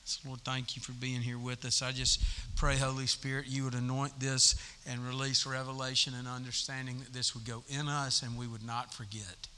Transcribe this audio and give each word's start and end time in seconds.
So, 0.06 0.28
Lord, 0.28 0.40
thank 0.42 0.76
you 0.76 0.82
for 0.82 0.92
being 0.92 1.20
here 1.20 1.36
with 1.36 1.64
us. 1.64 1.82
I 1.82 1.90
just 1.90 2.22
pray, 2.54 2.76
Holy 2.76 3.08
Spirit, 3.08 3.46
you 3.48 3.64
would 3.64 3.74
anoint 3.74 4.20
this 4.20 4.54
and 4.88 5.00
release 5.00 5.44
revelation 5.44 6.14
and 6.16 6.28
understanding 6.28 7.00
that 7.00 7.12
this 7.12 7.34
would 7.34 7.44
go 7.44 7.64
in 7.68 7.88
us 7.88 8.22
and 8.22 8.38
we 8.38 8.46
would 8.46 8.64
not 8.64 8.94
forget. 8.94 9.48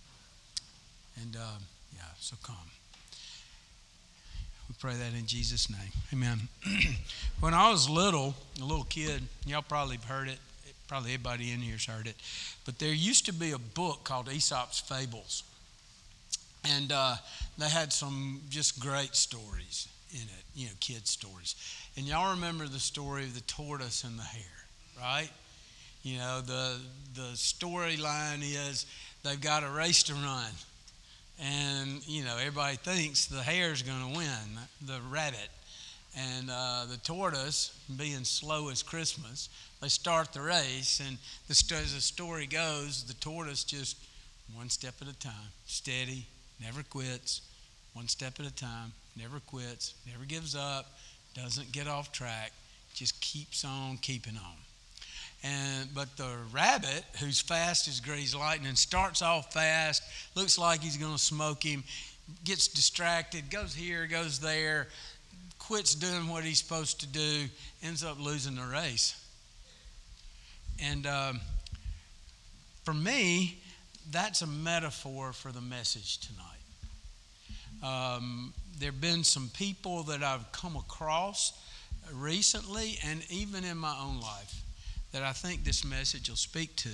And 1.20 1.36
uh, 1.36 1.58
yeah, 1.94 2.00
so 2.18 2.36
come. 2.42 2.56
We 4.70 4.74
pray 4.78 4.94
that 4.94 5.12
in 5.12 5.26
Jesus' 5.26 5.68
name. 5.68 5.92
Amen. 6.14 6.48
when 7.40 7.52
I 7.52 7.70
was 7.70 7.90
little, 7.90 8.34
a 8.58 8.64
little 8.64 8.84
kid, 8.84 9.20
y'all 9.44 9.60
probably 9.60 9.96
have 9.96 10.06
heard 10.06 10.28
it. 10.28 10.38
Probably 10.86 11.12
everybody 11.12 11.52
in 11.52 11.60
here's 11.60 11.84
heard 11.84 12.06
it. 12.06 12.16
But 12.64 12.78
there 12.78 12.88
used 12.88 13.26
to 13.26 13.34
be 13.34 13.52
a 13.52 13.58
book 13.58 14.04
called 14.04 14.30
Aesop's 14.30 14.80
Fables. 14.80 15.42
And 16.64 16.90
uh, 16.90 17.16
they 17.58 17.68
had 17.68 17.92
some 17.92 18.40
just 18.48 18.80
great 18.80 19.14
stories 19.14 19.88
in 20.12 20.22
it, 20.22 20.44
you 20.54 20.66
know, 20.66 20.72
kids' 20.80 21.10
stories. 21.10 21.54
And 21.96 22.06
y'all 22.06 22.34
remember 22.34 22.66
the 22.66 22.78
story 22.78 23.24
of 23.24 23.34
the 23.34 23.40
tortoise 23.42 24.04
and 24.04 24.18
the 24.18 24.22
hare, 24.22 24.42
right? 25.00 25.30
You 26.02 26.18
know, 26.18 26.40
the 26.40 26.76
the 27.14 27.32
storyline 27.34 28.42
is 28.42 28.86
they've 29.22 29.40
got 29.40 29.64
a 29.64 29.70
race 29.70 30.02
to 30.04 30.14
run. 30.14 30.52
And, 31.40 32.06
you 32.08 32.24
know, 32.24 32.36
everybody 32.36 32.76
thinks 32.76 33.26
the 33.26 33.42
hare's 33.42 33.82
going 33.82 34.12
to 34.12 34.18
win, 34.18 34.58
the 34.86 34.98
rabbit. 35.08 35.50
And 36.16 36.50
uh, 36.50 36.86
the 36.90 36.96
tortoise, 36.96 37.78
being 37.96 38.24
slow 38.24 38.70
as 38.70 38.82
Christmas, 38.82 39.48
they 39.80 39.88
start 39.88 40.32
the 40.32 40.40
race. 40.40 41.00
And 41.06 41.16
the, 41.46 41.52
as 41.76 41.94
the 41.94 42.00
story 42.00 42.46
goes, 42.46 43.04
the 43.04 43.14
tortoise 43.14 43.62
just 43.62 43.96
one 44.54 44.68
step 44.68 44.94
at 45.00 45.06
a 45.06 45.16
time, 45.18 45.52
steady, 45.66 46.26
never 46.60 46.82
quits, 46.82 47.42
one 47.92 48.08
step 48.08 48.40
at 48.40 48.46
a 48.46 48.54
time, 48.54 48.92
never 49.18 49.40
quits, 49.40 49.94
never 50.06 50.24
gives 50.24 50.54
up, 50.54 50.86
doesn't 51.34 51.72
get 51.72 51.86
off 51.86 52.12
track, 52.12 52.52
just 52.94 53.20
keeps 53.20 53.64
on 53.64 53.98
keeping 53.98 54.36
on. 54.36 54.56
And 55.42 55.94
but 55.94 56.16
the 56.16 56.36
rabbit, 56.52 57.04
who's 57.20 57.40
fast 57.40 57.86
as 57.88 58.00
greased 58.00 58.36
lightning, 58.36 58.74
starts 58.74 59.22
off 59.22 59.52
fast, 59.52 60.02
looks 60.34 60.58
like 60.58 60.82
he's 60.82 60.96
going 60.96 61.12
to 61.12 61.18
smoke 61.18 61.62
him, 61.62 61.84
gets 62.44 62.68
distracted, 62.68 63.50
goes 63.50 63.74
here, 63.74 64.06
goes 64.06 64.40
there, 64.40 64.88
quits 65.58 65.94
doing 65.94 66.28
what 66.28 66.44
he's 66.44 66.58
supposed 66.58 67.00
to 67.00 67.06
do, 67.06 67.44
ends 67.82 68.02
up 68.02 68.18
losing 68.18 68.56
the 68.56 68.62
race. 68.62 69.14
And 70.80 71.06
um, 71.06 71.40
for 72.84 72.94
me, 72.94 73.58
that's 74.10 74.42
a 74.42 74.46
metaphor 74.46 75.32
for 75.32 75.52
the 75.52 75.60
message 75.60 76.18
tonight. 76.18 76.44
Um, 77.82 78.52
there 78.78 78.90
have 78.90 79.00
been 79.00 79.24
some 79.24 79.50
people 79.54 80.04
that 80.04 80.22
I've 80.22 80.50
come 80.52 80.76
across 80.76 81.52
recently 82.12 82.98
and 83.04 83.22
even 83.30 83.64
in 83.64 83.76
my 83.76 83.96
own 84.00 84.20
life 84.20 84.62
that 85.12 85.22
I 85.22 85.32
think 85.32 85.64
this 85.64 85.84
message 85.84 86.28
will 86.28 86.36
speak 86.36 86.76
to. 86.76 86.90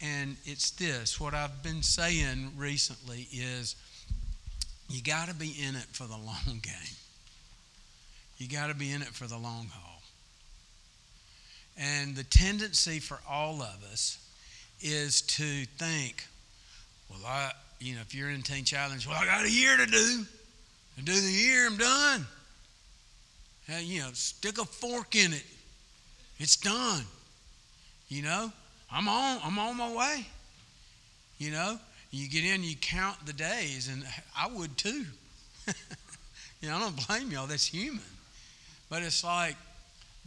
And 0.00 0.36
it's 0.44 0.70
this 0.70 1.20
what 1.20 1.34
I've 1.34 1.62
been 1.62 1.82
saying 1.82 2.52
recently 2.56 3.28
is 3.32 3.76
you 4.88 5.02
got 5.02 5.28
to 5.28 5.34
be 5.34 5.54
in 5.60 5.76
it 5.76 5.86
for 5.92 6.04
the 6.04 6.16
long 6.16 6.46
game. 6.62 6.96
You 8.38 8.48
got 8.48 8.68
to 8.68 8.74
be 8.74 8.90
in 8.90 9.02
it 9.02 9.08
for 9.08 9.26
the 9.26 9.36
long 9.36 9.68
haul. 9.72 10.02
And 11.76 12.16
the 12.16 12.24
tendency 12.24 12.98
for 12.98 13.18
all 13.28 13.62
of 13.62 13.84
us 13.92 14.18
is 14.80 15.22
to 15.22 15.64
think, 15.78 16.24
well, 17.08 17.20
I, 17.26 17.52
you 17.78 17.94
know, 17.94 18.00
if 18.00 18.14
you're 18.14 18.30
in 18.30 18.42
Teen 18.42 18.64
Challenge, 18.64 19.06
well, 19.06 19.16
I 19.20 19.26
got 19.26 19.44
a 19.44 19.50
year 19.50 19.76
to 19.76 19.86
do. 19.86 20.24
I 20.98 21.02
do 21.02 21.12
the 21.12 21.30
year, 21.30 21.66
I'm 21.66 21.76
done. 21.76 22.26
And, 23.68 23.84
you 23.84 24.00
know, 24.00 24.08
stick 24.12 24.58
a 24.58 24.64
fork 24.64 25.14
in 25.14 25.32
it. 25.32 25.44
It's 26.38 26.56
done. 26.56 27.04
You 28.08 28.22
know, 28.22 28.52
I'm 28.90 29.08
on, 29.08 29.40
I'm 29.44 29.58
on 29.58 29.76
my 29.76 29.92
way. 29.92 30.26
You 31.38 31.52
know, 31.52 31.78
you 32.10 32.28
get 32.28 32.44
in, 32.44 32.64
you 32.64 32.74
count 32.76 33.24
the 33.24 33.32
days, 33.32 33.88
and 33.88 34.04
I 34.36 34.48
would 34.48 34.76
too. 34.76 35.04
you 36.60 36.68
know, 36.68 36.76
I 36.76 36.80
don't 36.80 37.06
blame 37.06 37.30
y'all, 37.30 37.46
that's 37.46 37.66
human. 37.66 38.00
But 38.88 39.02
it's 39.02 39.22
like 39.22 39.56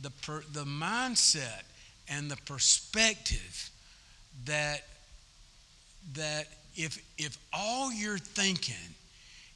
the, 0.02 0.10
per, 0.10 0.44
the 0.54 0.64
mindset 0.64 1.64
and 2.08 2.32
the 2.32 2.38
perspective 2.46 3.70
that, 4.46 4.84
that 6.14 6.48
if, 6.76 7.04
if 7.18 7.38
all 7.52 7.92
you're 7.92 8.18
thinking 8.18 8.96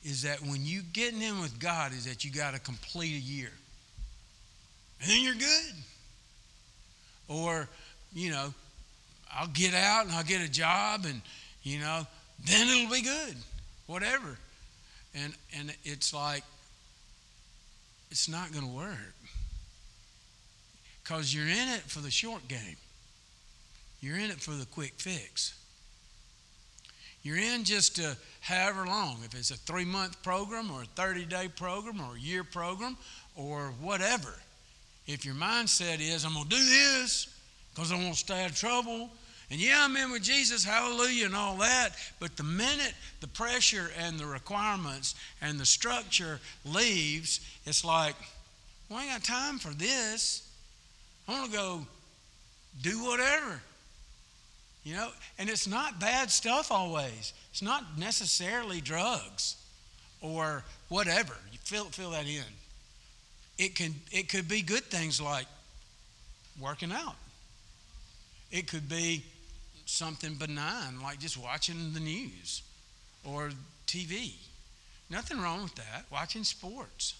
is 0.03 0.21
that 0.23 0.41
when 0.41 0.65
you 0.65 0.81
getting 0.93 1.21
in 1.21 1.41
with 1.41 1.59
God 1.59 1.91
is 1.91 2.05
that 2.05 2.23
you 2.23 2.31
got 2.31 2.53
to 2.53 2.59
complete 2.59 3.15
a 3.15 3.19
year, 3.19 3.51
and 5.01 5.09
then 5.09 5.21
you're 5.21 5.35
good. 5.35 5.73
Or 7.27 7.67
you 8.13 8.31
know, 8.31 8.53
I'll 9.33 9.47
get 9.47 9.73
out 9.73 10.05
and 10.05 10.13
I'll 10.13 10.23
get 10.23 10.41
a 10.41 10.49
job 10.49 11.05
and, 11.05 11.21
you 11.63 11.79
know, 11.79 12.07
then 12.45 12.67
it'll 12.67 12.91
be 12.91 13.01
good, 13.01 13.35
whatever. 13.85 14.37
And, 15.15 15.33
and 15.57 15.75
it's 15.83 16.13
like, 16.13 16.43
it's 18.09 18.29
not 18.29 18.51
going 18.51 18.65
to 18.65 18.71
work 18.71 19.15
because 21.03 21.33
you're 21.33 21.47
in 21.47 21.69
it 21.69 21.81
for 21.81 21.99
the 21.99 22.11
short 22.11 22.47
game. 22.47 22.77
You're 23.99 24.17
in 24.17 24.29
it 24.31 24.39
for 24.39 24.51
the 24.51 24.65
quick 24.65 24.93
fix. 24.97 25.53
You're 27.23 27.37
in 27.37 27.63
just 27.63 27.97
to 27.97 28.15
however 28.47 28.85
long, 28.85 29.17
if 29.25 29.35
it's 29.35 29.51
a 29.51 29.57
three 29.57 29.85
month 29.85 30.21
program 30.23 30.71
or 30.71 30.83
a 30.83 30.85
30 30.85 31.25
day 31.25 31.49
program 31.49 31.99
or 32.01 32.15
a 32.15 32.19
year 32.19 32.43
program 32.43 32.97
or 33.35 33.73
whatever. 33.81 34.33
If 35.05 35.25
your 35.25 35.35
mindset 35.35 35.99
is, 35.99 36.25
I'm 36.25 36.33
going 36.33 36.45
to 36.45 36.49
do 36.49 36.63
this, 36.63 37.27
because 37.73 37.91
I 37.91 37.95
want 37.95 38.13
to 38.13 38.19
stay 38.19 38.43
out 38.43 38.51
of 38.51 38.55
trouble. 38.57 39.09
And 39.49 39.59
yeah, 39.59 39.77
I'm 39.79 39.95
in 39.95 40.11
with 40.11 40.23
Jesus, 40.23 40.65
hallelujah, 40.65 41.25
and 41.25 41.35
all 41.35 41.55
that. 41.57 41.91
But 42.19 42.35
the 42.35 42.43
minute 42.43 42.93
the 43.21 43.27
pressure 43.27 43.91
and 43.97 44.19
the 44.19 44.25
requirements 44.25 45.15
and 45.41 45.57
the 45.57 45.65
structure 45.65 46.39
leaves, 46.65 47.39
it's 47.65 47.85
like, 47.85 48.15
well, 48.89 48.99
I 48.99 49.03
ain't 49.03 49.11
got 49.11 49.23
time 49.23 49.59
for 49.59 49.73
this. 49.73 50.49
I 51.27 51.33
want 51.33 51.51
to 51.51 51.57
go 51.57 51.87
do 52.81 53.03
whatever. 53.03 53.61
You 54.87 54.93
know, 54.93 55.09
and 55.37 55.49
it's 55.49 55.67
not 55.67 55.99
bad 55.99 56.31
stuff 56.31 56.71
always. 56.71 57.33
It's 57.51 57.61
not 57.61 57.99
necessarily 57.99 58.79
drugs 58.79 59.57
or 60.21 60.63
whatever. 60.87 61.33
You 61.51 61.59
fill, 61.61 61.83
fill 61.87 62.11
that 62.11 62.25
in. 62.25 62.45
It 63.57 63.75
can 63.75 63.95
it 64.13 64.29
could 64.29 64.47
be 64.47 64.61
good 64.61 64.85
things 64.85 65.19
like 65.19 65.45
working 66.57 66.93
out. 66.93 67.17
It 68.49 68.67
could 68.67 68.87
be 68.87 69.25
something 69.85 70.35
benign, 70.35 71.01
like 71.03 71.19
just 71.19 71.35
watching 71.37 71.91
the 71.91 71.99
news 71.99 72.61
or 73.25 73.49
TV. 73.87 74.35
Nothing 75.09 75.41
wrong 75.41 75.63
with 75.63 75.75
that, 75.75 76.05
watching 76.09 76.45
sports. 76.45 77.15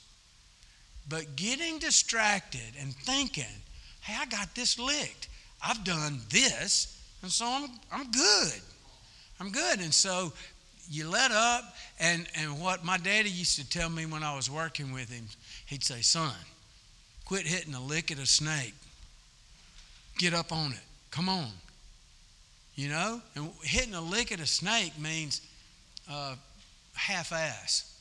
But 1.10 1.36
getting 1.36 1.80
distracted 1.80 2.78
and 2.80 2.96
thinking, 2.96 3.62
hey, 4.00 4.16
I 4.18 4.26
got 4.26 4.56
this 4.56 4.80
licked. 4.80 5.28
I've 5.62 5.84
done 5.84 6.22
this, 6.30 6.97
and 7.22 7.32
so 7.32 7.46
I'm, 7.46 7.70
I'm 7.92 8.12
good. 8.12 8.62
I'm 9.40 9.52
good. 9.52 9.80
And 9.80 9.94
so 9.94 10.34
you 10.90 11.10
let 11.10 11.32
up, 11.32 11.64
and, 12.00 12.28
and 12.36 12.62
what 12.62 12.84
my 12.84 12.98
daddy 12.98 13.30
used 13.30 13.58
to 13.60 13.70
tell 13.70 13.90
me 13.90 14.06
when 14.06 14.24
I 14.24 14.36
was 14.36 14.50
working 14.50 14.94
with 14.94 15.12
him, 15.12 15.26
he'd 15.66 15.84
say, 15.84 16.02
son, 16.02 16.34
quit 17.26 17.46
hitting 17.46 17.74
a 17.74 17.82
lick 17.82 18.12
at 18.12 18.20
a 18.20 18.26
snake. 18.26 18.74
Get 20.18 20.34
up 20.34 20.52
on 20.52 20.72
it. 20.72 20.80
Come 21.12 21.30
on. 21.30 21.50
You 22.76 22.90
know? 22.90 23.22
And 23.36 23.52
hitting 23.62 23.94
a 23.94 24.02
lick 24.02 24.32
at 24.32 24.40
a 24.40 24.46
snake 24.46 24.98
means 25.00 25.42
uh, 26.10 26.36
half 26.94 27.32
ass. 27.32 27.94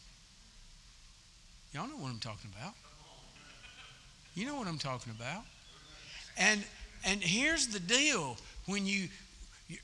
Y'all 1.72 1.88
know 1.88 1.96
what 1.96 2.10
I'm 2.10 2.18
talking 2.18 2.50
about. 2.58 2.72
You 4.34 4.46
know 4.46 4.56
what 4.56 4.68
I'm 4.68 4.78
talking 4.78 5.12
about. 5.18 5.42
And 6.38 6.62
and 7.04 7.22
here's 7.22 7.68
the 7.68 7.80
deal 7.80 8.36
when 8.66 8.86
you, 8.86 9.08
you 9.68 9.76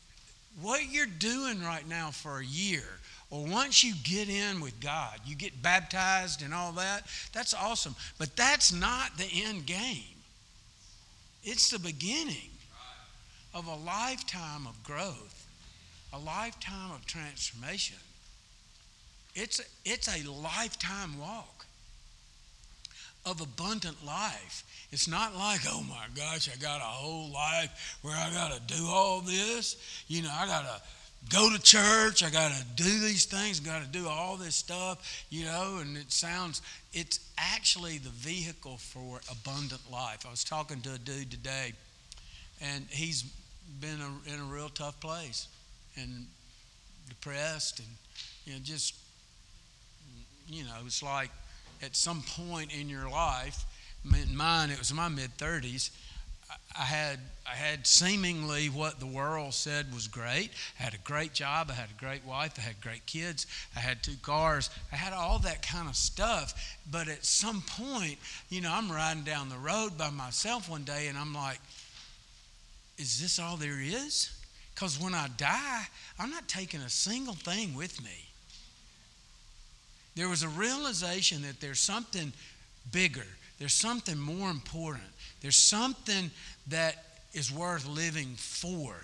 what 0.61 0.91
you're 0.91 1.07
doing 1.07 1.63
right 1.63 1.89
now 1.89 2.11
for 2.11 2.39
a 2.39 2.45
year 2.45 2.85
or 3.33 3.47
once 3.47 3.83
you 3.83 3.95
get 4.05 4.29
in 4.29 4.61
with 4.61 4.79
God, 4.79 5.19
you 5.25 5.35
get 5.35 5.63
baptized 5.63 6.43
and 6.43 6.53
all 6.53 6.73
that, 6.73 7.07
that's 7.33 7.55
awesome. 7.55 7.97
But 8.19 8.37
that's 8.37 8.75
not 8.75 9.17
the 9.17 9.27
end 9.47 9.65
game. 9.65 10.19
It's 11.43 11.71
the 11.71 11.79
beginning 11.79 12.51
of 13.55 13.67
a 13.67 13.75
lifetime 13.75 14.67
of 14.67 14.83
growth, 14.85 15.47
a 16.13 16.19
lifetime 16.19 16.93
of 16.93 17.07
transformation. 17.07 17.97
It's 19.35 19.63
it's 19.87 20.09
a 20.09 20.29
lifetime 20.31 21.19
walk 21.19 21.52
of 23.25 23.41
abundant 23.41 24.05
life. 24.05 24.65
It's 24.91 25.09
not 25.09 25.35
like, 25.35 25.61
oh 25.69 25.83
my 25.89 26.07
gosh, 26.15 26.51
I 26.53 26.57
got 26.61 26.81
a 26.81 26.85
whole 26.85 27.33
life 27.33 27.99
where 28.03 28.15
I 28.17 28.31
got 28.33 28.53
to 28.53 28.75
do 28.75 28.87
all 28.87 29.21
this. 29.21 29.77
You 30.09 30.23
know, 30.23 30.31
I 30.33 30.47
got 30.47 30.63
to 30.63 30.83
go 31.35 31.51
to 31.51 31.61
church. 31.63 32.23
I 32.23 32.31
got 32.31 32.53
to 32.53 32.65
do 32.77 33.01
these 33.01 33.25
things. 33.25 33.61
Got 33.61 33.83
to 33.83 33.89
do 33.89 34.09
all 34.09 34.37
this 34.37 34.57
stuff. 34.57 35.25
You 35.31 35.45
know, 35.45 35.79
and 35.81 35.97
it 35.97 36.13
sounds, 36.13 36.63
it's 36.93 37.21
actually 37.39 37.99
the 37.99 38.11
vehicle 38.11 38.77
for 38.77 39.21
abundant 39.31 39.83
life. 39.91 40.27
I 40.27 40.31
was 40.31 40.45
talking 40.45 40.81
to 40.83 40.95
a 40.95 40.99
dude 40.99 41.31
today, 41.31 41.73
and 42.61 42.85
he's 42.91 43.25
been 43.81 44.01
a, 44.01 44.35
in 44.35 44.41
a 44.41 44.45
real 44.45 44.69
tough 44.69 45.01
place 45.01 45.49
and 45.97 46.27
depressed 47.09 47.79
and, 47.79 47.89
you 48.45 48.53
know, 48.53 48.59
just, 48.63 48.95
you 50.49 50.65
know, 50.65 50.75
it's 50.85 51.03
like 51.03 51.31
at 51.83 51.97
some 51.97 52.23
point 52.23 52.73
in 52.73 52.89
your 52.89 53.09
life, 53.09 53.65
in 54.05 54.37
mine, 54.37 54.71
it 54.71 54.79
was 54.79 54.93
my 54.93 55.09
mid 55.09 55.37
30s. 55.37 55.91
I 56.79 56.85
had 56.85 57.19
I 57.47 57.55
had 57.55 57.87
seemingly 57.87 58.69
what 58.69 59.01
the 59.01 59.07
world 59.07 59.53
said 59.53 59.93
was 59.93 60.07
great. 60.07 60.51
I 60.79 60.85
had 60.85 60.95
a 60.95 60.99
great 60.99 61.35
job. 61.35 61.69
I 61.71 61.75
had 61.75 61.91
a 61.91 62.01
great 62.01 62.25
wife. 62.25 62.55
I 62.57 62.63
had 62.63 62.81
great 62.81 63.05
kids. 63.05 63.47
I 63.77 63.81
had 63.81 64.03
two 64.03 64.17
cars. 64.23 64.71
I 64.93 64.97
had 64.97 65.13
all 65.13 65.39
that 65.41 65.67
kind 65.67 65.89
of 65.89 65.97
stuff. 65.97 66.79
But 66.91 67.09
at 67.09 67.25
some 67.25 67.63
point, 67.63 68.19
you 68.49 68.61
know, 68.61 68.73
I'm 68.73 68.91
riding 68.91 69.25
down 69.25 69.49
the 69.49 69.59
road 69.59 69.99
by 69.99 70.11
myself 70.11 70.69
one 70.69 70.85
day, 70.85 71.09
and 71.09 71.19
I'm 71.19 71.35
like, 71.35 71.59
"Is 72.97 73.21
this 73.21 73.39
all 73.39 73.57
there 73.57 73.81
is?" 73.81 74.31
Because 74.75 74.99
when 74.99 75.15
I 75.15 75.29
die, 75.37 75.89
I'm 76.19 76.31
not 76.31 76.49
taking 76.49 76.81
a 76.81 76.91
single 76.91 77.35
thing 77.35 77.75
with 77.75 78.03
me. 78.03 78.32
There 80.15 80.29
was 80.29 80.43
a 80.43 80.49
realization 80.49 81.43
that 81.43 81.61
there's 81.61 81.81
something 81.81 82.33
bigger 82.91 83.27
there's 83.63 83.75
something 83.75 84.19
more 84.19 84.51
important. 84.51 85.05
There's 85.41 85.57
something 85.57 86.33
that 86.67 86.97
is 87.33 87.53
worth 87.53 87.87
living 87.87 88.35
for. 88.37 88.97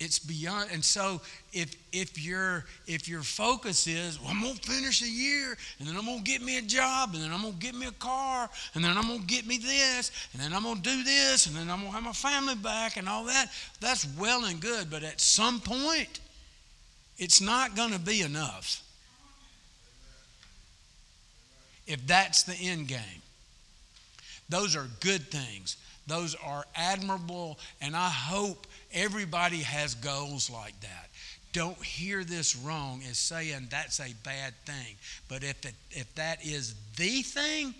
It's 0.00 0.18
beyond, 0.18 0.70
and 0.72 0.82
so 0.82 1.20
if 1.52 1.76
if 1.92 2.18
your 2.18 2.64
if 2.86 3.06
your 3.06 3.22
focus 3.22 3.86
is, 3.86 4.18
well, 4.18 4.30
I'm 4.30 4.40
gonna 4.40 4.54
finish 4.54 5.02
a 5.02 5.08
year, 5.08 5.58
and 5.78 5.86
then 5.86 5.94
I'm 5.94 6.06
gonna 6.06 6.22
get 6.22 6.40
me 6.40 6.56
a 6.56 6.62
job, 6.62 7.10
and 7.12 7.22
then 7.22 7.30
I'm 7.30 7.42
gonna 7.42 7.52
get 7.52 7.74
me 7.74 7.86
a 7.86 7.92
car, 7.92 8.48
and 8.74 8.82
then 8.82 8.96
I'm 8.96 9.06
gonna 9.06 9.18
get 9.18 9.46
me 9.46 9.58
this, 9.58 10.10
and 10.32 10.40
then 10.40 10.54
I'm 10.54 10.62
gonna 10.62 10.80
do 10.80 11.04
this, 11.04 11.46
and 11.46 11.54
then 11.54 11.68
I'm 11.68 11.80
gonna 11.80 11.90
have 11.90 12.02
my 12.02 12.12
family 12.12 12.54
back, 12.54 12.96
and 12.96 13.10
all 13.10 13.24
that. 13.24 13.50
That's 13.80 14.06
well 14.18 14.46
and 14.46 14.58
good, 14.58 14.88
but 14.90 15.02
at 15.02 15.20
some 15.20 15.60
point, 15.60 16.20
it's 17.18 17.40
not 17.40 17.76
gonna 17.76 17.98
be 17.98 18.22
enough 18.22 18.82
if 21.86 22.06
that's 22.06 22.42
the 22.44 22.54
end 22.54 22.88
game. 22.88 23.22
Those 24.48 24.76
are 24.76 24.86
good 25.00 25.30
things. 25.30 25.76
Those 26.06 26.34
are 26.34 26.64
admirable, 26.74 27.58
and 27.80 27.96
I 27.96 28.08
hope 28.08 28.66
everybody 28.92 29.58
has 29.58 29.94
goals 29.94 30.50
like 30.50 30.78
that. 30.80 31.08
Don't 31.52 31.82
hear 31.82 32.24
this 32.24 32.56
wrong 32.56 33.02
as 33.08 33.16
saying 33.16 33.68
that's 33.70 34.00
a 34.00 34.12
bad 34.24 34.54
thing. 34.66 34.96
But 35.28 35.44
if, 35.44 35.64
it, 35.64 35.74
if 35.92 36.12
that 36.16 36.44
is 36.44 36.74
the 36.96 37.22
thing, 37.22 37.74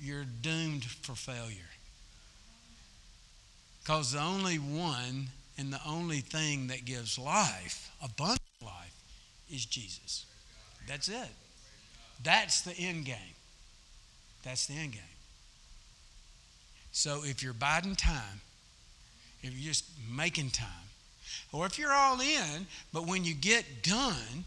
you're 0.00 0.24
doomed 0.40 0.84
for 0.84 1.12
failure. 1.12 1.58
Because 3.82 4.12
the 4.12 4.20
only 4.20 4.56
one 4.56 5.28
and 5.58 5.72
the 5.72 5.80
only 5.86 6.20
thing 6.20 6.68
that 6.68 6.84
gives 6.84 7.18
life, 7.18 7.90
abundant 8.02 8.40
life, 8.62 8.94
is 9.50 9.64
Jesus. 9.64 10.26
That's 10.88 11.08
it. 11.08 11.28
That's 12.22 12.62
the 12.62 12.72
end 12.72 13.04
game. 13.04 13.36
That's 14.42 14.66
the 14.66 14.74
end 14.74 14.92
game. 14.92 15.02
So 16.92 17.22
if 17.24 17.42
you're 17.42 17.52
biding 17.52 17.96
time, 17.96 18.40
if 19.42 19.52
you're 19.52 19.72
just 19.72 19.84
making 20.10 20.50
time, 20.50 20.68
or 21.52 21.66
if 21.66 21.78
you're 21.78 21.92
all 21.92 22.20
in, 22.20 22.66
but 22.92 23.06
when 23.06 23.24
you 23.24 23.34
get 23.34 23.64
done, 23.82 24.44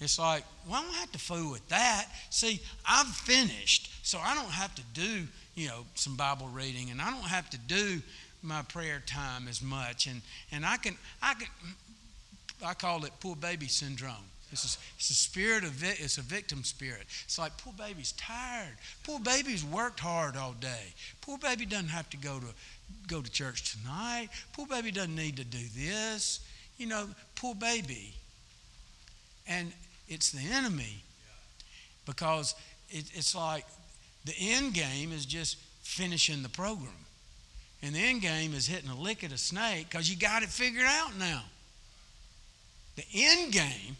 it's 0.00 0.18
like, 0.18 0.44
well, 0.68 0.80
I 0.80 0.84
don't 0.84 0.94
have 0.94 1.12
to 1.12 1.18
fool 1.18 1.52
with 1.52 1.66
that. 1.68 2.06
See, 2.30 2.60
I've 2.88 3.06
finished, 3.06 3.90
so 4.02 4.18
I 4.18 4.34
don't 4.34 4.50
have 4.50 4.74
to 4.74 4.82
do, 4.94 5.26
you 5.54 5.68
know, 5.68 5.84
some 5.94 6.16
Bible 6.16 6.48
reading, 6.48 6.90
and 6.90 7.00
I 7.00 7.10
don't 7.10 7.22
have 7.22 7.48
to 7.50 7.58
do 7.58 8.02
my 8.42 8.62
prayer 8.62 9.02
time 9.06 9.48
as 9.48 9.62
much. 9.62 10.06
And 10.06 10.22
and 10.50 10.64
I 10.64 10.76
can 10.76 10.96
I 11.22 11.34
can 11.34 11.48
I 12.64 12.74
call 12.74 13.04
it 13.04 13.12
poor 13.20 13.36
baby 13.36 13.66
syndrome. 13.66 14.28
It's 14.52 14.76
a, 14.76 14.78
it's 14.96 15.10
a 15.10 15.14
spirit 15.14 15.64
of 15.64 15.82
it's 15.82 16.18
a 16.18 16.22
victim 16.22 16.62
spirit. 16.62 17.04
It's 17.24 17.38
like 17.38 17.56
poor 17.56 17.72
baby's 17.72 18.12
tired. 18.12 18.76
Poor 19.02 19.18
baby's 19.18 19.64
worked 19.64 20.00
hard 20.00 20.36
all 20.36 20.52
day. 20.52 20.92
Poor 21.22 21.38
baby 21.38 21.64
doesn't 21.64 21.88
have 21.88 22.10
to 22.10 22.18
go 22.18 22.38
to 22.38 22.46
go 23.08 23.22
to 23.22 23.30
church 23.30 23.76
tonight. 23.76 24.28
Poor 24.52 24.66
baby 24.66 24.90
doesn't 24.90 25.16
need 25.16 25.36
to 25.38 25.44
do 25.44 25.64
this. 25.74 26.40
You 26.76 26.86
know, 26.86 27.08
poor 27.34 27.54
baby. 27.54 28.14
And 29.48 29.72
it's 30.08 30.30
the 30.30 30.52
enemy 30.52 31.02
because 32.04 32.54
it, 32.90 33.06
it's 33.14 33.34
like 33.34 33.64
the 34.24 34.34
end 34.38 34.74
game 34.74 35.12
is 35.12 35.24
just 35.24 35.56
finishing 35.82 36.42
the 36.42 36.48
program. 36.48 36.90
And 37.82 37.94
the 37.94 37.98
end 37.98 38.22
game 38.22 38.54
is 38.54 38.66
hitting 38.66 38.90
a 38.90 38.96
lick 38.96 39.24
at 39.24 39.32
a 39.32 39.38
snake 39.38 39.90
because 39.90 40.08
you 40.08 40.16
got 40.16 40.42
it 40.42 40.48
figured 40.48 40.84
out 40.86 41.18
now. 41.18 41.42
The 42.96 43.04
end 43.14 43.52
game 43.52 43.96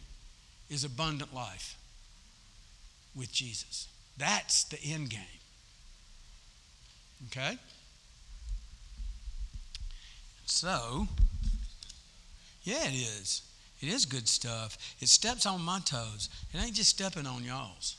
is 0.71 0.85
abundant 0.85 1.35
life 1.35 1.77
with 3.17 3.33
Jesus. 3.33 3.89
That's 4.17 4.65
the 4.65 4.79
end 4.85 5.11
game. 5.11 5.21
Okay? 7.27 7.59
So, 10.47 11.09
yeah, 12.63 12.87
it 12.87 12.95
is. 12.95 13.43
It 13.81 13.89
is 13.89 14.07
good 14.07 14.29
stuff. 14.29 14.79
It 15.01 15.09
steps 15.09 15.45
on 15.45 15.61
my 15.63 15.81
toes. 15.81 16.29
It 16.53 16.63
ain't 16.63 16.75
just 16.75 16.91
stepping 16.91 17.27
on 17.27 17.43
y'all's. 17.43 17.97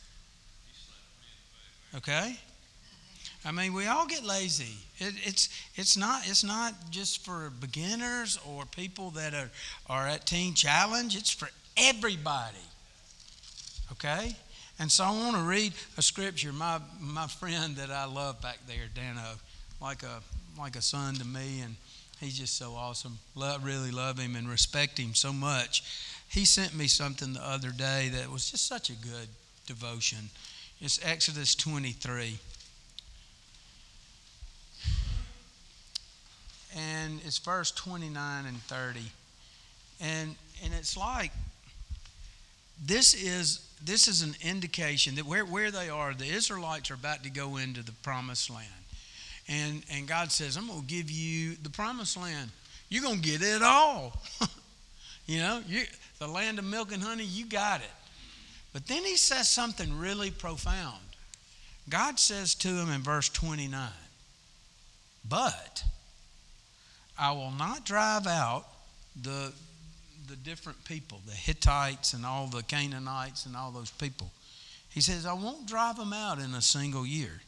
Okay? 1.95 2.37
I 3.45 3.51
mean, 3.51 3.73
we 3.73 3.87
all 3.87 4.05
get 4.05 4.23
lazy. 4.23 4.77
It, 4.99 5.15
it's 5.23 5.49
it's 5.75 5.97
not 5.97 6.21
it's 6.25 6.43
not 6.43 6.73
just 6.91 7.25
for 7.25 7.51
beginners 7.59 8.39
or 8.47 8.65
people 8.65 9.09
that 9.11 9.33
are 9.33 9.49
are 9.89 10.07
at 10.07 10.25
Teen 10.25 10.53
Challenge. 10.53 11.15
It's 11.15 11.31
for 11.31 11.49
everybody. 11.75 12.57
Okay? 13.91 14.35
And 14.79 14.91
so 14.91 15.03
I 15.03 15.11
want 15.11 15.35
to 15.35 15.43
read 15.43 15.73
a 15.97 16.01
scripture. 16.01 16.53
My 16.53 16.79
my 16.99 17.27
friend 17.27 17.75
that 17.75 17.91
I 17.91 18.05
love 18.05 18.41
back 18.41 18.59
there, 18.67 18.87
Dano, 18.93 19.19
uh, 19.19 19.35
like 19.81 20.03
a 20.03 20.21
like 20.57 20.75
a 20.75 20.81
son 20.81 21.15
to 21.15 21.25
me, 21.25 21.61
and 21.61 21.75
he's 22.19 22.37
just 22.37 22.57
so 22.57 22.73
awesome. 22.73 23.19
Love, 23.35 23.63
really 23.65 23.91
love 23.91 24.17
him 24.17 24.35
and 24.35 24.49
respect 24.49 24.97
him 24.97 25.13
so 25.13 25.33
much. 25.33 25.83
He 26.29 26.45
sent 26.45 26.73
me 26.75 26.87
something 26.87 27.33
the 27.33 27.45
other 27.45 27.69
day 27.69 28.09
that 28.13 28.31
was 28.31 28.49
just 28.49 28.65
such 28.67 28.89
a 28.89 28.93
good 28.93 29.27
devotion. 29.67 30.29
It's 30.81 30.99
Exodus 31.03 31.55
23. 31.55 32.39
And 36.75 37.19
it's 37.25 37.37
verse 37.37 37.71
29 37.71 38.45
and 38.45 38.57
30. 38.63 38.99
And 40.01 40.35
and 40.63 40.73
it's 40.73 40.97
like 40.97 41.31
this 42.85 43.13
is 43.13 43.67
this 43.83 44.07
is 44.07 44.21
an 44.21 44.35
indication 44.41 45.15
that 45.15 45.25
where, 45.25 45.45
where 45.45 45.71
they 45.71 45.89
are, 45.89 46.13
the 46.13 46.25
Israelites 46.25 46.89
are 46.89 46.93
about 46.93 47.23
to 47.23 47.29
go 47.29 47.57
into 47.57 47.83
the 47.83 47.91
promised 47.91 48.49
land. 48.49 48.67
And, 49.47 49.83
and 49.91 50.07
God 50.07 50.31
says, 50.31 50.55
I'm 50.55 50.67
going 50.67 50.81
to 50.81 50.85
give 50.85 51.11
you 51.11 51.55
the 51.61 51.69
promised 51.69 52.15
land. 52.15 52.49
You're 52.87 53.03
going 53.03 53.21
to 53.21 53.29
get 53.29 53.41
it 53.41 53.61
all. 53.61 54.21
you 55.25 55.39
know, 55.39 55.61
you, 55.67 55.83
the 56.19 56.27
land 56.27 56.59
of 56.59 56.65
milk 56.65 56.93
and 56.93 57.03
honey, 57.03 57.25
you 57.25 57.45
got 57.45 57.81
it. 57.81 57.91
But 58.71 58.87
then 58.87 59.03
he 59.03 59.17
says 59.17 59.49
something 59.49 59.99
really 59.99 60.31
profound. 60.31 61.01
God 61.89 62.19
says 62.19 62.55
to 62.55 62.69
him 62.69 62.89
in 62.89 63.01
verse 63.01 63.27
29, 63.27 63.89
But 65.27 65.83
I 67.17 67.31
will 67.31 67.51
not 67.51 67.85
drive 67.85 68.27
out 68.27 68.65
the, 69.21 69.53
the 70.27 70.35
different 70.35 70.83
people, 70.85 71.21
the 71.25 71.33
Hittites 71.33 72.13
and 72.13 72.25
all 72.25 72.47
the 72.47 72.63
Canaanites 72.63 73.45
and 73.45 73.55
all 73.55 73.71
those 73.71 73.91
people. 73.91 74.31
He 74.89 75.01
says, 75.01 75.25
I 75.25 75.33
won't 75.33 75.67
drive 75.67 75.97
them 75.97 76.13
out 76.13 76.39
in 76.39 76.53
a 76.53 76.61
single 76.61 77.05
year 77.05 77.41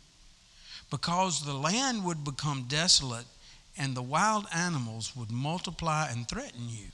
because 0.89 1.45
the 1.45 1.53
land 1.53 2.03
would 2.03 2.23
become 2.23 2.65
desolate 2.67 3.25
and 3.77 3.95
the 3.95 4.01
wild 4.01 4.45
animals 4.53 5.15
would 5.15 5.31
multiply 5.31 6.09
and 6.09 6.27
threaten 6.27 6.69
you. 6.69 6.87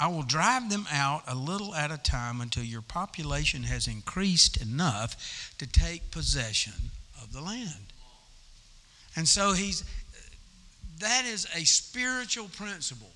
I 0.00 0.08
will 0.08 0.24
drive 0.24 0.68
them 0.68 0.86
out 0.90 1.22
a 1.28 1.34
little 1.34 1.76
at 1.76 1.92
a 1.92 1.96
time 1.96 2.40
until 2.40 2.64
your 2.64 2.82
population 2.82 3.62
has 3.62 3.86
increased 3.86 4.60
enough 4.60 5.54
to 5.58 5.66
take 5.66 6.10
possession 6.10 6.90
of 7.22 7.32
the 7.32 7.40
land. 7.40 7.92
And 9.14 9.28
so 9.28 9.52
he's 9.52 9.84
that 11.02 11.24
is 11.26 11.46
a 11.54 11.64
spiritual 11.64 12.48
principle. 12.48 13.10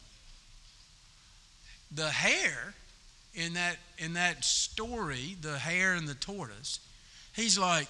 The 1.94 2.08
hare 2.08 2.74
in 3.34 3.54
that 3.54 3.76
in 3.98 4.14
that 4.14 4.44
story, 4.44 5.36
the 5.40 5.58
hare 5.58 5.94
and 5.94 6.06
the 6.06 6.14
tortoise, 6.14 6.80
he's 7.34 7.58
like, 7.58 7.88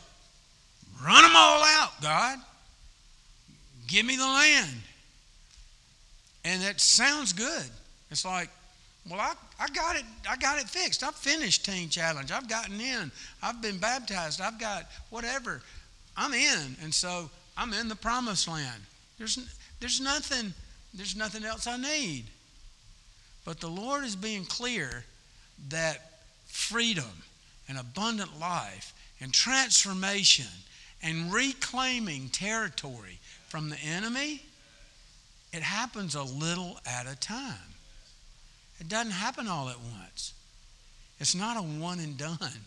run 1.05 1.23
them 1.23 1.33
all 1.35 1.63
out, 1.65 2.01
God. 2.03 2.39
Give 3.87 4.05
me 4.05 4.17
the 4.17 4.25
land. 4.25 4.77
And 6.45 6.63
that 6.63 6.81
sounds 6.81 7.33
good. 7.33 7.65
It's 8.11 8.25
like, 8.25 8.51
well, 9.09 9.21
I, 9.21 9.33
I 9.59 9.69
got 9.69 9.97
it, 9.97 10.05
I 10.29 10.37
got 10.37 10.61
it 10.61 10.69
fixed. 10.69 11.03
I've 11.03 11.15
finished 11.15 11.65
Teen 11.65 11.89
Challenge. 11.89 12.33
I've 12.33 12.49
gotten 12.49 12.81
in. 12.81 13.11
I've 13.43 13.63
been 13.63 13.79
baptized. 13.79 14.41
I've 14.41 14.59
got 14.59 14.87
whatever. 15.11 15.63
I'm 16.17 16.35
in. 16.35 16.77
And 16.83 16.93
so 16.93 17.31
I'm 17.57 17.73
in 17.73 17.89
the 17.89 17.97
promised 17.97 18.49
land. 18.49 18.83
There's 19.19 19.39
there's 19.81 20.01
nothing, 20.01 20.53
there's 20.95 21.17
nothing 21.17 21.45
else 21.45 21.67
I 21.67 21.77
need. 21.77 22.25
But 23.45 23.61
the 23.61 23.69
Lord 23.69 24.05
is 24.05 24.17
being 24.17 24.45
clear 24.45 25.05
that 25.69 26.01
freedom 26.47 27.23
and 27.69 27.79
abundant 27.79 28.39
life 28.41 28.93
and 29.21 29.33
transformation 29.33 30.47
and 31.03 31.33
reclaiming 31.33 32.29
territory 32.31 33.19
from 33.49 33.69
the 33.69 33.79
enemy, 33.79 34.43
it 35.53 35.63
happens 35.63 36.15
a 36.15 36.23
little 36.23 36.79
at 36.87 37.07
a 37.07 37.17
time. 37.17 37.55
It 38.81 38.89
doesn't 38.89 39.13
happen 39.13 39.47
all 39.47 39.69
at 39.69 39.79
once. 39.79 40.35
It's 41.19 41.35
not 41.35 41.57
a 41.57 41.63
one 41.63 42.01
and 42.01 42.17
done. 42.19 42.61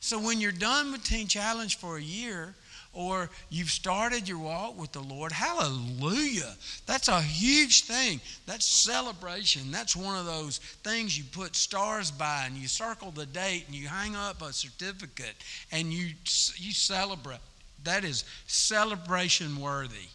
So 0.00 0.18
when 0.18 0.40
you're 0.40 0.52
done 0.52 0.92
with 0.92 1.04
Teen 1.04 1.26
Challenge 1.26 1.76
for 1.76 1.98
a 1.98 2.02
year, 2.02 2.54
or 2.92 3.30
you've 3.50 3.70
started 3.70 4.28
your 4.28 4.38
walk 4.38 4.78
with 4.78 4.92
the 4.92 5.00
Lord, 5.00 5.30
hallelujah. 5.30 6.54
That's 6.86 7.08
a 7.08 7.20
huge 7.20 7.84
thing. 7.84 8.20
That's 8.46 8.66
celebration. 8.66 9.70
That's 9.70 9.94
one 9.94 10.18
of 10.18 10.26
those 10.26 10.58
things 10.82 11.16
you 11.16 11.24
put 11.24 11.54
stars 11.54 12.10
by 12.10 12.44
and 12.46 12.56
you 12.56 12.66
circle 12.66 13.12
the 13.12 13.26
date 13.26 13.64
and 13.66 13.76
you 13.76 13.86
hang 13.86 14.16
up 14.16 14.42
a 14.42 14.52
certificate 14.52 15.36
and 15.70 15.92
you, 15.92 16.08
you 16.56 16.72
celebrate. 16.72 17.38
That 17.84 18.04
is 18.04 18.24
celebration 18.46 19.60
worthy. 19.60 20.08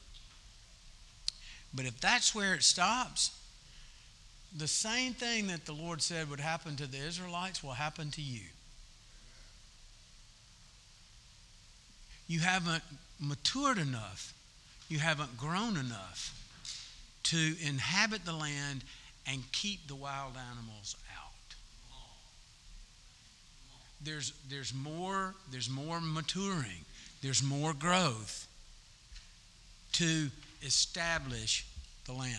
But 1.73 1.85
if 1.85 1.99
that's 1.99 2.35
where 2.35 2.55
it 2.55 2.63
stops, 2.63 3.31
the 4.57 4.67
same 4.67 5.13
thing 5.13 5.47
that 5.47 5.65
the 5.65 5.73
Lord 5.73 6.01
said 6.01 6.29
would 6.29 6.39
happen 6.39 6.75
to 6.77 6.87
the 6.87 6.97
Israelites 6.97 7.63
will 7.63 7.71
happen 7.71 8.11
to 8.11 8.21
you. 8.21 8.41
You 12.27 12.39
haven't 12.39 12.83
matured 13.19 13.77
enough, 13.77 14.33
you 14.89 14.99
haven't 14.99 15.37
grown 15.37 15.77
enough 15.77 16.33
to 17.23 17.55
inhabit 17.61 18.25
the 18.25 18.33
land 18.33 18.83
and 19.27 19.41
keep 19.51 19.87
the 19.87 19.95
wild 19.95 20.33
animals 20.51 20.95
out. 21.17 21.55
There's, 24.03 24.33
there's, 24.49 24.73
more, 24.73 25.33
there's 25.51 25.69
more 25.69 25.99
maturing, 26.01 26.85
there's 27.21 27.41
more 27.41 27.73
growth 27.73 28.47
to 29.93 30.29
establish 30.61 31.65
the 32.05 32.13
land. 32.13 32.35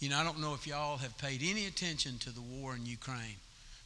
You 0.00 0.10
know, 0.10 0.18
I 0.18 0.24
don't 0.24 0.40
know 0.40 0.54
if 0.54 0.66
y'all 0.66 0.98
have 0.98 1.16
paid 1.18 1.40
any 1.42 1.66
attention 1.66 2.18
to 2.18 2.30
the 2.30 2.40
war 2.40 2.74
in 2.74 2.84
Ukraine, 2.84 3.36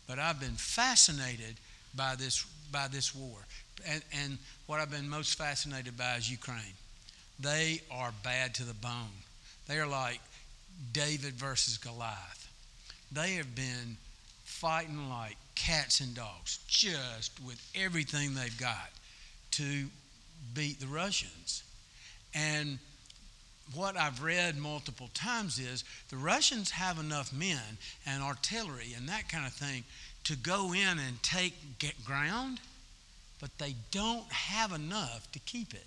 but 0.08 0.18
I've 0.18 0.40
been 0.40 0.50
fascinated 0.50 1.56
by 1.94 2.14
this, 2.16 2.44
by 2.72 2.88
this 2.88 3.14
war 3.14 3.38
and, 3.86 4.02
and 4.22 4.38
what 4.66 4.80
I've 4.80 4.90
been 4.90 5.08
most 5.08 5.36
fascinated 5.36 5.96
by 5.96 6.16
is 6.16 6.30
Ukraine. 6.30 6.74
They 7.38 7.80
are 7.90 8.12
bad 8.22 8.54
to 8.56 8.64
the 8.64 8.74
bone. 8.74 9.22
They 9.66 9.78
are 9.78 9.86
like 9.86 10.20
David 10.92 11.34
versus 11.34 11.78
Goliath. 11.78 12.48
They 13.12 13.34
have 13.34 13.54
been 13.54 13.96
fighting 14.44 15.08
like 15.08 15.36
cats 15.54 16.00
and 16.00 16.14
dogs, 16.14 16.58
just 16.66 17.32
with 17.44 17.60
everything 17.74 18.34
they've 18.34 18.58
got 18.58 18.90
to 19.52 19.86
beat 20.54 20.80
the 20.80 20.86
Russians. 20.86 21.62
And 22.34 22.78
what 23.74 23.96
I've 23.96 24.22
read 24.22 24.56
multiple 24.58 25.08
times 25.14 25.58
is 25.58 25.84
the 26.10 26.16
Russians 26.16 26.70
have 26.72 26.98
enough 26.98 27.32
men 27.32 27.78
and 28.06 28.22
artillery 28.22 28.92
and 28.96 29.08
that 29.08 29.28
kind 29.28 29.46
of 29.46 29.52
thing 29.52 29.84
to 30.24 30.36
go 30.36 30.72
in 30.72 30.98
and 30.98 31.22
take 31.22 31.54
ground 32.04 32.60
but 33.40 33.56
they 33.58 33.74
don't 33.90 34.30
have 34.32 34.72
enough 34.72 35.30
to 35.32 35.38
keep 35.40 35.74
it. 35.74 35.86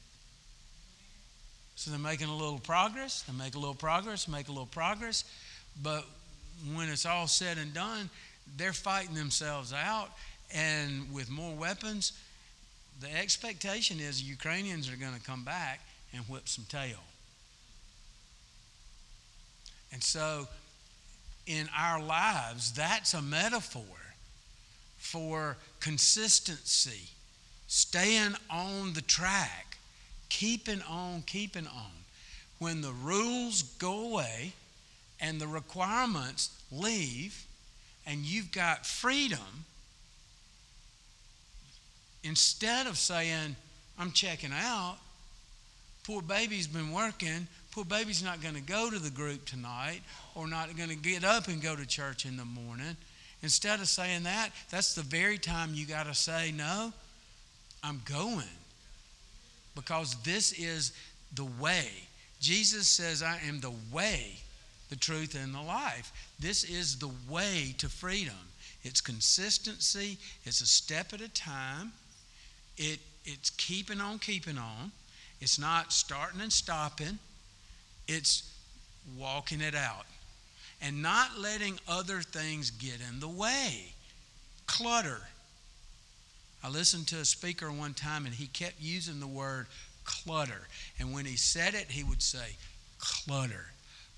So 1.75 1.92
they're 1.92 2.00
making 2.00 2.27
a 2.27 2.36
little 2.36 2.60
progress, 2.60 3.22
they 3.22 3.34
make 3.34 3.56
a 3.56 3.60
little 3.60 3.75
progress, 3.75 4.27
make 4.27 4.48
a 4.48 4.51
little 4.51 4.66
progress, 4.66 5.24
but 5.82 6.06
when 6.74 6.89
it's 6.89 7.06
all 7.06 7.27
said 7.27 7.58
and 7.58 7.74
done, 7.74 8.10
they're 8.58 8.74
fighting 8.74 9.13
themselves 9.13 9.74
out, 9.74 10.10
and 10.54 11.13
with 11.13 11.30
more 11.30 11.54
weapons, 11.56 12.13
the 13.00 13.13
expectation 13.16 14.00
is 14.00 14.24
Ukrainians 14.24 14.92
are 14.92 14.96
going 14.96 15.13
to 15.13 15.22
come 15.22 15.44
back 15.44 15.82
and 16.13 16.24
whip 16.25 16.48
some 16.48 16.66
tail. 16.68 16.98
And 19.92 20.04
so, 20.04 20.48
in 21.46 21.70
our 21.77 22.01
lives, 22.01 22.74
that's 22.74 23.13
a 23.13 23.22
metaphor 23.22 23.84
for 24.98 25.58
consistency 25.80 27.10
staying 27.68 28.36
on 28.50 28.94
the 28.94 29.02
track, 29.02 29.78
keeping 30.30 30.82
on, 30.90 31.22
keeping 31.24 31.68
on. 31.68 31.92
When 32.60 32.82
the 32.82 32.92
rules 32.92 33.62
go 33.62 34.10
away 34.10 34.54
and 35.20 35.40
the 35.40 35.48
requirements 35.48 36.50
leave, 36.72 37.46
and 38.06 38.22
you've 38.22 38.52
got 38.52 38.86
freedom, 38.86 39.66
instead 42.24 42.88
of 42.88 42.98
saying, 42.98 43.56
I'm 44.00 44.12
checking 44.12 44.54
out, 44.54 44.98
poor 46.04 46.22
baby's 46.22 46.68
been 46.68 46.92
working, 46.92 47.48
poor 47.72 47.84
baby's 47.84 48.24
not 48.24 48.42
going 48.42 48.56
to 48.56 48.62
go 48.62 48.90
to 48.90 48.98
the 48.98 49.10
group 49.10 49.46
tonight 49.46 50.02
or 50.36 50.48
not 50.48 50.76
going 50.78 50.90
to 50.90 50.96
get 50.96 51.24
up 51.24 51.48
and 51.48 51.62
go 51.62 51.76
to 51.76 51.86
church 51.86 52.26
in 52.26 52.38
the 52.38 52.46
morning. 52.46 52.96
Instead 53.44 53.80
of 53.82 53.88
saying 53.88 54.24
that, 54.24 54.50
that's 54.72 54.96
the 54.96 55.04
very 55.04 55.38
time 55.38 55.72
you 55.74 55.86
got 55.86 56.06
to 56.06 56.16
say, 56.16 56.52
No, 56.56 56.94
I'm 57.84 58.01
going 58.05 58.43
because 59.75 60.15
this 60.24 60.53
is 60.53 60.91
the 61.34 61.46
way. 61.60 61.88
Jesus 62.39 62.88
says, 62.88 63.24
I 63.24 63.39
am 63.48 63.60
the 63.60 63.74
way, 63.91 64.38
the 64.89 64.96
truth, 64.96 65.36
and 65.36 65.53
the 65.53 65.62
life. 65.62 66.12
This 66.39 66.63
is 66.63 66.98
the 66.98 67.12
way 67.29 67.75
to 67.77 67.89
freedom. 67.89 68.36
It's 68.84 69.01
consistency, 69.01 70.17
it's 70.46 70.62
a 70.62 70.67
step 70.67 71.13
at 71.13 71.22
a 71.22 71.29
time, 71.29 71.91
it, 72.77 73.00
it's 73.25 73.50
keeping 73.51 74.00
on, 74.00 74.19
keeping 74.19 74.57
on. 74.57 74.91
It's 75.41 75.60
not 75.60 75.91
starting 75.91 76.41
and 76.41 76.51
stopping, 76.51 77.19
it's 78.07 78.51
walking 79.17 79.62
it 79.62 79.75
out 79.75 80.05
and 80.81 81.01
not 81.01 81.38
letting 81.38 81.79
other 81.88 82.22
things 82.22 82.69
get 82.72 83.00
in 83.10 83.19
the 83.19 83.27
way. 83.27 83.93
Clutter 84.67 85.22
I 86.64 86.70
listened 86.70 87.08
to 87.10 87.18
a 87.18 87.26
speaker 87.26 87.72
one 87.72 87.94
time 87.94 88.26
and 88.26 88.36
he 88.36 88.48
kept 88.48 88.76
using 88.80 89.20
the 89.20 89.28
word 89.28 89.68
clutter. 90.04 90.68
And 91.00 91.14
when 91.14 91.26
he 91.26 91.36
said 91.36 91.74
it, 91.74 91.92
he 91.92 92.04
would 92.04 92.22
say, 92.22 92.56
clutter, 93.00 93.68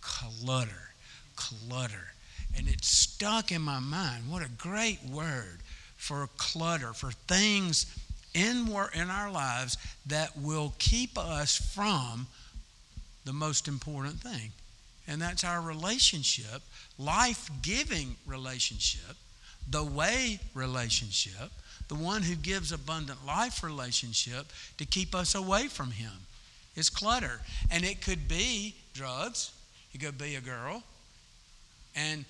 clutter, 0.02 0.94
clutter. 1.36 2.14
And 2.58 2.68
it 2.68 2.84
stuck 2.84 3.52
in 3.52 3.62
my 3.62 3.80
mind. 3.80 4.24
What 4.30 4.44
a 4.44 4.50
great 4.58 5.00
word 5.04 5.60
for 5.98 6.28
clutter, 6.38 6.94
for 6.94 7.12
things 7.12 7.86
in, 8.34 8.68
in 8.94 9.10
our 9.10 9.32
lives 9.32 9.78
that 10.08 10.38
will 10.38 10.74
keep 10.80 11.18
us 11.18 11.58
from 11.76 12.28
the 13.26 13.34
most 13.34 13.68
important 13.68 14.16
thing. 14.16 14.52
And 15.08 15.22
that's 15.22 15.44
our 15.44 15.62
relationship, 15.62 16.62
life 16.98 17.50
giving 17.62 18.16
relationship, 18.26 19.18
the 19.70 19.84
way 19.84 20.40
relationship, 20.54 21.52
the 21.88 21.96
one 21.96 22.22
who 22.22 22.36
gives 22.36 22.72
abundant 22.72 23.26
life 23.26 23.64
relationship 23.64 24.48
to 24.78 24.86
keep 24.86 25.14
us 25.16 25.36
away 25.36 25.68
from 25.68 25.92
him. 25.92 26.12
It's 26.76 26.90
clutter. 26.90 27.42
And 27.72 27.84
it 27.84 28.02
could 28.02 28.28
be 28.28 28.76
drugs, 28.94 29.52
it 29.94 30.00
could 30.00 30.18
be 30.18 30.36
a 30.36 30.42
girl. 30.42 30.84
And 31.96 32.26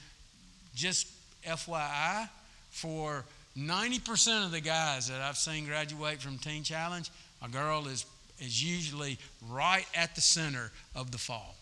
just 0.75 1.07
FYI, 1.45 2.29
for 2.69 3.25
90% 3.57 4.45
of 4.45 4.51
the 4.51 4.61
guys 4.61 5.07
that 5.09 5.21
I've 5.21 5.37
seen 5.37 5.65
graduate 5.65 6.19
from 6.19 6.37
Teen 6.37 6.63
Challenge, 6.63 7.09
a 7.43 7.49
girl 7.49 7.87
is, 7.87 8.05
is 8.39 8.63
usually 8.63 9.17
right 9.49 9.85
at 9.95 10.15
the 10.15 10.21
center 10.21 10.71
of 10.95 11.11
the 11.11 11.17
fall. 11.17 11.55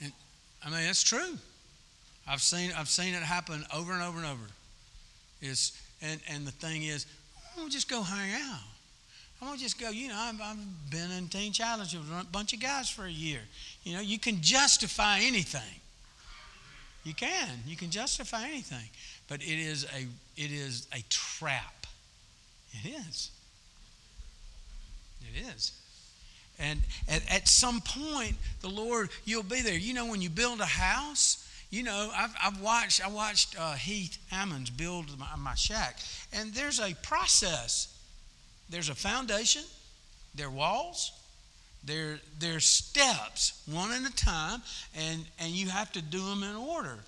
And, 0.00 0.12
I 0.64 0.70
mean, 0.70 0.88
it's 0.88 1.02
true. 1.02 1.38
I've 2.26 2.42
seen, 2.42 2.72
I've 2.76 2.88
seen 2.88 3.14
it 3.14 3.22
happen 3.22 3.64
over 3.74 3.92
and 3.92 4.02
over 4.02 4.18
and 4.18 4.26
over. 4.26 4.44
It's, 5.40 5.78
and, 6.00 6.20
and 6.28 6.46
the 6.46 6.52
thing 6.52 6.84
is, 6.84 7.06
I 7.36 7.58
want 7.58 7.70
to 7.70 7.76
just 7.76 7.88
go 7.88 8.02
hang 8.02 8.32
out. 8.32 8.60
I 9.40 9.46
want 9.46 9.58
to 9.58 9.64
just 9.64 9.80
go, 9.80 9.90
you 9.90 10.08
know, 10.08 10.16
I've, 10.16 10.40
I've 10.40 10.90
been 10.90 11.10
in 11.10 11.28
Teen 11.28 11.52
Challenge 11.52 11.94
with 11.94 12.08
a 12.08 12.24
bunch 12.30 12.52
of 12.52 12.60
guys 12.60 12.88
for 12.88 13.04
a 13.04 13.10
year. 13.10 13.40
You 13.82 13.94
know, 13.94 14.00
you 14.00 14.18
can 14.18 14.40
justify 14.40 15.18
anything. 15.20 15.80
You 17.02 17.14
can. 17.14 17.48
You 17.66 17.76
can 17.76 17.90
justify 17.90 18.44
anything. 18.44 18.88
But 19.28 19.42
it 19.42 19.58
is 19.58 19.84
a 19.84 20.06
it 20.40 20.52
is 20.52 20.86
a 20.92 21.02
trap. 21.08 21.86
It 22.72 22.90
is. 22.90 23.30
It 25.22 25.46
is. 25.54 25.72
And 26.58 26.80
at, 27.08 27.22
at 27.34 27.48
some 27.48 27.80
point, 27.80 28.36
the 28.60 28.68
Lord, 28.68 29.10
you'll 29.24 29.42
be 29.42 29.62
there. 29.62 29.76
You 29.76 29.94
know, 29.94 30.06
when 30.06 30.22
you 30.22 30.30
build 30.30 30.60
a 30.60 30.66
house, 30.66 31.41
you 31.72 31.82
know, 31.82 32.10
I've, 32.14 32.34
I've 32.40 32.60
watched 32.60 33.04
I 33.04 33.08
watched 33.08 33.56
uh, 33.58 33.72
Heath 33.72 34.18
Ammons 34.30 34.70
build 34.76 35.18
my, 35.18 35.26
my 35.38 35.54
shack, 35.54 35.98
and 36.32 36.52
there's 36.52 36.78
a 36.78 36.94
process. 37.02 37.88
There's 38.68 38.90
a 38.90 38.94
foundation, 38.94 39.62
there 40.34 40.46
are 40.48 40.50
walls, 40.50 41.12
there 41.82 42.20
there's 42.38 42.66
steps, 42.66 43.62
one 43.66 43.90
at 43.90 44.08
a 44.08 44.14
time, 44.14 44.60
and 44.94 45.24
and 45.38 45.50
you 45.50 45.70
have 45.70 45.90
to 45.92 46.02
do 46.02 46.22
them 46.26 46.42
in 46.42 46.56
order. 46.56 46.98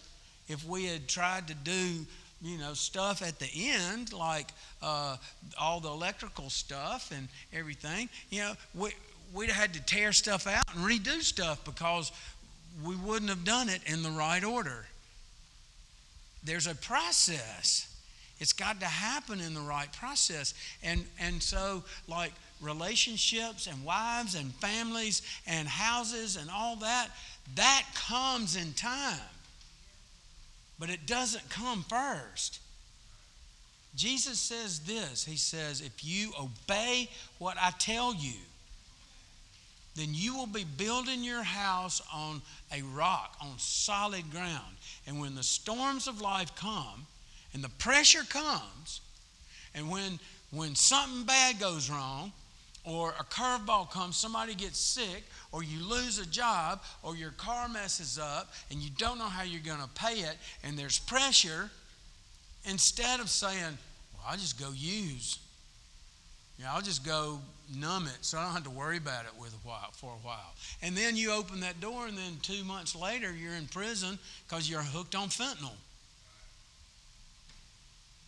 If 0.49 0.67
we 0.67 0.87
had 0.87 1.09
tried 1.09 1.47
to 1.49 1.55
do 1.55 2.07
you 2.41 2.59
know 2.59 2.73
stuff 2.73 3.23
at 3.23 3.39
the 3.39 3.51
end 3.55 4.13
like 4.15 4.49
uh, 4.83 5.17
all 5.61 5.81
the 5.81 5.91
electrical 5.91 6.49
stuff 6.51 7.11
and 7.15 7.29
everything 7.53 8.09
you 8.29 8.41
know 8.41 8.53
we, 8.75 8.91
we'd 9.33 9.51
had 9.51 9.73
to 9.73 9.81
tear 9.83 10.13
stuff 10.13 10.47
out 10.47 10.63
and 10.75 10.85
redo 10.85 11.23
stuff 11.23 11.65
because 11.65 12.13
we 12.83 12.97
wouldn't 12.97 13.31
have 13.31 13.45
done 13.45 13.69
it 13.69 13.81
in 13.87 14.03
the 14.03 14.11
right 14.11 14.43
order. 14.43 14.87
There's 16.43 16.67
a 16.67 16.75
process. 16.75 17.91
It's 18.41 18.53
got 18.53 18.81
to 18.81 18.87
happen 18.87 19.41
in 19.41 19.55
the 19.55 19.61
right 19.61 19.93
process. 19.93 20.55
And 20.83 21.05
and 21.21 21.43
so 21.43 21.85
like 22.09 22.33
relationships 22.61 23.67
and 23.67 23.85
wives 23.85 24.35
and 24.35 24.53
families 24.55 25.23
and 25.47 25.69
houses 25.69 26.37
and 26.37 26.51
all 26.51 26.77
that 26.77 27.09
that 27.55 27.85
comes 27.95 28.57
in 28.57 28.73
time. 28.73 29.19
But 30.79 30.91
it 30.91 31.07
doesn't 31.07 31.49
come 31.51 31.85
first. 31.89 32.61
Jesus 33.95 34.39
says 34.41 34.81
this. 34.81 35.25
He 35.25 35.37
says, 35.37 35.81
If 35.81 36.05
you 36.05 36.33
obey 36.41 37.09
what 37.39 37.57
I 37.61 37.71
tell 37.79 38.15
you, 38.15 38.35
then 39.95 40.09
you 40.11 40.37
will 40.37 40.47
be 40.47 40.65
building 40.65 41.23
your 41.23 41.43
house 41.43 42.03
on 42.13 42.43
a 42.73 42.83
rock, 42.83 43.37
on 43.41 43.59
solid 43.59 44.31
ground. 44.31 44.77
And 45.07 45.21
when 45.21 45.35
the 45.35 45.43
storms 45.43 46.09
of 46.09 46.21
life 46.21 46.55
come 46.57 47.07
and 47.53 47.63
the 47.63 47.69
pressure 47.69 48.25
comes, 48.29 49.01
and 49.75 49.89
when, 49.91 50.19
when 50.51 50.75
something 50.75 51.25
bad 51.25 51.61
goes 51.61 51.89
wrong, 51.89 52.33
or 52.85 53.11
a 53.19 53.25
curveball 53.25 53.91
comes, 53.91 54.17
somebody 54.17 54.55
gets 54.55 54.79
sick, 54.79 55.25
or 55.53 55.63
you 55.63 55.83
lose 55.83 56.19
a 56.19 56.27
job, 56.27 56.83
or 57.03 57.17
your 57.17 57.31
car 57.31 57.69
messes 57.69 58.19
up 58.19 58.53
and 58.71 58.81
you 58.81 58.91
don't 58.99 59.19
know 59.19 59.25
how 59.25 59.43
you're 59.43 59.63
going 59.63 59.81
to 59.81 59.89
pay 59.95 60.21
it, 60.21 60.37
and 60.63 60.79
there's 60.79 60.99
pressure, 60.99 61.71
instead 62.65 63.21
of 63.21 63.31
saying, 63.31 63.79
Well, 64.13 64.25
I'll 64.29 64.37
just 64.37 64.61
go 64.61 64.71
use, 64.73 65.39
know, 66.63 66.71
I'll 66.73 66.83
just 66.83 67.05
go 67.05 67.41
numb 67.75 68.07
it 68.07 68.19
so 68.21 68.39
I 68.39 68.45
don't 68.45 68.53
have 68.53 68.65
to 68.65 68.71
worry 68.71 68.99
about 68.99 69.25
it 69.25 69.33
with 69.41 69.53
a 69.53 69.69
while, 69.69 69.91
for 69.93 70.13
a 70.13 70.27
while. 70.27 70.55
And 70.83 70.97
then 70.97 71.17
you 71.17 71.33
open 71.33 71.61
that 71.61 71.81
door, 71.81 72.07
and 72.07 72.17
then 72.17 72.39
two 72.43 72.63
months 72.65 72.95
later, 72.95 73.33
you're 73.33 73.55
in 73.55 73.67
prison 73.67 74.19
because 74.47 74.71
you're 74.71 74.83
hooked 74.83 75.15
on 75.15 75.29
fentanyl. 75.29 75.73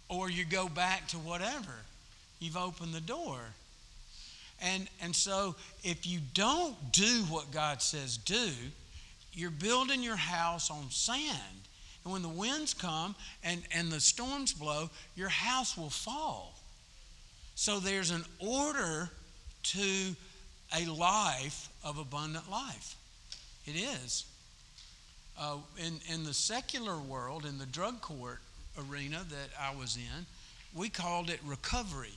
Or 0.09 0.31
you 0.31 0.45
go 0.45 0.69
back 0.69 1.09
to 1.09 1.19
whatever. 1.19 1.75
You've 2.41 2.57
opened 2.57 2.95
the 2.95 3.01
door. 3.01 3.39
And, 4.61 4.89
and 5.03 5.15
so 5.15 5.55
if 5.85 6.07
you 6.07 6.21
don't 6.35 6.77
do 6.93 7.25
what 7.29 7.53
God 7.53 7.83
says 7.83 8.17
do, 8.17 8.51
you're 9.33 9.51
building 9.51 10.03
your 10.03 10.17
house 10.17 10.71
on 10.71 10.91
sand. 10.91 11.61
And 12.05 12.12
when 12.12 12.23
the 12.23 12.29
winds 12.29 12.73
come 12.73 13.15
and, 13.45 13.62
and 13.73 13.91
the 13.91 14.01
storms 14.01 14.53
blow, 14.53 14.91
your 15.15 15.29
house 15.29 15.77
will 15.77 15.91
fall. 15.91 16.56
So 17.57 17.81
there's 17.81 18.11
an 18.11 18.25
order 18.38 19.09
to 19.62 20.14
a 20.77 20.85
life 20.87 21.71
of 21.83 21.99
abundant 21.99 22.51
life. 22.51 22.97
It 23.66 23.73
is. 23.73 24.27
Uh, 25.40 25.57
in, 25.79 25.99
in 26.12 26.25
the 26.25 26.35
secular 26.35 26.99
world, 26.99 27.45
in 27.47 27.59
the 27.59 27.66
drug 27.66 28.01
court 28.03 28.40
arena 28.79 29.25
that 29.31 29.49
I 29.59 29.75
was 29.75 29.97
in, 29.97 30.27
we 30.75 30.90
called 30.90 31.31
it 31.31 31.40
recovery. 31.45 32.14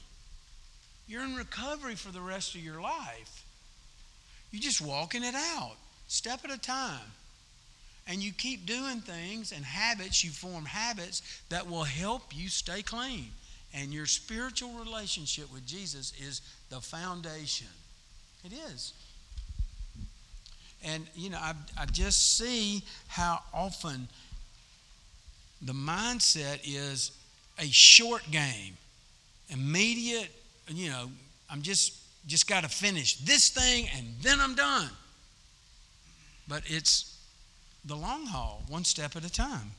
You're 1.07 1.23
in 1.23 1.35
recovery 1.35 1.95
for 1.95 2.11
the 2.11 2.21
rest 2.21 2.53
of 2.53 2.61
your 2.61 2.81
life. 2.81 3.45
You're 4.51 4.61
just 4.61 4.81
walking 4.81 5.23
it 5.23 5.35
out, 5.35 5.77
step 6.09 6.41
at 6.43 6.51
a 6.51 6.59
time. 6.59 7.13
And 8.07 8.21
you 8.21 8.33
keep 8.33 8.65
doing 8.65 8.99
things 8.99 9.53
and 9.53 9.63
habits, 9.63 10.23
you 10.23 10.31
form 10.31 10.65
habits 10.65 11.21
that 11.47 11.69
will 11.69 11.85
help 11.85 12.23
you 12.35 12.49
stay 12.49 12.81
clean. 12.81 13.27
And 13.73 13.93
your 13.93 14.05
spiritual 14.05 14.71
relationship 14.73 15.51
with 15.53 15.65
Jesus 15.65 16.13
is 16.19 16.41
the 16.69 16.79
foundation. 16.79 17.67
It 18.43 18.53
is. 18.71 18.93
And, 20.83 21.05
you 21.15 21.29
know, 21.29 21.37
I, 21.37 21.53
I 21.77 21.85
just 21.85 22.37
see 22.37 22.83
how 23.07 23.39
often 23.53 24.07
the 25.61 25.73
mindset 25.73 26.61
is 26.63 27.11
a 27.59 27.65
short 27.65 28.23
game, 28.31 28.77
immediate 29.49 30.31
you 30.69 30.89
know, 30.89 31.09
I'm 31.49 31.61
just 31.61 31.95
just 32.27 32.47
got 32.47 32.63
to 32.63 32.69
finish 32.69 33.17
this 33.17 33.49
thing 33.49 33.87
and 33.95 34.07
then 34.21 34.39
I'm 34.39 34.55
done. 34.55 34.89
But 36.47 36.63
it's 36.65 37.17
the 37.85 37.95
long 37.95 38.25
haul, 38.25 38.63
one 38.67 38.83
step 38.83 39.15
at 39.15 39.23
a 39.23 39.31
time. 39.31 39.71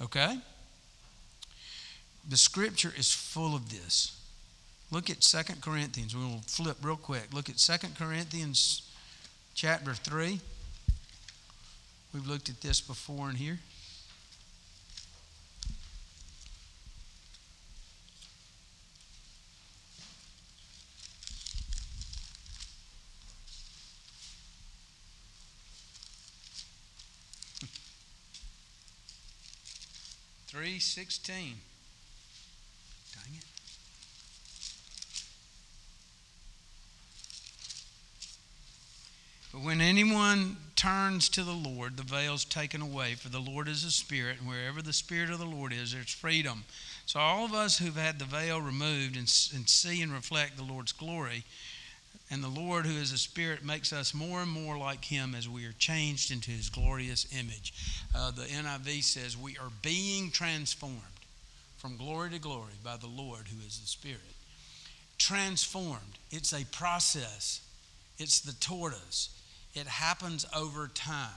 Okay? 0.00 0.38
The 2.28 2.36
scripture 2.36 2.92
is 2.96 3.12
full 3.12 3.54
of 3.54 3.70
this. 3.70 4.20
Look 4.90 5.10
at 5.10 5.24
Second 5.24 5.60
Corinthians. 5.60 6.16
We'll 6.16 6.40
flip 6.46 6.78
real 6.82 6.96
quick. 6.96 7.32
Look 7.32 7.50
at 7.50 7.58
Second 7.58 7.96
Corinthians 7.96 8.82
chapter 9.54 9.94
3. 9.94 10.40
We've 12.14 12.26
looked 12.26 12.48
at 12.48 12.60
this 12.60 12.80
before 12.80 13.28
in 13.28 13.36
here. 13.36 13.58
316. 30.46 31.56
Dang 33.14 33.34
it. 33.36 33.44
But 39.54 39.62
when 39.62 39.80
anyone 39.80 40.56
turns 40.74 41.28
to 41.28 41.44
the 41.44 41.52
Lord, 41.52 41.96
the 41.96 42.02
veil's 42.02 42.44
taken 42.44 42.82
away, 42.82 43.14
for 43.14 43.28
the 43.28 43.38
Lord 43.38 43.68
is 43.68 43.84
a 43.84 43.92
spirit, 43.92 44.40
and 44.40 44.48
wherever 44.48 44.82
the 44.82 44.92
spirit 44.92 45.30
of 45.30 45.38
the 45.38 45.46
Lord 45.46 45.72
is, 45.72 45.92
there's 45.92 46.12
freedom. 46.12 46.64
So 47.06 47.20
all 47.20 47.44
of 47.44 47.54
us 47.54 47.78
who've 47.78 47.94
had 47.94 48.18
the 48.18 48.24
veil 48.24 48.60
removed 48.60 49.14
and, 49.14 49.32
and 49.54 49.68
see 49.68 50.02
and 50.02 50.12
reflect 50.12 50.56
the 50.56 50.64
Lord's 50.64 50.90
glory, 50.90 51.44
and 52.32 52.42
the 52.42 52.48
Lord, 52.48 52.84
who 52.84 53.00
is 53.00 53.12
a 53.12 53.16
spirit, 53.16 53.64
makes 53.64 53.92
us 53.92 54.12
more 54.12 54.42
and 54.42 54.50
more 54.50 54.76
like 54.76 55.04
him 55.04 55.36
as 55.36 55.48
we 55.48 55.66
are 55.66 55.74
changed 55.78 56.32
into 56.32 56.50
his 56.50 56.68
glorious 56.68 57.24
image. 57.38 57.74
Uh, 58.12 58.32
the 58.32 58.46
NIV 58.46 59.04
says, 59.04 59.36
We 59.36 59.56
are 59.58 59.70
being 59.82 60.32
transformed 60.32 60.98
from 61.76 61.96
glory 61.96 62.30
to 62.30 62.40
glory 62.40 62.72
by 62.82 62.96
the 62.96 63.06
Lord, 63.06 63.46
who 63.46 63.64
is 63.64 63.78
the 63.78 63.86
Spirit. 63.86 64.18
Transformed. 65.16 66.18
It's 66.32 66.52
a 66.52 66.64
process, 66.72 67.60
it's 68.18 68.40
the 68.40 68.54
tortoise. 68.54 69.28
It 69.74 69.86
happens 69.86 70.46
over 70.54 70.88
time. 70.94 71.30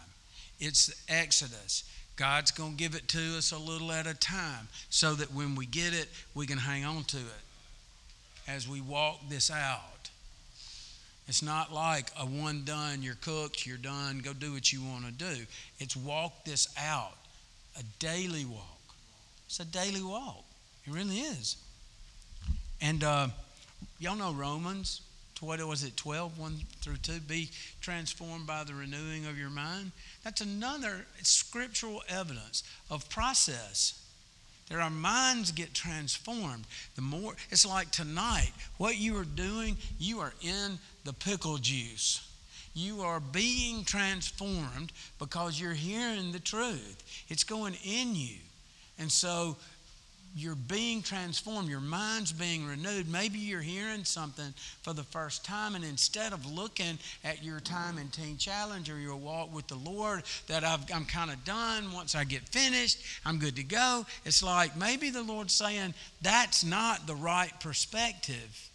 It's 0.59 0.87
the 0.87 1.13
Exodus. 1.13 1.83
God's 2.15 2.51
going 2.51 2.71
to 2.71 2.77
give 2.77 2.95
it 2.95 3.07
to 3.09 3.37
us 3.37 3.51
a 3.51 3.57
little 3.57 3.91
at 3.91 4.07
a 4.07 4.13
time 4.13 4.67
so 4.89 5.13
that 5.13 5.33
when 5.33 5.55
we 5.55 5.65
get 5.65 5.93
it, 5.93 6.09
we 6.33 6.47
can 6.47 6.57
hang 6.57 6.83
on 6.83 7.03
to 7.05 7.17
it 7.17 8.47
as 8.47 8.67
we 8.67 8.81
walk 8.81 9.19
this 9.29 9.51
out. 9.51 10.09
It's 11.27 11.43
not 11.43 11.73
like 11.73 12.09
a 12.17 12.25
one 12.25 12.63
done, 12.63 13.01
you're 13.01 13.15
cooked, 13.15 13.67
you're 13.67 13.77
done, 13.77 14.19
go 14.19 14.31
do 14.33 14.53
what 14.53 14.71
you 14.71 14.81
want 14.81 15.05
to 15.05 15.11
do. 15.11 15.45
It's 15.79 15.95
walk 15.95 16.45
this 16.45 16.67
out, 16.77 17.17
a 17.77 17.83
daily 17.99 18.45
walk. 18.45 18.63
It's 19.45 19.59
a 19.59 19.65
daily 19.65 20.01
walk. 20.01 20.43
It 20.85 20.93
really 20.93 21.19
is. 21.19 21.57
And 22.81 23.03
uh, 23.03 23.27
y'all 23.99 24.15
know 24.15 24.31
Romans, 24.31 25.01
what 25.41 25.65
was 25.65 25.83
it, 25.83 25.97
12, 25.97 26.37
1 26.37 26.55
through 26.81 26.97
2? 26.97 27.19
Be 27.21 27.49
transformed 27.81 28.47
by 28.47 28.63
the 28.63 28.73
renewing 28.73 29.25
of 29.25 29.37
your 29.37 29.49
mind. 29.49 29.91
That's 30.23 30.41
another 30.41 31.05
scriptural 31.21 32.03
evidence 32.09 32.63
of 32.89 33.09
process. 33.09 34.03
That 34.69 34.79
our 34.79 34.89
minds 34.89 35.51
get 35.51 35.73
transformed. 35.73 36.65
The 36.95 37.01
more, 37.01 37.35
it's 37.49 37.65
like 37.65 37.89
tonight, 37.91 38.51
what 38.77 38.97
you 38.97 39.15
are 39.17 39.23
doing, 39.23 39.77
you 39.97 40.19
are 40.19 40.33
in 40.41 40.77
the 41.05 41.13
pickle 41.13 41.57
juice. 41.57 42.27
You 42.73 43.01
are 43.01 43.21
being 43.21 43.85
transformed 43.85 44.91
because 45.19 45.59
you're 45.59 45.73
hearing 45.73 46.31
the 46.31 46.39
truth. 46.39 47.25
It's 47.29 47.45
going 47.45 47.75
in 47.83 48.13
you. 48.15 48.35
And 48.99 49.11
so 49.11 49.55
you're 50.35 50.55
being 50.55 51.01
transformed, 51.01 51.69
your 51.69 51.79
mind's 51.79 52.31
being 52.31 52.67
renewed. 52.67 53.11
Maybe 53.11 53.39
you're 53.39 53.61
hearing 53.61 54.03
something 54.03 54.53
for 54.81 54.93
the 54.93 55.03
first 55.03 55.43
time, 55.43 55.75
and 55.75 55.83
instead 55.83 56.33
of 56.33 56.45
looking 56.45 56.99
at 57.23 57.43
your 57.43 57.59
time 57.59 57.97
in 57.97 58.09
Teen 58.09 58.37
Challenge 58.37 58.89
or 58.89 58.99
your 58.99 59.15
walk 59.15 59.53
with 59.53 59.67
the 59.67 59.75
Lord, 59.75 60.23
that 60.47 60.63
i 60.63 60.77
am 60.91 61.05
kind 61.05 61.31
of 61.31 61.43
done, 61.43 61.91
once 61.91 62.13
I 62.13 62.23
get 62.23 62.41
finished, 62.49 62.99
I'm 63.25 63.39
good 63.39 63.55
to 63.55 63.63
go, 63.63 64.05
it's 64.25 64.43
like 64.43 64.77
maybe 64.77 65.09
the 65.09 65.23
Lord's 65.23 65.53
saying, 65.53 65.93
that's 66.21 66.63
not 66.63 67.07
the 67.07 67.15
right 67.15 67.51
perspective. 67.59 68.69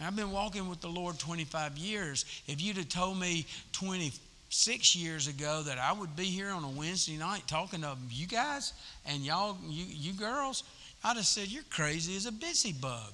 I've 0.00 0.16
been 0.16 0.30
walking 0.30 0.68
with 0.68 0.82
the 0.82 0.88
Lord 0.88 1.18
25 1.18 1.78
years. 1.78 2.26
If 2.46 2.60
you'd 2.60 2.76
have 2.76 2.90
told 2.90 3.18
me 3.18 3.46
20, 3.72 4.12
six 4.48 4.94
years 4.94 5.28
ago 5.28 5.62
that 5.64 5.78
I 5.78 5.92
would 5.92 6.14
be 6.16 6.24
here 6.24 6.50
on 6.50 6.64
a 6.64 6.68
Wednesday 6.68 7.16
night 7.16 7.42
talking 7.46 7.82
to 7.82 7.96
you 8.10 8.26
guys 8.26 8.72
and 9.06 9.24
y'all, 9.24 9.56
you, 9.68 9.84
you 9.88 10.12
girls, 10.12 10.64
I'd 11.04 11.16
have 11.16 11.26
said, 11.26 11.48
You're 11.48 11.64
crazy 11.70 12.16
as 12.16 12.26
a 12.26 12.32
busy 12.32 12.72
bug. 12.72 13.12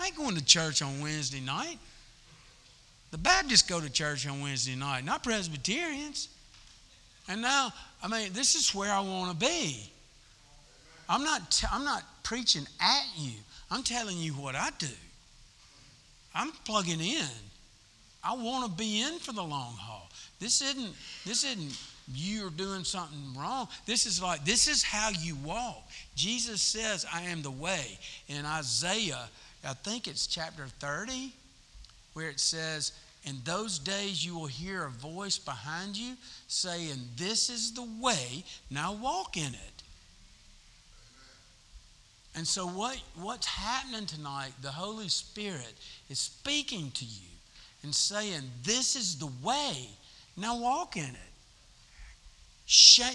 I 0.00 0.06
ain't 0.06 0.16
going 0.16 0.36
to 0.36 0.44
church 0.44 0.82
on 0.82 1.00
Wednesday 1.00 1.40
night. 1.40 1.78
The 3.10 3.18
Baptists 3.18 3.62
go 3.62 3.80
to 3.80 3.90
church 3.90 4.26
on 4.26 4.40
Wednesday 4.40 4.74
night, 4.74 5.04
not 5.04 5.22
Presbyterians. 5.22 6.28
And 7.28 7.42
now, 7.42 7.72
I 8.02 8.08
mean, 8.08 8.32
this 8.32 8.54
is 8.54 8.74
where 8.74 8.92
I 8.92 9.00
want 9.00 9.38
to 9.38 9.46
be. 9.46 9.88
I'm 11.08 11.22
not, 11.22 11.50
t- 11.50 11.66
I'm 11.70 11.84
not 11.84 12.02
preaching 12.22 12.66
at 12.80 13.04
you, 13.16 13.32
I'm 13.70 13.82
telling 13.82 14.16
you 14.16 14.32
what 14.32 14.54
I 14.54 14.70
do. 14.78 14.86
I'm 16.34 16.50
plugging 16.64 17.00
in. 17.00 17.26
I 18.24 18.34
want 18.34 18.70
to 18.70 18.76
be 18.76 19.02
in 19.02 19.18
for 19.18 19.32
the 19.32 19.42
long 19.42 19.74
haul. 19.74 20.08
This 20.42 20.60
isn't, 20.60 20.92
this 21.24 21.44
isn't 21.44 21.78
you're 22.12 22.50
doing 22.50 22.82
something 22.82 23.32
wrong. 23.38 23.68
This 23.86 24.06
is 24.06 24.20
like, 24.20 24.44
this 24.44 24.66
is 24.66 24.82
how 24.82 25.10
you 25.10 25.36
walk. 25.36 25.88
Jesus 26.16 26.60
says, 26.60 27.06
I 27.14 27.22
am 27.22 27.42
the 27.42 27.50
way. 27.52 27.96
In 28.26 28.44
Isaiah, 28.44 29.28
I 29.64 29.74
think 29.74 30.08
it's 30.08 30.26
chapter 30.26 30.66
30, 30.80 31.32
where 32.14 32.28
it 32.28 32.40
says, 32.40 32.90
In 33.24 33.36
those 33.44 33.78
days 33.78 34.26
you 34.26 34.36
will 34.36 34.46
hear 34.46 34.86
a 34.86 34.90
voice 34.90 35.38
behind 35.38 35.96
you 35.96 36.14
saying, 36.48 36.98
This 37.16 37.48
is 37.48 37.72
the 37.72 37.86
way, 38.00 38.42
now 38.68 38.94
walk 38.94 39.36
in 39.36 39.54
it. 39.54 39.82
And 42.34 42.48
so, 42.48 42.66
what, 42.66 43.00
what's 43.14 43.46
happening 43.46 44.06
tonight, 44.06 44.54
the 44.60 44.72
Holy 44.72 45.08
Spirit 45.08 45.74
is 46.10 46.18
speaking 46.18 46.90
to 46.94 47.04
you 47.04 47.28
and 47.84 47.94
saying, 47.94 48.42
This 48.64 48.96
is 48.96 49.20
the 49.20 49.30
way, 49.40 49.88
now 50.36 50.58
walk 50.58 50.96
in 50.96 51.04
it. 51.04 51.16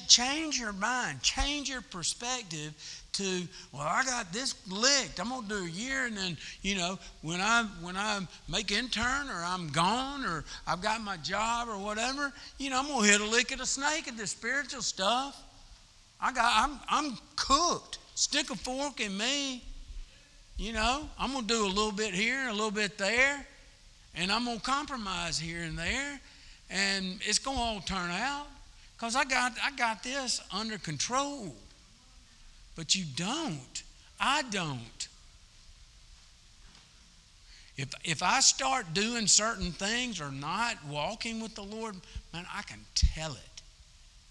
change 0.08 0.60
your 0.60 0.74
mind, 0.74 1.22
change 1.22 1.70
your 1.70 1.82
perspective 1.82 2.74
to, 3.14 3.48
well, 3.72 3.82
I 3.82 4.04
got 4.06 4.32
this 4.32 4.54
licked. 4.70 5.20
I'm 5.20 5.30
gonna 5.30 5.48
do 5.48 5.66
a 5.66 5.70
year, 5.70 6.06
and 6.06 6.16
then 6.16 6.38
you 6.62 6.76
know, 6.76 7.00
when 7.24 7.42
I 7.42 7.64
when 7.82 7.98
I 7.98 8.20
make 8.48 8.72
intern 8.72 9.30
or 9.30 9.44
I'm 9.44 9.70
gone 9.70 10.24
or 10.24 10.46
I've 10.68 10.82
got 10.82 11.02
my 11.02 11.18
job 11.18 11.68
or 11.68 11.78
whatever, 11.78 12.32
you 12.60 12.70
know, 12.70 12.80
I'm 12.80 12.88
gonna 12.88 13.08
hit 13.08 13.22
a 13.22 13.26
lick 13.26 13.52
at 13.52 13.58
the 13.58 13.66
snake 13.66 14.08
at 14.08 14.18
the 14.18 14.28
spiritual 14.28 14.84
stuff. 14.84 15.42
I 16.22 16.32
got 16.32 16.52
I'm 16.56 16.80
I'm 16.88 17.18
cooked. 17.36 17.98
Stick 18.14 18.50
a 18.52 18.56
fork 18.56 19.00
in 19.00 19.18
me. 19.18 19.64
You 20.58 20.74
know, 20.74 21.10
I'm 21.20 21.34
gonna 21.34 21.48
do 21.48 21.66
a 21.66 21.68
little 21.68 21.92
bit 21.92 22.14
here, 22.14 22.48
a 22.50 22.54
little 22.54 22.72
bit 22.72 22.98
there, 22.98 23.46
and 24.16 24.32
I'm 24.32 24.46
gonna 24.46 24.60
compromise 24.60 25.40
here 25.40 25.64
and 25.64 25.78
there 25.78 26.20
and 26.70 27.20
it's 27.22 27.40
going 27.40 27.58
to 27.58 27.64
all 27.64 27.80
turn 27.82 28.12
out 28.12 28.48
because 28.96 29.16
I 29.16 29.24
got, 29.24 29.54
I 29.64 29.72
got 29.72 30.04
this 30.04 30.42
under 30.52 30.78
control. 30.78 31.54
But 32.76 32.96
you 32.96 33.06
don't. 33.16 33.84
I 34.20 34.44
don't. 34.44 35.08
If, 37.78 37.94
if 38.04 38.24
I 38.24 38.40
start 38.40 38.94
doing 38.94 39.28
certain 39.28 39.72
things 39.72 40.20
or 40.20 40.32
not 40.32 40.84
walking 40.86 41.42
with 41.42 41.54
the 41.56 41.64
Lord, 41.64 41.96
man, 42.34 42.46
I 42.54 42.64
can 42.64 42.80
tell 42.96 43.34
it. 43.34 43.62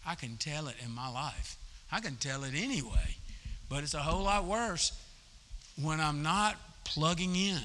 I 0.05 0.16
can 0.16 0.37
tell 0.37 0.68
it 0.68 0.75
in 0.85 0.92
my 0.92 1.09
life. 1.09 1.57
I 1.90 2.01
can 2.01 2.16
tell 2.16 2.42
it 2.44 2.55
anyway. 2.57 3.16
But 3.68 3.85
it's 3.85 3.94
a 3.94 3.99
whole 3.99 4.25
lot 4.25 4.44
worse 4.44 4.92
when 5.81 6.01
I'm 6.01 6.22
not 6.22 6.57
plugging 6.85 7.37
in, 7.37 7.62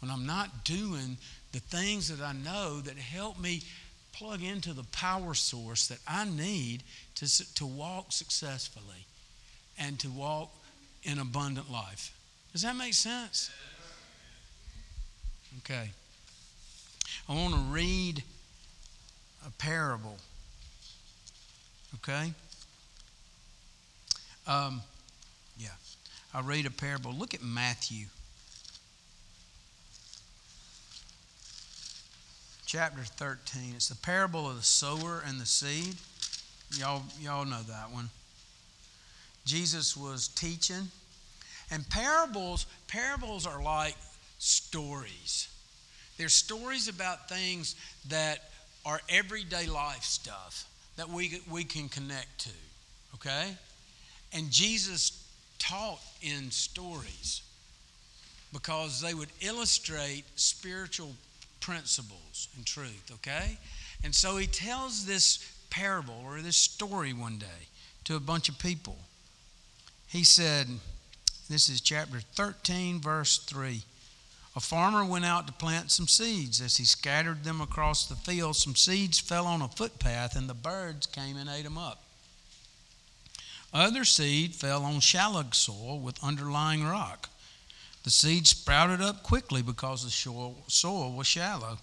when 0.00 0.10
I'm 0.10 0.26
not 0.26 0.64
doing 0.64 1.16
the 1.52 1.60
things 1.60 2.08
that 2.16 2.24
I 2.24 2.32
know 2.32 2.80
that 2.80 2.96
help 2.96 3.38
me 3.40 3.62
plug 4.20 4.42
into 4.42 4.74
the 4.74 4.84
power 4.92 5.32
source 5.32 5.88
that 5.88 5.98
I 6.06 6.26
need 6.26 6.82
to, 7.14 7.54
to 7.54 7.64
walk 7.64 8.12
successfully 8.12 9.06
and 9.78 9.98
to 10.00 10.08
walk 10.10 10.50
in 11.04 11.18
abundant 11.18 11.72
life. 11.72 12.14
Does 12.52 12.60
that 12.60 12.76
make 12.76 12.92
sense? 12.92 13.50
Okay. 15.60 15.88
I 17.30 17.34
want 17.34 17.54
to 17.54 17.60
read 17.72 18.22
a 19.46 19.50
parable. 19.52 20.18
Okay? 21.94 22.34
Um, 24.46 24.82
yeah. 25.58 25.68
I'll 26.34 26.42
read 26.42 26.66
a 26.66 26.70
parable. 26.70 27.14
Look 27.14 27.32
at 27.32 27.42
Matthew 27.42 28.04
chapter 32.72 33.02
13. 33.02 33.72
It's 33.74 33.88
the 33.88 33.96
parable 33.96 34.48
of 34.48 34.56
the 34.56 34.62
sower 34.62 35.24
and 35.26 35.40
the 35.40 35.44
seed. 35.44 35.96
Y'all, 36.78 37.02
y'all 37.20 37.44
know 37.44 37.62
that 37.66 37.90
one. 37.90 38.08
Jesus 39.44 39.96
was 39.96 40.28
teaching. 40.28 40.86
And 41.72 41.88
parables, 41.90 42.66
parables 42.86 43.44
are 43.44 43.60
like 43.60 43.96
stories. 44.38 45.48
They're 46.16 46.28
stories 46.28 46.86
about 46.86 47.28
things 47.28 47.74
that 48.08 48.38
are 48.86 49.00
everyday 49.08 49.66
life 49.66 50.04
stuff 50.04 50.64
that 50.94 51.08
we, 51.08 51.40
we 51.50 51.64
can 51.64 51.88
connect 51.88 52.38
to. 52.42 52.50
Okay? 53.16 53.56
And 54.32 54.48
Jesus 54.52 55.26
taught 55.58 55.98
in 56.22 56.52
stories 56.52 57.42
because 58.52 59.00
they 59.00 59.12
would 59.12 59.30
illustrate 59.40 60.22
spiritual 60.36 61.10
principles 61.60 62.48
and 62.56 62.66
truth, 62.66 63.10
okay? 63.14 63.58
And 64.02 64.14
so 64.14 64.36
he 64.36 64.46
tells 64.46 65.06
this 65.06 65.52
parable 65.70 66.22
or 66.24 66.40
this 66.40 66.56
story 66.56 67.12
one 67.12 67.38
day 67.38 67.68
to 68.04 68.16
a 68.16 68.20
bunch 68.20 68.48
of 68.48 68.58
people. 68.58 68.96
He 70.08 70.24
said, 70.24 70.66
this 71.48 71.68
is 71.68 71.80
chapter 71.80 72.20
13, 72.20 73.00
verse 73.00 73.38
3. 73.38 73.82
A 74.56 74.60
farmer 74.60 75.04
went 75.04 75.24
out 75.24 75.46
to 75.46 75.52
plant 75.52 75.90
some 75.90 76.08
seeds. 76.08 76.60
As 76.60 76.76
he 76.76 76.84
scattered 76.84 77.44
them 77.44 77.60
across 77.60 78.06
the 78.06 78.16
field, 78.16 78.56
some 78.56 78.74
seeds 78.74 79.20
fell 79.20 79.46
on 79.46 79.62
a 79.62 79.68
footpath, 79.68 80.36
and 80.36 80.48
the 80.48 80.54
birds 80.54 81.06
came 81.06 81.36
and 81.36 81.48
ate 81.48 81.64
them 81.64 81.78
up. 81.78 82.02
Other 83.72 84.04
seed 84.04 84.54
fell 84.56 84.84
on 84.84 84.98
shallow 84.98 85.44
soil 85.52 86.00
with 86.00 86.22
underlying 86.22 86.84
rock. 86.84 87.28
The 88.02 88.10
seed 88.10 88.46
sprouted 88.46 89.00
up 89.00 89.22
quickly 89.22 89.62
because 89.62 90.04
the 90.04 90.10
soil 90.10 91.12
was 91.12 91.26
shallow. 91.26 91.78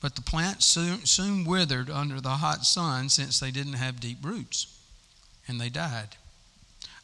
But 0.00 0.14
the 0.14 0.22
plants 0.22 0.64
soon, 0.64 1.04
soon 1.04 1.44
withered 1.44 1.90
under 1.90 2.20
the 2.20 2.30
hot 2.30 2.64
sun 2.64 3.08
since 3.08 3.38
they 3.38 3.50
didn't 3.50 3.74
have 3.74 4.00
deep 4.00 4.24
roots, 4.24 4.66
and 5.46 5.60
they 5.60 5.68
died. 5.68 6.16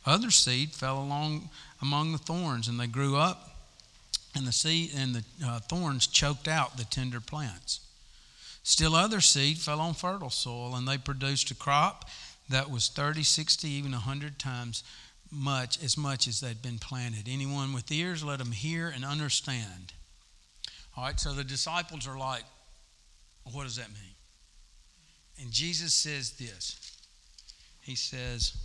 Other 0.06 0.30
seed 0.30 0.70
fell 0.70 0.98
along 0.98 1.50
among 1.82 2.12
the 2.12 2.18
thorns, 2.18 2.68
and 2.68 2.80
they 2.80 2.86
grew 2.86 3.16
up, 3.16 3.54
and 4.34 4.46
the 4.46 4.52
seed 4.52 4.92
and 4.96 5.14
the 5.14 5.24
uh, 5.44 5.58
thorns 5.60 6.06
choked 6.06 6.48
out 6.48 6.76
the 6.76 6.84
tender 6.84 7.20
plants. 7.20 7.80
Still, 8.62 8.94
other 8.94 9.20
seed 9.20 9.58
fell 9.58 9.80
on 9.80 9.94
fertile 9.94 10.30
soil, 10.30 10.74
and 10.74 10.88
they 10.88 10.98
produced 10.98 11.50
a 11.50 11.54
crop 11.54 12.08
that 12.48 12.70
was 12.70 12.88
30, 12.88 13.22
60, 13.22 13.68
even 13.68 13.92
100 13.92 14.38
times 14.38 14.82
much 15.30 15.82
as 15.82 15.96
much 15.96 16.28
as 16.28 16.40
they'd 16.40 16.62
been 16.62 16.78
planted. 16.78 17.28
Anyone 17.28 17.72
with 17.72 17.90
ears, 17.90 18.24
let 18.24 18.38
them 18.38 18.52
hear 18.52 18.88
and 18.88 19.04
understand. 19.04 19.92
All 20.96 21.04
right, 21.04 21.18
so 21.18 21.32
the 21.32 21.44
disciples 21.44 22.06
are 22.06 22.18
like, 22.18 22.44
what 23.52 23.64
does 23.64 23.76
that 23.76 23.88
mean? 23.88 24.14
And 25.40 25.50
Jesus 25.50 25.94
says 25.94 26.32
this. 26.32 26.96
He 27.82 27.94
says 27.94 28.56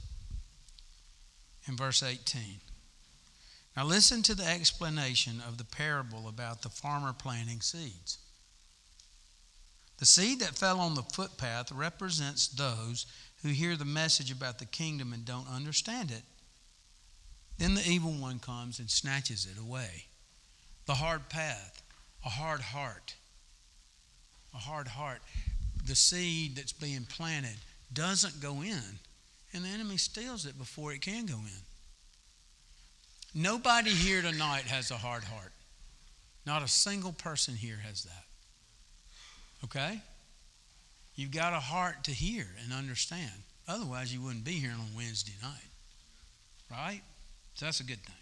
in 1.68 1.76
verse 1.76 2.02
18. 2.02 2.42
Now 3.76 3.86
listen 3.86 4.24
to 4.24 4.36
the 4.36 4.46
explanation 4.46 5.42
of 5.48 5.58
the 5.58 5.64
parable 5.64 6.28
about 6.28 6.62
the 6.62 6.70
farmer 6.70 7.14
planting 7.14 7.62
seeds. 7.62 8.18
The 10.00 10.06
seed 10.06 10.40
that 10.40 10.58
fell 10.58 10.80
on 10.80 10.96
the 10.96 11.04
footpath 11.04 11.72
represents 11.72 12.48
those 12.48 13.06
who 13.44 13.50
hear 13.50 13.76
the 13.76 13.86
message 13.86 14.32
about 14.32 14.60
the 14.60 14.66
kingdom 14.66 15.14
and 15.14 15.24
don't 15.24 15.48
understand 15.48 16.12
it. 16.12 16.24
Then 17.62 17.76
the 17.76 17.88
evil 17.88 18.14
one 18.14 18.40
comes 18.40 18.80
and 18.80 18.90
snatches 18.90 19.46
it 19.46 19.62
away. 19.62 20.06
The 20.88 20.96
hard 20.96 21.30
path, 21.30 21.84
a 22.26 22.30
hard 22.30 22.60
heart. 22.60 23.14
A 24.56 24.58
hard 24.58 24.88
heart. 24.88 25.22
The 25.86 25.94
seed 25.94 26.56
that's 26.56 26.74
being 26.74 27.06
planted 27.06 27.58
doesn't 27.94 28.42
go 28.42 28.64
in, 28.64 28.82
and 29.54 29.64
the 29.64 29.70
enemy 29.70 29.98
steals 29.98 30.48
it 30.48 30.58
before 30.58 30.92
it 30.92 31.02
can 31.02 31.28
go 31.28 31.36
in. 31.36 31.62
Nobody 33.40 33.92
here 33.92 34.24
tonight 34.24 34.64
has 34.64 34.90
a 34.90 34.98
hard 34.98 35.24
heart. 35.24 35.52
Not 36.48 36.64
a 36.64 36.68
single 36.68 37.14
person 37.14 37.54
here 37.54 37.78
has 37.86 38.06
that. 38.06 38.24
Okay? 39.66 40.02
You've 41.16 41.30
got 41.30 41.54
a 41.54 41.60
heart 41.60 42.06
to 42.06 42.12
hear 42.12 42.48
and 42.64 42.74
understand. 42.74 43.44
Otherwise, 43.68 44.12
you 44.12 44.20
wouldn't 44.20 44.46
be 44.46 44.54
here 44.54 44.72
on 44.74 44.96
Wednesday 44.98 45.36
night. 45.44 45.70
Right? 46.72 47.02
So 47.54 47.66
that's 47.66 47.80
a 47.80 47.86
good 47.86 48.04
thing. 48.04 48.16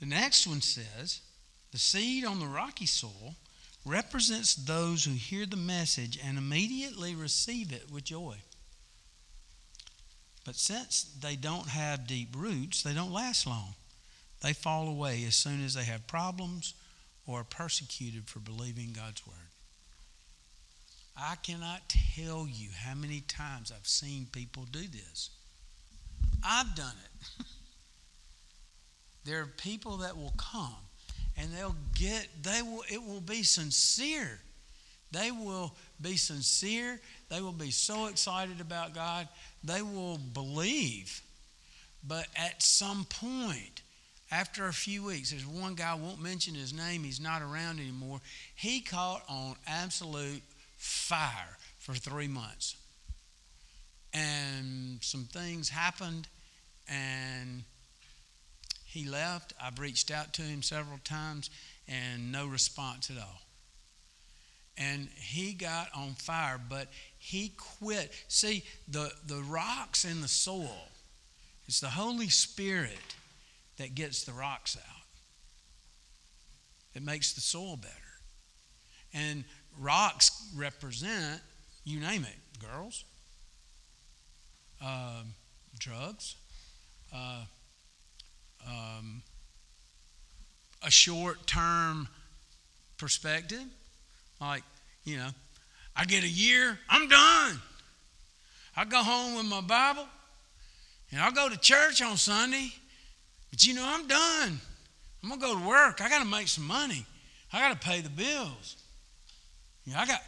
The 0.00 0.06
next 0.06 0.46
one 0.46 0.60
says 0.60 1.20
the 1.72 1.78
seed 1.78 2.24
on 2.24 2.40
the 2.40 2.46
rocky 2.46 2.86
soil 2.86 3.34
represents 3.84 4.54
those 4.54 5.04
who 5.04 5.12
hear 5.12 5.46
the 5.46 5.56
message 5.56 6.18
and 6.22 6.36
immediately 6.36 7.14
receive 7.14 7.72
it 7.72 7.90
with 7.90 8.04
joy. 8.04 8.36
But 10.44 10.56
since 10.56 11.04
they 11.20 11.36
don't 11.36 11.68
have 11.68 12.06
deep 12.06 12.34
roots, 12.36 12.82
they 12.82 12.94
don't 12.94 13.12
last 13.12 13.46
long. 13.46 13.74
They 14.42 14.52
fall 14.52 14.88
away 14.88 15.24
as 15.26 15.34
soon 15.34 15.64
as 15.64 15.74
they 15.74 15.84
have 15.84 16.06
problems 16.06 16.74
or 17.26 17.40
are 17.40 17.44
persecuted 17.44 18.28
for 18.28 18.38
believing 18.38 18.92
God's 18.92 19.26
word. 19.26 19.36
I 21.16 21.36
cannot 21.42 21.88
tell 21.88 22.46
you 22.46 22.68
how 22.76 22.94
many 22.94 23.20
times 23.22 23.72
I've 23.74 23.88
seen 23.88 24.28
people 24.30 24.64
do 24.70 24.86
this. 24.86 25.30
I've 26.44 26.74
done 26.74 26.94
it. 27.04 27.44
there 29.26 29.40
are 29.42 29.46
people 29.46 29.98
that 29.98 30.16
will 30.16 30.34
come 30.36 30.74
and 31.36 31.52
they'll 31.52 31.76
get 31.94 32.28
they 32.42 32.62
will 32.62 32.84
it 32.90 33.02
will 33.02 33.20
be 33.20 33.42
sincere. 33.42 34.38
They 35.12 35.30
will 35.30 35.74
be 36.00 36.16
sincere. 36.16 37.00
They 37.28 37.40
will 37.40 37.52
be 37.52 37.70
so 37.70 38.06
excited 38.06 38.60
about 38.60 38.94
God. 38.94 39.28
They 39.62 39.82
will 39.82 40.18
believe. 40.18 41.22
But 42.06 42.26
at 42.36 42.62
some 42.62 43.04
point, 43.04 43.82
after 44.30 44.66
a 44.66 44.72
few 44.72 45.04
weeks, 45.04 45.30
there's 45.30 45.46
one 45.46 45.74
guy, 45.74 45.94
won't 45.94 46.20
mention 46.20 46.54
his 46.54 46.72
name, 46.72 47.04
he's 47.04 47.20
not 47.20 47.42
around 47.42 47.78
anymore. 47.78 48.20
He 48.54 48.80
caught 48.80 49.22
on 49.28 49.54
absolute 49.66 50.42
fire 50.76 51.56
for 51.78 51.94
three 51.94 52.28
months. 52.28 52.76
And 54.12 54.98
some 55.02 55.24
things 55.24 55.68
happened, 55.68 56.26
and 56.88 57.64
he 58.96 59.06
left. 59.06 59.52
I've 59.62 59.78
reached 59.78 60.10
out 60.10 60.32
to 60.34 60.42
him 60.42 60.62
several 60.62 60.98
times, 61.04 61.50
and 61.86 62.32
no 62.32 62.46
response 62.46 63.10
at 63.10 63.18
all. 63.18 63.42
And 64.78 65.08
he 65.14 65.52
got 65.52 65.88
on 65.94 66.14
fire, 66.14 66.58
but 66.58 66.88
he 67.18 67.52
quit. 67.78 68.12
See, 68.28 68.64
the, 68.88 69.12
the 69.26 69.42
rocks 69.42 70.04
in 70.04 70.22
the 70.22 70.28
soil, 70.28 70.88
it's 71.66 71.80
the 71.80 71.88
Holy 71.88 72.28
Spirit 72.28 73.16
that 73.76 73.94
gets 73.94 74.24
the 74.24 74.32
rocks 74.32 74.76
out. 74.76 75.04
It 76.94 77.02
makes 77.02 77.34
the 77.34 77.42
soil 77.42 77.76
better. 77.76 77.92
And 79.12 79.44
rocks 79.78 80.50
represent, 80.56 81.42
you 81.84 82.00
name 82.00 82.24
it, 82.24 82.66
girls, 82.66 83.04
uh, 84.82 85.22
drugs, 85.78 86.36
uh, 87.14 87.44
um, 88.66 89.22
a 90.82 90.90
short 90.90 91.46
term 91.46 92.08
perspective. 92.98 93.64
Like, 94.40 94.62
you 95.04 95.16
know, 95.16 95.28
I 95.94 96.04
get 96.04 96.24
a 96.24 96.28
year, 96.28 96.78
I'm 96.88 97.08
done. 97.08 97.60
I 98.76 98.84
go 98.84 99.02
home 99.02 99.36
with 99.36 99.46
my 99.46 99.62
Bible 99.62 100.06
and 101.10 101.20
I'll 101.20 101.32
go 101.32 101.48
to 101.48 101.58
church 101.58 102.02
on 102.02 102.16
Sunday, 102.16 102.72
but 103.50 103.64
you 103.64 103.74
know, 103.74 103.84
I'm 103.86 104.06
done. 104.06 104.60
I'm 105.22 105.28
going 105.28 105.40
to 105.40 105.46
go 105.46 105.58
to 105.58 105.66
work. 105.66 106.00
I 106.02 106.08
got 106.08 106.22
to 106.22 106.28
make 106.28 106.48
some 106.48 106.66
money. 106.66 107.06
I 107.52 107.60
got 107.60 107.80
to 107.80 107.86
pay 107.86 108.00
the 108.00 108.10
bills. 108.10 108.76
You 109.84 109.94
know, 109.94 110.00
I 110.00 110.06
got, 110.06 110.20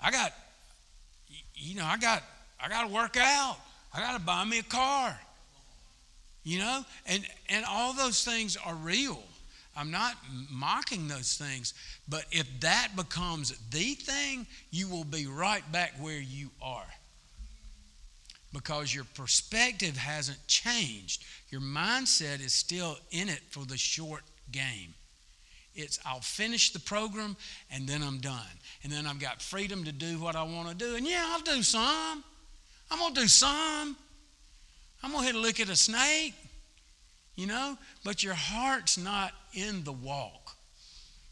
I 0.00 0.10
got, 0.10 0.32
you 1.54 1.76
know, 1.76 1.84
I 1.84 1.96
got, 1.96 2.22
I 2.60 2.68
got 2.68 2.86
to 2.86 2.92
work 2.92 3.16
out. 3.16 3.56
I 3.94 4.00
got 4.00 4.18
to 4.18 4.20
buy 4.20 4.44
me 4.44 4.58
a 4.58 4.62
car. 4.62 5.18
You 6.46 6.60
know, 6.60 6.84
and 7.06 7.26
and 7.48 7.64
all 7.68 7.92
those 7.92 8.24
things 8.24 8.56
are 8.56 8.76
real. 8.76 9.20
I'm 9.76 9.90
not 9.90 10.14
mocking 10.48 11.08
those 11.08 11.34
things, 11.34 11.74
but 12.08 12.24
if 12.30 12.46
that 12.60 12.90
becomes 12.94 13.52
the 13.70 13.94
thing, 13.94 14.46
you 14.70 14.88
will 14.88 15.02
be 15.02 15.26
right 15.26 15.64
back 15.72 15.94
where 15.98 16.20
you 16.20 16.50
are. 16.62 16.86
Because 18.52 18.94
your 18.94 19.06
perspective 19.16 19.96
hasn't 19.96 20.38
changed. 20.46 21.24
Your 21.50 21.60
mindset 21.60 22.40
is 22.40 22.52
still 22.52 22.96
in 23.10 23.28
it 23.28 23.40
for 23.50 23.66
the 23.66 23.76
short 23.76 24.22
game. 24.52 24.94
It's 25.74 25.98
I'll 26.06 26.20
finish 26.20 26.72
the 26.72 26.78
program 26.78 27.36
and 27.72 27.88
then 27.88 28.04
I'm 28.04 28.18
done. 28.18 28.56
And 28.84 28.92
then 28.92 29.04
I've 29.04 29.18
got 29.18 29.42
freedom 29.42 29.82
to 29.82 29.92
do 29.92 30.20
what 30.20 30.36
I 30.36 30.44
want 30.44 30.68
to 30.68 30.76
do. 30.76 30.94
And 30.94 31.04
yeah, 31.04 31.24
I'll 31.26 31.40
do 31.40 31.60
some. 31.64 32.22
I'm 32.88 33.00
going 33.00 33.14
to 33.14 33.20
do 33.22 33.26
some. 33.26 33.96
I'm 35.02 35.12
going 35.12 35.22
to 35.22 35.26
hit 35.26 35.36
a 35.36 35.38
lick 35.38 35.60
at 35.60 35.68
a 35.68 35.76
snake, 35.76 36.34
you 37.36 37.46
know? 37.46 37.76
But 38.04 38.22
your 38.22 38.34
heart's 38.34 38.98
not 38.98 39.32
in 39.52 39.84
the 39.84 39.92
walk. 39.92 40.56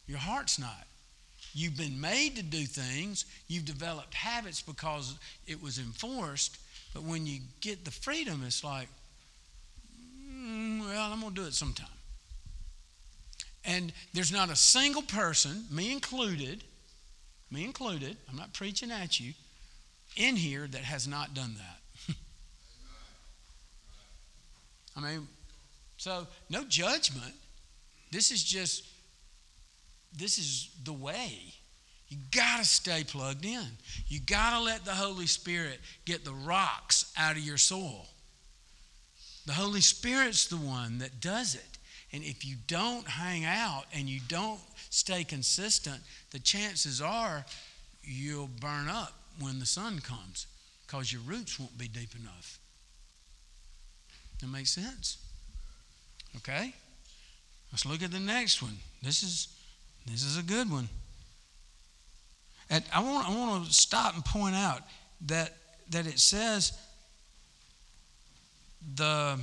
Your 0.07 0.19
heart's 0.19 0.59
not. 0.59 0.87
You've 1.55 1.77
been 1.77 2.01
made 2.01 2.37
to 2.37 2.43
do 2.43 2.65
things, 2.65 3.27
you've 3.47 3.65
developed 3.65 4.13
habits 4.13 4.61
because 4.61 5.17
it 5.47 5.63
was 5.63 5.79
enforced. 5.79 6.59
But 6.93 7.05
when 7.05 7.27
you 7.27 7.41
get 7.61 7.85
the 7.85 7.91
freedom, 7.93 8.43
it's 8.45 8.65
like, 8.65 8.89
mm, 10.29 10.81
well, 10.81 11.13
I'm 11.13 11.21
going 11.21 11.35
to 11.35 11.41
do 11.43 11.47
it 11.47 11.55
sometime. 11.55 11.87
And 13.65 13.93
there's 14.13 14.33
not 14.33 14.51
a 14.51 14.57
single 14.57 15.03
person, 15.03 15.65
me 15.71 15.93
included, 15.93 16.65
me 17.51 17.65
included, 17.65 18.17
I'm 18.29 18.37
not 18.37 18.53
preaching 18.53 18.91
at 18.91 19.19
you, 19.21 19.33
in 20.17 20.37
here 20.37 20.67
that 20.67 20.83
has 20.83 21.09
not 21.09 21.35
done 21.35 21.55
that. 21.57 21.79
I 24.97 25.01
mean, 25.01 25.29
so 25.97 26.27
no 26.49 26.65
judgment. 26.65 27.35
This 28.11 28.31
is 28.31 28.43
just, 28.43 28.85
this 30.17 30.39
is 30.39 30.71
the 30.85 30.93
way. 30.93 31.39
You 32.09 32.19
got 32.31 32.59
to 32.59 32.65
stay 32.65 33.03
plugged 33.05 33.45
in. 33.45 33.67
You 34.07 34.21
got 34.21 34.57
to 34.57 34.65
let 34.65 34.85
the 34.85 34.93
Holy 34.93 35.27
Spirit 35.27 35.81
get 36.05 36.25
the 36.25 36.33
rocks 36.33 37.13
out 37.19 37.37
of 37.37 37.43
your 37.43 37.57
soul. 37.57 38.07
The 39.47 39.53
Holy 39.53 39.81
Spirit's 39.81 40.47
the 40.47 40.57
one 40.57 40.99
that 40.99 41.21
does 41.21 41.55
it. 41.55 41.79
And 42.13 42.23
if 42.23 42.45
you 42.45 42.57
don't 42.69 43.07
hang 43.09 43.45
out 43.45 43.85
and 43.93 44.09
you 44.09 44.21
don't 44.29 44.61
stay 44.91 45.25
consistent, 45.25 46.01
the 46.31 46.39
chances 46.39 47.01
are 47.03 47.45
you'll 48.03 48.51
burn 48.61 48.89
up 48.89 49.15
when 49.41 49.59
the 49.59 49.67
sun 49.67 49.99
comes 49.99 50.47
because 50.87 51.13
your 51.13 51.23
roots 51.23 51.59
won't 51.59 51.77
be 51.77 51.89
deep 51.89 52.15
enough. 52.15 52.59
That 54.53 54.67
sense? 54.67 55.19
Okay? 56.37 56.75
Let's 57.73 57.87
look 57.87 58.03
at 58.03 58.11
the 58.11 58.21
next 58.21 58.63
one. 58.63 58.77
This 59.03 59.23
is 59.23 59.49
this 60.07 60.23
is 60.23 60.39
a 60.39 60.43
good 60.43 60.71
one. 60.71 60.89
And 62.71 62.85
I 62.93 63.03
want 63.03 63.29
I 63.29 63.37
want 63.37 63.67
to 63.67 63.73
stop 63.73 64.15
and 64.15 64.25
point 64.25 64.55
out 64.55 64.81
that 65.27 65.53
that 65.91 66.07
it 66.07 66.19
says 66.19 66.73
the 68.95 69.39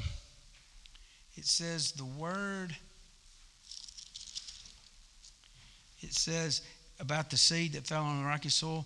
it 1.37 1.45
says 1.45 1.91
the 1.93 2.05
word, 2.05 2.75
it 6.01 6.13
says 6.13 6.61
about 6.99 7.29
the 7.29 7.37
seed 7.37 7.73
that 7.73 7.87
fell 7.87 8.03
on 8.03 8.21
the 8.21 8.27
rocky 8.27 8.49
soil. 8.49 8.85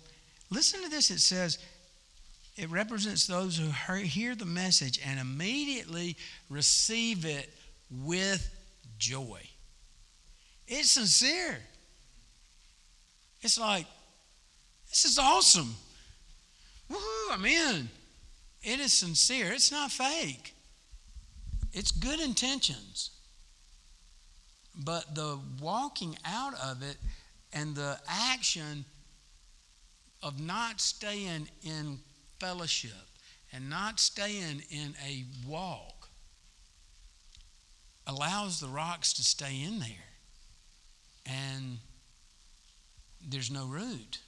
Listen 0.50 0.82
to 0.82 0.88
this. 0.88 1.10
It 1.10 1.20
says, 1.20 1.58
it 2.56 2.70
represents 2.70 3.26
those 3.26 3.58
who 3.58 3.68
hear 3.96 4.34
the 4.34 4.46
message 4.46 4.98
and 5.04 5.20
immediately 5.20 6.16
receive 6.48 7.26
it 7.26 7.52
with 7.90 8.48
joy. 8.98 9.40
It's 10.66 10.90
sincere. 10.90 11.58
It's 13.42 13.58
like, 13.58 13.86
this 14.88 15.04
is 15.04 15.18
awesome. 15.18 15.74
Woohoo, 16.90 17.32
I'm 17.32 17.44
in. 17.44 17.88
It 18.62 18.80
is 18.80 18.92
sincere. 18.92 19.52
It's 19.52 19.70
not 19.70 19.92
fake. 19.92 20.54
It's 21.72 21.90
good 21.90 22.20
intentions. 22.20 23.10
But 24.74 25.14
the 25.14 25.38
walking 25.60 26.16
out 26.24 26.54
of 26.54 26.82
it 26.82 26.96
and 27.52 27.74
the 27.74 27.98
action 28.08 28.84
of 30.22 30.40
not 30.40 30.80
staying 30.80 31.48
in 31.62 31.98
fellowship 32.38 32.90
and 33.52 33.70
not 33.70 34.00
staying 34.00 34.62
in 34.70 34.94
a 35.06 35.24
walk 35.46 36.08
allows 38.06 38.60
the 38.60 38.68
rocks 38.68 39.12
to 39.14 39.22
stay 39.22 39.62
in 39.62 39.78
there. 39.80 39.88
And 41.26 41.78
there's 43.26 43.50
no 43.50 43.66
root. 43.66 44.18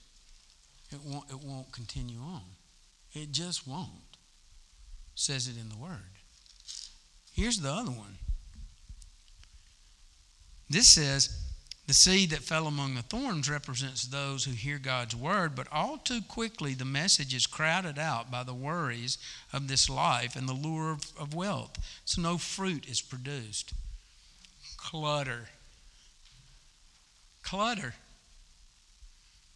It 0.91 0.99
won't, 1.05 1.31
it 1.31 1.45
won't 1.45 1.71
continue 1.73 2.19
on. 2.21 2.43
It 3.13 3.31
just 3.33 3.67
won't. 3.67 3.89
Says 5.15 5.49
it 5.49 5.57
in 5.61 5.69
the 5.69 5.77
Word. 5.77 5.99
Here's 7.33 7.61
the 7.61 7.71
other 7.71 7.91
one. 7.91 8.19
This 10.71 10.89
says, 10.89 11.48
the 11.89 11.95
seed 11.95 12.29
that 12.31 12.41
fell 12.41 12.67
among 12.67 12.95
the 12.95 13.03
thorns 13.03 13.49
represents 13.49 14.05
those 14.05 14.45
who 14.45 14.51
hear 14.51 14.79
God's 14.79 15.17
word, 15.17 15.57
but 15.57 15.67
all 15.73 15.97
too 15.97 16.21
quickly 16.21 16.75
the 16.75 16.85
message 16.85 17.35
is 17.35 17.47
crowded 17.47 17.99
out 17.99 18.31
by 18.31 18.43
the 18.43 18.53
worries 18.53 19.17
of 19.55 19.69
this 19.69 19.89
life 19.89 20.37
and 20.37 20.47
the 20.47 20.53
lure 20.53 20.93
of, 20.93 21.11
of 21.19 21.35
wealth. 21.35 21.79
So 22.05 22.21
no 22.21 22.37
fruit 22.37 22.87
is 22.87 23.01
produced. 23.01 23.73
Clutter. 24.77 25.49
Clutter. 27.43 27.95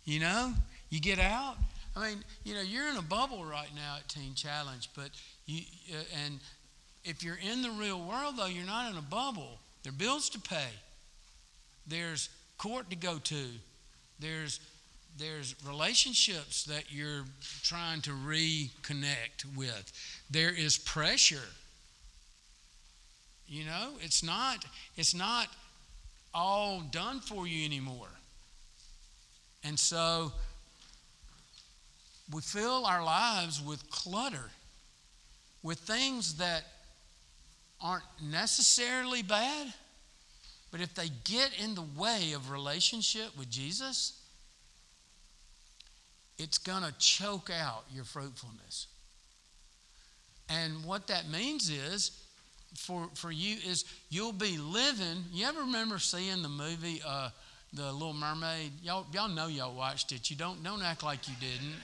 You 0.06 0.20
know, 0.20 0.54
you 0.88 1.00
get 1.00 1.18
out. 1.18 1.56
I 1.94 2.08
mean, 2.08 2.24
you 2.44 2.54
know, 2.54 2.62
you're 2.62 2.88
in 2.88 2.96
a 2.96 3.02
bubble 3.02 3.44
right 3.44 3.68
now 3.76 3.96
at 3.98 4.08
Teen 4.08 4.32
Challenge, 4.34 4.88
but 4.96 5.10
you, 5.44 5.64
uh, 5.92 6.02
and 6.24 6.40
if 7.04 7.22
you're 7.22 7.38
in 7.46 7.60
the 7.60 7.72
real 7.72 8.00
world, 8.00 8.38
though, 8.38 8.46
you're 8.46 8.64
not 8.64 8.90
in 8.90 8.96
a 8.96 9.02
bubble. 9.02 9.58
There 9.82 9.92
are 9.92 9.96
bills 9.96 10.30
to 10.30 10.40
pay. 10.40 10.70
There's 11.86 12.28
court 12.58 12.90
to 12.90 12.96
go 12.96 13.18
to. 13.18 13.44
There's 14.18 14.60
there's 15.18 15.54
relationships 15.66 16.64
that 16.64 16.84
you're 16.90 17.24
trying 17.62 18.00
to 18.02 18.10
reconnect 18.10 19.44
with. 19.54 19.92
There 20.30 20.50
is 20.50 20.78
pressure. 20.78 21.48
You 23.46 23.66
know, 23.66 23.90
it's 24.00 24.22
not 24.22 24.64
it's 24.96 25.14
not 25.14 25.48
all 26.34 26.80
done 26.80 27.20
for 27.20 27.46
you 27.46 27.64
anymore. 27.64 28.08
And 29.64 29.78
so 29.78 30.32
we 32.32 32.40
fill 32.40 32.86
our 32.86 33.04
lives 33.04 33.60
with 33.60 33.90
clutter, 33.90 34.50
with 35.62 35.78
things 35.80 36.36
that 36.36 36.64
aren't 37.80 38.04
necessarily 38.22 39.22
bad, 39.22 39.72
but 40.72 40.80
if 40.80 40.94
they 40.94 41.10
get 41.24 41.50
in 41.62 41.74
the 41.74 41.84
way 41.96 42.32
of 42.32 42.50
relationship 42.50 43.36
with 43.38 43.50
Jesus, 43.50 44.18
it's 46.38 46.56
going 46.56 46.82
to 46.82 46.92
choke 46.98 47.50
out 47.50 47.84
your 47.94 48.04
fruitfulness. 48.04 48.86
And 50.48 50.84
what 50.84 51.06
that 51.08 51.28
means 51.28 51.68
is, 51.68 52.10
for, 52.74 53.08
for 53.14 53.30
you, 53.30 53.56
is 53.68 53.84
you'll 54.08 54.32
be 54.32 54.56
living. 54.56 55.24
You 55.30 55.46
ever 55.46 55.60
remember 55.60 55.98
seeing 55.98 56.40
the 56.42 56.48
movie 56.48 57.02
uh, 57.06 57.28
The 57.74 57.92
Little 57.92 58.14
Mermaid? 58.14 58.72
Y'all, 58.82 59.06
y'all 59.12 59.28
know 59.28 59.48
y'all 59.48 59.74
watched 59.74 60.10
it. 60.12 60.30
You 60.30 60.36
don't, 60.36 60.64
don't 60.64 60.82
act 60.82 61.02
like 61.04 61.28
you 61.28 61.34
didn't. 61.38 61.76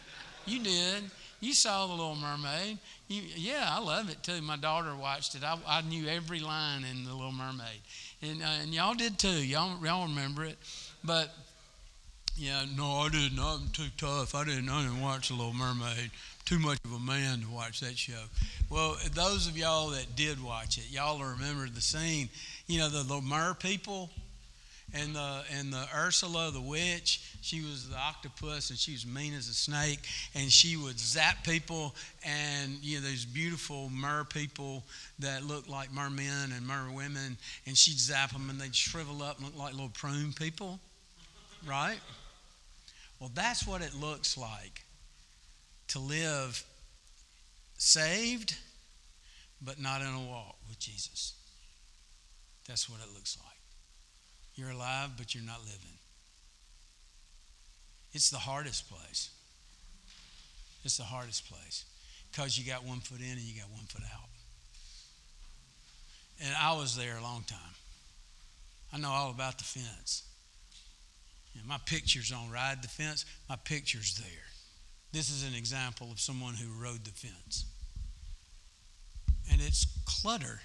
You 0.47 0.63
did. 0.63 1.05
You 1.41 1.53
saw 1.53 1.87
The 1.87 1.93
Little 1.93 2.17
Mermaid. 2.17 2.79
You, 3.07 3.23
yeah, 3.37 3.67
I 3.69 3.81
love 3.81 4.11
it 4.11 4.23
too. 4.23 4.41
My 4.41 4.57
daughter 4.57 4.97
watched 4.97 5.35
it. 5.35 5.45
I, 5.45 5.59
I 5.67 5.83
knew 5.83 6.09
every 6.09 6.41
line 6.41 6.85
in 6.91 7.05
The 7.05 7.13
Little 7.13 7.33
Mermaid 7.33 7.81
and, 8.23 8.43
uh, 8.43 8.63
and 8.63 8.75
y'all 8.75 8.95
did 8.95 9.19
too. 9.19 9.29
Y'all, 9.29 9.85
y'all 9.85 10.07
remember 10.07 10.45
it. 10.45 10.59
But, 11.05 11.35
yeah, 12.37 12.65
no, 12.77 12.85
I 12.85 13.09
didn't. 13.09 13.39
I'm 13.39 13.69
too 13.73 13.89
tough. 13.97 14.35
I 14.35 14.45
didn't, 14.45 14.69
I 14.69 14.83
didn't 14.83 15.01
watch 15.01 15.29
The 15.29 15.35
Little 15.35 15.55
Mermaid. 15.55 16.11
Too 16.45 16.59
much 16.59 16.79
of 16.85 16.93
a 16.93 16.99
man 16.99 17.41
to 17.41 17.51
watch 17.51 17.81
that 17.81 17.99
show. 17.99 18.25
Well, 18.71 18.97
those 19.15 19.47
of 19.47 19.57
y'all 19.57 19.91
that 19.91 20.17
did 20.17 20.43
watch 20.43 20.79
it, 20.79 20.91
y'all 20.91 21.23
remember 21.23 21.69
the 21.69 21.81
scene. 21.81 22.29
You 22.67 22.81
know, 22.81 22.89
the, 22.89 23.03
the 23.03 23.21
mer 23.21 23.55
people 23.55 24.11
and 24.95 25.15
the 25.15 25.43
and 25.57 25.73
the 25.73 25.87
Ursula 25.95 26.51
the 26.51 26.61
witch, 26.61 27.21
she 27.41 27.61
was 27.61 27.89
the 27.89 27.97
octopus 27.97 28.71
and 28.71 28.79
she 28.79 28.93
was 28.93 29.07
mean 29.07 29.35
as 29.35 29.49
a 29.49 29.55
snake, 29.55 30.01
and 30.35 30.51
she 30.51 30.77
would 30.77 30.99
zap 30.99 31.45
people. 31.45 31.95
And 32.25 32.79
you 32.83 33.01
know, 33.01 33.07
these 33.07 33.25
beautiful 33.25 33.91
mer 33.91 34.25
people 34.25 34.85
that 35.19 35.45
looked 35.45 35.69
like 35.69 35.93
mermen 35.93 36.53
and 36.57 36.67
mer 36.67 36.91
women, 36.93 37.37
and 37.67 37.77
she'd 37.77 37.99
zap 37.99 38.33
them 38.33 38.51
and 38.51 38.61
they'd 38.61 38.75
shrivel 38.75 39.23
up 39.23 39.39
and 39.39 39.47
look 39.47 39.59
like 39.59 39.73
little 39.73 39.91
prune 39.91 40.33
people, 40.33 40.81
right? 41.67 41.99
Well, 43.21 43.31
that's 43.35 43.67
what 43.67 43.83
it 43.83 43.95
looks 43.95 44.39
like 44.39 44.85
to 45.89 45.99
live 45.99 46.65
saved, 47.77 48.57
but 49.61 49.81
not 49.81 50.01
in 50.01 50.09
a 50.09 50.21
walk 50.31 50.57
with 50.69 50.79
Jesus. 50.79 51.35
That's 52.67 52.89
what 52.89 53.01
it 53.01 53.13
looks 53.15 53.37
like. 53.45 53.58
You're 54.59 54.71
alive, 54.71 55.11
but 55.17 55.37
you're 55.37 55.45
not 55.45 55.61
living. 55.61 55.97
It's 58.13 58.29
the 58.29 58.39
hardest 58.39 58.91
place. 58.91 59.31
It's 60.85 60.97
the 60.97 61.05
hardest 61.05 61.49
place 61.49 61.85
because 62.33 62.59
you 62.59 62.69
got 62.69 62.85
one 62.85 62.99
foot 62.99 63.21
in 63.21 63.31
and 63.31 63.41
you 63.41 63.61
got 63.61 63.71
one 63.71 63.85
foot 63.85 64.03
out. 64.13 64.29
And 66.45 66.53
I 66.61 66.77
was 66.77 66.97
there 66.97 67.17
a 67.19 67.23
long 67.23 67.45
time. 67.47 67.59
I 68.93 68.99
know 68.99 69.11
all 69.11 69.31
about 69.31 69.59
the 69.59 69.65
fence. 69.65 70.25
You 71.55 71.61
know, 71.61 71.69
my 71.69 71.79
picture's 71.87 72.33
on 72.33 72.51
Ride 72.51 72.83
the 72.83 72.89
Fence, 72.89 73.27
my 73.49 73.57
picture's 73.65 74.17
there. 74.17 74.45
This 75.13 75.31
is 75.31 75.47
an 75.47 75.55
example 75.57 76.11
of 76.11 76.19
someone 76.19 76.55
who 76.55 76.83
rode 76.83 77.05
the 77.05 77.13
fence. 77.13 77.65
And 79.53 79.61
it's 79.61 79.87
clutter, 80.05 80.61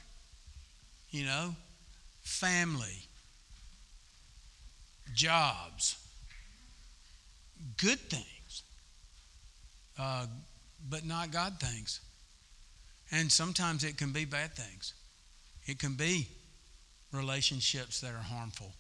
you 1.12 1.26
know, 1.26 1.56
family, 2.22 3.08
jobs, 5.14 5.98
good 7.78 8.00
things, 8.00 8.64
uh, 10.00 10.26
but 10.90 11.06
not 11.06 11.32
God 11.32 11.60
things. 11.60 12.00
And 13.12 13.32
sometimes 13.32 13.84
it 13.84 13.98
can 13.98 14.12
be 14.12 14.26
bad 14.26 14.54
things. 14.54 14.94
It 15.66 15.80
can 15.80 15.94
be 15.94 16.28
relationships 17.12 18.02
that 18.02 18.12
are 18.12 18.24
harmful. 18.24 18.72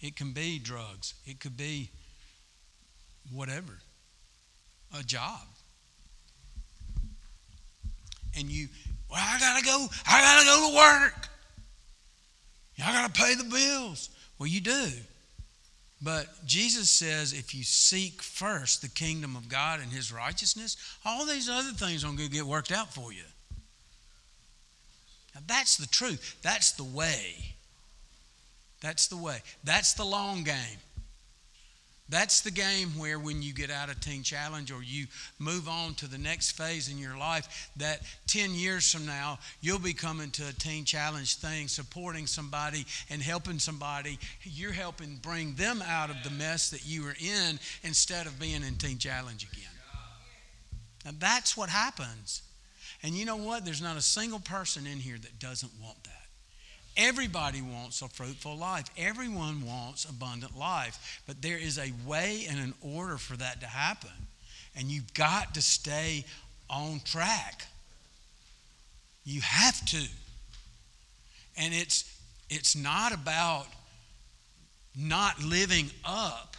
It 0.00 0.14
can 0.14 0.32
be 0.32 0.58
drugs. 0.58 1.14
It 1.26 1.40
could 1.40 1.56
be 1.56 1.90
whatever, 3.32 3.72
a 4.98 5.02
job. 5.02 5.40
And 8.38 8.50
you, 8.50 8.68
well, 9.10 9.20
I 9.20 9.38
gotta 9.40 9.64
go, 9.64 9.86
I 10.06 10.20
gotta 10.20 10.46
go 10.46 10.70
to 10.70 10.76
work. 10.76 11.28
I 12.84 12.92
gotta 12.92 13.12
pay 13.12 13.34
the 13.34 13.44
bills. 13.44 14.10
Well, 14.38 14.46
you 14.46 14.60
do. 14.60 14.86
But 16.00 16.46
Jesus 16.46 16.88
says 16.88 17.32
if 17.32 17.54
you 17.54 17.64
seek 17.64 18.22
first 18.22 18.82
the 18.82 18.88
kingdom 18.88 19.34
of 19.34 19.48
God 19.48 19.80
and 19.80 19.90
his 19.90 20.12
righteousness, 20.12 20.76
all 21.04 21.26
these 21.26 21.48
other 21.48 21.72
things 21.72 22.04
are 22.04 22.08
going 22.08 22.18
to 22.18 22.30
get 22.30 22.44
worked 22.44 22.70
out 22.70 22.94
for 22.94 23.12
you. 23.12 23.24
Now, 25.34 25.40
that's 25.46 25.76
the 25.76 25.88
truth. 25.88 26.36
That's 26.42 26.72
the 26.72 26.84
way. 26.84 27.54
That's 28.80 29.08
the 29.08 29.16
way. 29.16 29.42
That's 29.64 29.94
the 29.94 30.04
long 30.04 30.44
game. 30.44 30.78
That's 32.10 32.40
the 32.40 32.50
game 32.50 32.88
where 32.96 33.18
when 33.18 33.42
you 33.42 33.52
get 33.52 33.70
out 33.70 33.90
of 33.90 34.00
Teen 34.00 34.22
Challenge 34.22 34.72
or 34.72 34.82
you 34.82 35.06
move 35.38 35.68
on 35.68 35.94
to 35.94 36.08
the 36.08 36.16
next 36.16 36.52
phase 36.52 36.90
in 36.90 36.96
your 36.96 37.18
life, 37.18 37.70
that 37.76 38.00
10 38.28 38.54
years 38.54 38.90
from 38.90 39.04
now, 39.04 39.38
you'll 39.60 39.78
be 39.78 39.92
coming 39.92 40.30
to 40.30 40.48
a 40.48 40.52
Teen 40.52 40.84
Challenge 40.84 41.34
thing, 41.34 41.68
supporting 41.68 42.26
somebody 42.26 42.86
and 43.10 43.20
helping 43.20 43.58
somebody. 43.58 44.18
You're 44.42 44.72
helping 44.72 45.16
bring 45.16 45.54
them 45.54 45.82
out 45.86 46.08
of 46.08 46.16
the 46.24 46.30
mess 46.30 46.70
that 46.70 46.86
you 46.86 47.04
were 47.04 47.16
in 47.20 47.58
instead 47.82 48.26
of 48.26 48.40
being 48.40 48.62
in 48.62 48.76
Teen 48.76 48.96
Challenge 48.96 49.46
again. 49.52 49.64
Now, 51.04 51.12
that's 51.18 51.56
what 51.56 51.68
happens. 51.68 52.42
And 53.02 53.14
you 53.14 53.26
know 53.26 53.36
what? 53.36 53.64
There's 53.64 53.82
not 53.82 53.96
a 53.96 54.02
single 54.02 54.40
person 54.40 54.86
in 54.86 54.98
here 54.98 55.18
that 55.18 55.38
doesn't 55.38 55.72
want 55.80 56.02
that. 56.04 56.17
Everybody 56.98 57.62
wants 57.62 58.02
a 58.02 58.08
fruitful 58.08 58.56
life. 58.56 58.86
Everyone 58.98 59.64
wants 59.64 60.04
abundant 60.04 60.58
life. 60.58 61.22
But 61.28 61.40
there 61.40 61.56
is 61.56 61.78
a 61.78 61.92
way 62.04 62.46
and 62.50 62.58
an 62.58 62.74
order 62.82 63.16
for 63.16 63.36
that 63.36 63.60
to 63.60 63.68
happen. 63.68 64.10
And 64.76 64.88
you've 64.90 65.14
got 65.14 65.54
to 65.54 65.62
stay 65.62 66.24
on 66.68 67.00
track. 67.04 67.64
You 69.24 69.40
have 69.42 69.84
to. 69.86 70.02
And 71.56 71.72
it's 71.72 72.04
it's 72.50 72.74
not 72.74 73.12
about 73.12 73.66
not 74.96 75.42
living 75.42 75.90
up 76.04 76.56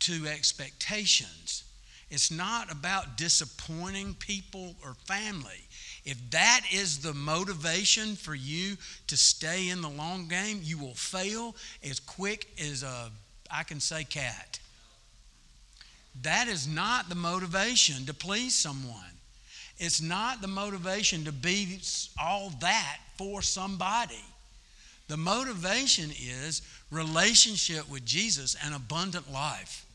to 0.00 0.26
expectations. 0.26 1.62
It's 2.10 2.30
not 2.30 2.72
about 2.72 3.16
disappointing 3.16 4.14
people 4.14 4.74
or 4.82 4.94
family. 5.04 5.68
If 6.04 6.18
that 6.30 6.62
is 6.72 6.98
the 6.98 7.12
motivation 7.12 8.16
for 8.16 8.34
you 8.34 8.76
to 9.06 9.16
stay 9.16 9.68
in 9.68 9.82
the 9.82 9.88
long 9.88 10.28
game, 10.28 10.60
you 10.62 10.78
will 10.78 10.94
fail 10.94 11.54
as 11.88 12.00
quick 12.00 12.48
as 12.58 12.82
a, 12.82 13.10
I 13.50 13.64
can 13.64 13.80
say, 13.80 14.04
cat. 14.04 14.58
That 16.22 16.48
is 16.48 16.66
not 16.66 17.08
the 17.08 17.14
motivation 17.14 18.06
to 18.06 18.14
please 18.14 18.54
someone. 18.54 18.96
It's 19.78 20.02
not 20.02 20.42
the 20.42 20.48
motivation 20.48 21.24
to 21.24 21.32
be 21.32 21.80
all 22.20 22.50
that 22.60 22.98
for 23.16 23.40
somebody. 23.42 24.24
The 25.08 25.16
motivation 25.16 26.10
is 26.10 26.62
relationship 26.90 27.88
with 27.90 28.04
Jesus 28.04 28.56
and 28.64 28.74
abundant 28.74 29.32
life. 29.32 29.86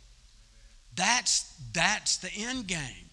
That's, 0.95 1.53
that's 1.73 2.17
the 2.17 2.31
end 2.33 2.67
game. 2.67 3.04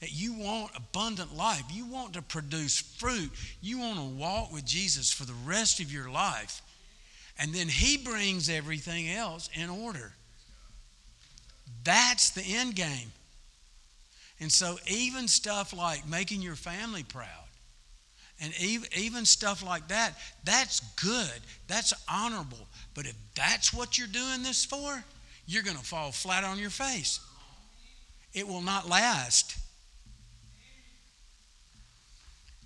That 0.00 0.12
you 0.12 0.32
want 0.32 0.72
abundant 0.74 1.36
life. 1.36 1.64
You 1.70 1.84
want 1.86 2.14
to 2.14 2.22
produce 2.22 2.80
fruit. 2.80 3.30
You 3.60 3.78
want 3.78 3.98
to 3.98 4.04
walk 4.04 4.52
with 4.52 4.64
Jesus 4.64 5.12
for 5.12 5.24
the 5.24 5.34
rest 5.44 5.80
of 5.80 5.92
your 5.92 6.10
life. 6.10 6.62
And 7.38 7.54
then 7.54 7.68
He 7.68 7.96
brings 7.96 8.48
everything 8.48 9.10
else 9.10 9.50
in 9.54 9.68
order. 9.68 10.12
That's 11.84 12.30
the 12.30 12.42
end 12.42 12.74
game. 12.74 13.12
And 14.40 14.50
so, 14.50 14.78
even 14.86 15.28
stuff 15.28 15.74
like 15.76 16.08
making 16.08 16.40
your 16.40 16.54
family 16.54 17.02
proud, 17.02 17.26
and 18.40 18.54
even 18.96 19.26
stuff 19.26 19.62
like 19.62 19.88
that, 19.88 20.14
that's 20.44 20.80
good. 21.02 21.40
That's 21.68 21.92
honorable. 22.08 22.66
But 22.94 23.04
if 23.04 23.14
that's 23.34 23.74
what 23.74 23.98
you're 23.98 24.08
doing 24.08 24.42
this 24.42 24.64
for, 24.64 25.04
you're 25.46 25.62
going 25.62 25.76
to 25.76 25.84
fall 25.84 26.10
flat 26.10 26.42
on 26.42 26.58
your 26.58 26.70
face. 26.70 27.20
It 28.32 28.48
will 28.48 28.62
not 28.62 28.88
last. 28.88 29.58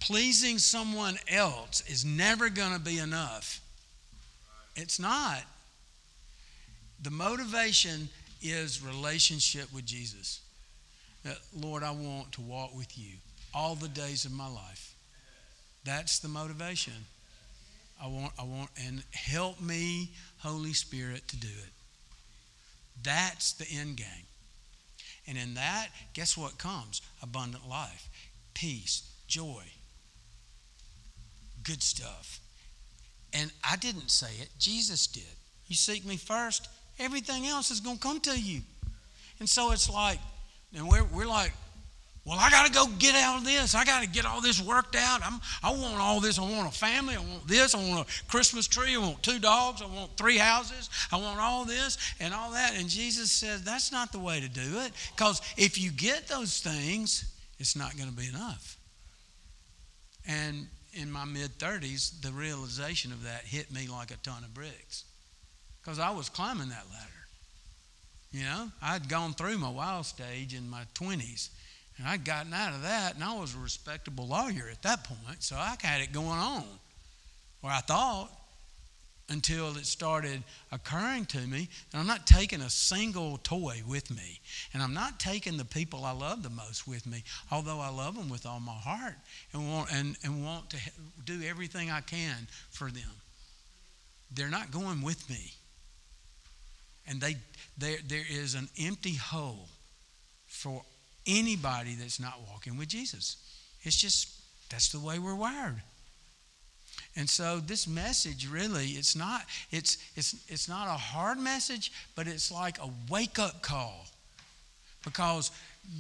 Pleasing 0.05 0.59
someone 0.59 1.17
else 1.29 1.83
is 1.89 2.05
never 2.05 2.51
going 2.51 2.75
to 2.75 2.79
be 2.79 2.99
enough. 2.99 3.63
It's 4.77 5.01
not. 5.01 5.41
The 7.03 7.11
motivation 7.11 8.11
is 8.43 8.85
relationship 8.85 9.73
with 9.73 9.87
Jesus. 9.87 10.43
That, 11.25 11.39
Lord, 11.59 11.83
I 11.83 11.93
want 11.93 12.33
to 12.33 12.43
walk 12.43 12.77
with 12.77 12.99
you 12.99 13.15
all 13.55 13.77
the 13.77 13.89
days 13.89 14.27
of 14.27 14.33
my 14.33 14.47
life. 14.47 14.95
That's 15.87 16.19
the 16.19 16.29
motivation. 16.29 17.07
I 17.99 18.07
want, 18.07 18.33
I 18.39 18.43
want, 18.43 18.69
and 18.87 19.03
help 19.13 19.59
me, 19.59 20.11
Holy 20.41 20.75
Spirit, 20.75 21.27
to 21.29 21.37
do 21.37 21.49
it. 21.49 21.71
That's 23.03 23.53
the 23.53 23.67
end 23.75 23.97
game. 23.97 24.27
And 25.27 25.39
in 25.39 25.55
that, 25.55 25.89
guess 26.13 26.37
what 26.37 26.59
comes? 26.59 27.01
Abundant 27.23 27.67
life, 27.67 28.07
peace, 28.53 29.11
joy, 29.27 29.63
good 31.65 31.83
stuff. 31.83 32.41
And 33.33 33.51
I 33.69 33.77
didn't 33.77 34.11
say 34.11 34.31
it, 34.41 34.49
Jesus 34.59 35.07
did. 35.07 35.25
You 35.67 35.75
seek 35.75 36.05
me 36.05 36.17
first, 36.17 36.69
everything 36.99 37.47
else 37.47 37.71
is 37.71 37.81
going 37.81 37.97
to 37.97 38.03
come 38.03 38.21
to 38.21 38.41
you. 38.41 38.61
And 39.41 39.49
so 39.49 39.73
it's 39.73 39.91
like, 39.91 40.19
and 40.77 40.89
we're, 40.89 41.05
we're 41.05 41.27
like, 41.27 41.53
well, 42.25 42.39
I 42.41 42.49
got 42.49 42.67
to 42.67 42.73
go 42.73 42.87
get 42.99 43.15
out 43.15 43.39
of 43.39 43.45
this. 43.45 43.75
I 43.75 43.85
got 43.85 44.03
to 44.03 44.09
get 44.09 44.25
all 44.25 44.41
this 44.41 44.63
worked 44.63 44.97
out. 44.97 45.21
I'm, 45.23 45.41
I 45.63 45.71
want 45.73 46.01
all 46.01 46.21
this. 46.21 46.39
I 46.39 46.43
want 46.43 46.67
a 46.67 46.77
family. 46.77 47.17
I 47.17 47.19
want 47.19 47.47
this. 47.47 47.75
I 47.75 47.79
want 47.79 48.09
a 48.09 48.27
Christmas 48.29 48.67
tree. 48.67 48.95
I 48.95 48.99
want 48.99 49.23
two 49.23 49.39
dogs. 49.39 49.83
I 49.83 49.87
want 49.87 50.17
three 50.17 50.39
houses. 50.39 50.89
I 51.13 51.17
want 51.17 51.39
all 51.39 51.67
this 51.67 51.99
and 52.21 52.33
all 52.33 52.53
that. 52.53 52.79
And 52.79 52.89
Jesus 52.89 53.31
says 53.31 53.63
that's 53.63 53.93
not 53.93 54.11
the 54.11 54.19
way 54.19 54.41
to 54.41 54.49
do 54.49 54.81
it. 54.81 54.93
Because 55.15 55.43
if 55.59 55.79
you 55.79 55.91
get 55.91 56.27
those 56.27 56.61
things, 56.61 57.31
it's 57.59 57.77
not 57.77 57.95
going 57.99 58.09
to 58.09 58.17
be 58.17 58.29
enough. 58.29 58.79
And 60.27 60.67
in 60.97 61.11
my 61.11 61.25
mid 61.25 61.59
30s, 61.59 62.21
the 62.21 62.33
realization 62.33 63.13
of 63.13 63.25
that 63.25 63.43
hit 63.45 63.73
me 63.73 63.87
like 63.89 64.11
a 64.11 64.17
ton 64.17 64.45
of 64.45 64.55
bricks. 64.55 65.05
Because 65.83 65.99
I 65.99 66.11
was 66.11 66.29
climbing 66.29 66.71
that 66.71 66.87
ladder. 66.91 67.11
You 68.33 68.45
know, 68.45 68.69
I'd 68.83 69.09
gone 69.09 69.35
through 69.35 69.59
my 69.59 69.71
wild 69.71 70.07
stage 70.07 70.55
in 70.55 70.69
my 70.69 70.85
20s 70.95 71.51
and 71.99 72.09
I'd 72.09 72.25
gotten 72.25 72.53
out 72.53 72.75
of 72.75 72.83
that, 72.83 73.15
and 73.15 73.23
I 73.23 73.39
was 73.39 73.55
a 73.55 73.59
respectable 73.59 74.27
lawyer 74.27 74.69
at 74.71 74.83
that 74.83 75.05
point, 75.05 75.43
so 75.43 75.57
I 75.57 75.77
had 75.81 76.01
it 76.01 76.13
going 76.13 76.27
on. 76.27 76.65
Or 77.63 77.71
I 77.71 77.81
thought, 77.81 78.31
until 79.29 79.77
it 79.77 79.87
started 79.87 80.43
occurring 80.71 81.25
to 81.25 81.39
me 81.39 81.69
that 81.91 81.99
I'm 81.99 82.07
not 82.07 82.27
taking 82.27 82.61
a 82.61 82.69
single 82.69 83.39
toy 83.39 83.83
with 83.87 84.11
me. 84.11 84.41
And 84.73 84.83
I'm 84.83 84.93
not 84.93 85.19
taking 85.19 85.57
the 85.57 85.65
people 85.65 86.05
I 86.05 86.13
love 86.13 86.43
the 86.43 86.51
most 86.51 86.87
with 86.87 87.07
me, 87.07 87.23
although 87.51 87.81
I 87.81 87.89
love 87.89 88.17
them 88.17 88.29
with 88.29 88.45
all 88.45 88.61
my 88.61 88.73
heart 88.73 89.15
and 89.53 89.71
want, 89.71 89.93
and, 89.93 90.17
and 90.23 90.45
want 90.45 90.71
to 90.71 90.77
do 91.25 91.43
everything 91.43 91.91
I 91.91 92.01
can 92.01 92.47
for 92.71 92.91
them. 92.91 93.11
They're 94.35 94.51
not 94.51 94.71
going 94.71 95.01
with 95.01 95.29
me. 95.31 95.53
And 97.07 97.21
they, 97.21 97.37
there 97.79 98.25
is 98.31 98.55
an 98.55 98.69
empty 98.79 99.15
hole 99.15 99.69
for 100.47 100.83
anybody 101.27 101.95
that's 101.95 102.21
not 102.21 102.41
walking 102.51 102.77
with 102.77 102.89
Jesus. 102.89 103.37
It's 103.83 103.97
just, 103.97 104.29
that's 104.71 104.91
the 104.91 105.01
way 105.01 105.19
we're 105.19 105.35
wired. 105.35 105.83
And 107.17 107.29
so 107.29 107.61
this 107.61 107.87
message 107.87 108.49
really, 108.49 108.89
it's 108.89 109.15
not, 109.15 109.43
it's, 109.71 109.99
it's, 110.17 110.35
it's 110.49 110.69
not 110.69 110.89
a 110.89 110.99
hard 110.99 111.39
message, 111.39 111.93
but 112.17 112.27
it's 112.27 112.51
like 112.51 112.79
a 112.79 112.91
wake-up 113.09 113.63
call. 113.63 114.07
Because 115.05 115.51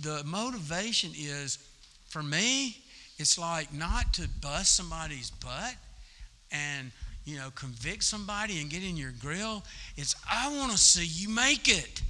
the 0.03 0.23
motivation 0.25 1.12
is, 1.15 1.59
for 2.09 2.23
me, 2.23 2.79
it's 3.19 3.39
like 3.39 3.73
not 3.73 4.12
to 4.15 4.29
bust 4.41 4.77
somebody's 4.77 5.31
butt 5.31 5.75
and 6.51 6.91
you 7.25 7.37
know 7.37 7.51
convict 7.55 8.03
somebody 8.03 8.61
and 8.61 8.71
get 8.71 8.83
in 8.83 8.97
your 8.97 9.12
grill. 9.21 9.62
It's 9.97 10.17
I 10.31 10.55
want 10.57 10.73
to 10.73 10.79
see 10.79 11.07
you 11.07 11.29
make 11.29 11.69
it. 11.69 12.03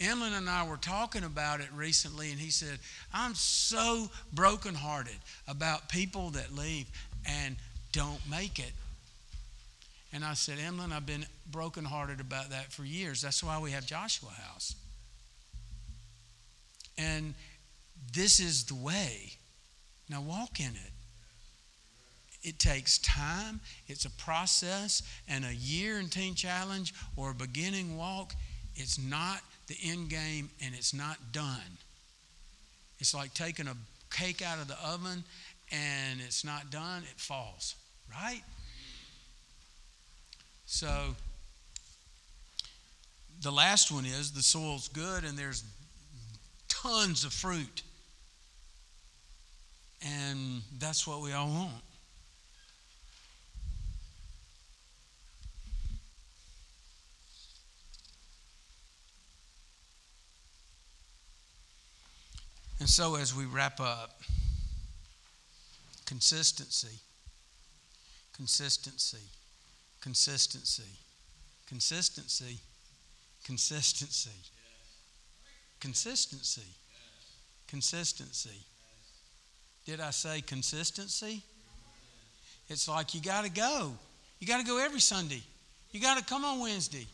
Emlyn 0.00 0.32
and 0.32 0.50
I 0.50 0.66
were 0.66 0.76
talking 0.76 1.22
about 1.22 1.60
it 1.60 1.68
recently, 1.72 2.32
and 2.32 2.38
he 2.38 2.50
said, 2.50 2.80
I'm 3.12 3.34
so 3.36 4.10
brokenhearted 4.32 5.16
about 5.46 5.88
people 5.88 6.30
that 6.30 6.52
leave 6.52 6.86
and 7.26 7.56
don't 7.92 8.20
make 8.28 8.58
it. 8.58 8.72
And 10.12 10.24
I 10.24 10.34
said, 10.34 10.58
Emlyn, 10.58 10.92
I've 10.92 11.06
been 11.06 11.26
brokenhearted 11.50 12.20
about 12.20 12.50
that 12.50 12.72
for 12.72 12.84
years. 12.84 13.22
That's 13.22 13.42
why 13.42 13.58
we 13.58 13.72
have 13.72 13.84
Joshua 13.86 14.30
House. 14.30 14.76
And 16.96 17.34
this 18.12 18.38
is 18.38 18.64
the 18.64 18.76
way. 18.76 19.32
Now 20.08 20.20
walk 20.20 20.60
in 20.60 20.66
it. 20.66 20.92
It 22.44 22.58
takes 22.58 22.98
time, 22.98 23.60
it's 23.88 24.04
a 24.04 24.10
process, 24.10 25.02
and 25.26 25.46
a 25.46 25.54
year 25.54 25.98
in 25.98 26.08
Teen 26.08 26.34
Challenge 26.34 26.92
or 27.16 27.30
a 27.30 27.34
beginning 27.34 27.96
walk, 27.96 28.34
it's 28.76 28.98
not 28.98 29.40
the 29.66 29.76
end 29.82 30.10
game 30.10 30.50
and 30.62 30.74
it's 30.74 30.92
not 30.92 31.16
done. 31.32 31.78
It's 33.00 33.14
like 33.14 33.32
taking 33.32 33.66
a 33.66 33.76
cake 34.10 34.42
out 34.42 34.58
of 34.58 34.68
the 34.68 34.76
oven 34.84 35.24
and 35.74 36.20
it's 36.20 36.44
not 36.44 36.70
done, 36.70 37.02
it 37.02 37.18
falls, 37.18 37.74
right? 38.10 38.42
So 40.66 41.14
the 43.42 43.50
last 43.50 43.90
one 43.90 44.04
is 44.04 44.32
the 44.32 44.42
soil's 44.42 44.88
good 44.88 45.24
and 45.24 45.36
there's 45.36 45.64
tons 46.68 47.24
of 47.24 47.32
fruit. 47.32 47.82
And 50.06 50.62
that's 50.78 51.06
what 51.06 51.22
we 51.22 51.32
all 51.32 51.48
want. 51.48 51.72
And 62.80 62.88
so, 62.88 63.14
as 63.14 63.34
we 63.34 63.46
wrap 63.46 63.80
up, 63.80 64.20
consistency, 66.04 66.98
consistency, 68.34 69.18
consistency, 70.00 70.82
consistency, 71.66 72.58
consistency, 73.44 74.30
consistency, 75.80 76.62
consistency. 77.66 78.64
Did 79.86 80.00
I 80.00 80.10
say 80.10 80.40
consistency? 80.40 81.42
It's 82.68 82.88
like 82.88 83.14
you 83.14 83.20
got 83.20 83.44
to 83.44 83.50
go. 83.50 83.92
You 84.40 84.46
got 84.46 84.60
to 84.60 84.66
go 84.66 84.78
every 84.78 85.00
Sunday. 85.00 85.42
You 85.90 86.00
got 86.00 86.18
to 86.18 86.24
come 86.24 86.44
on 86.44 86.60
Wednesday. 86.60 87.06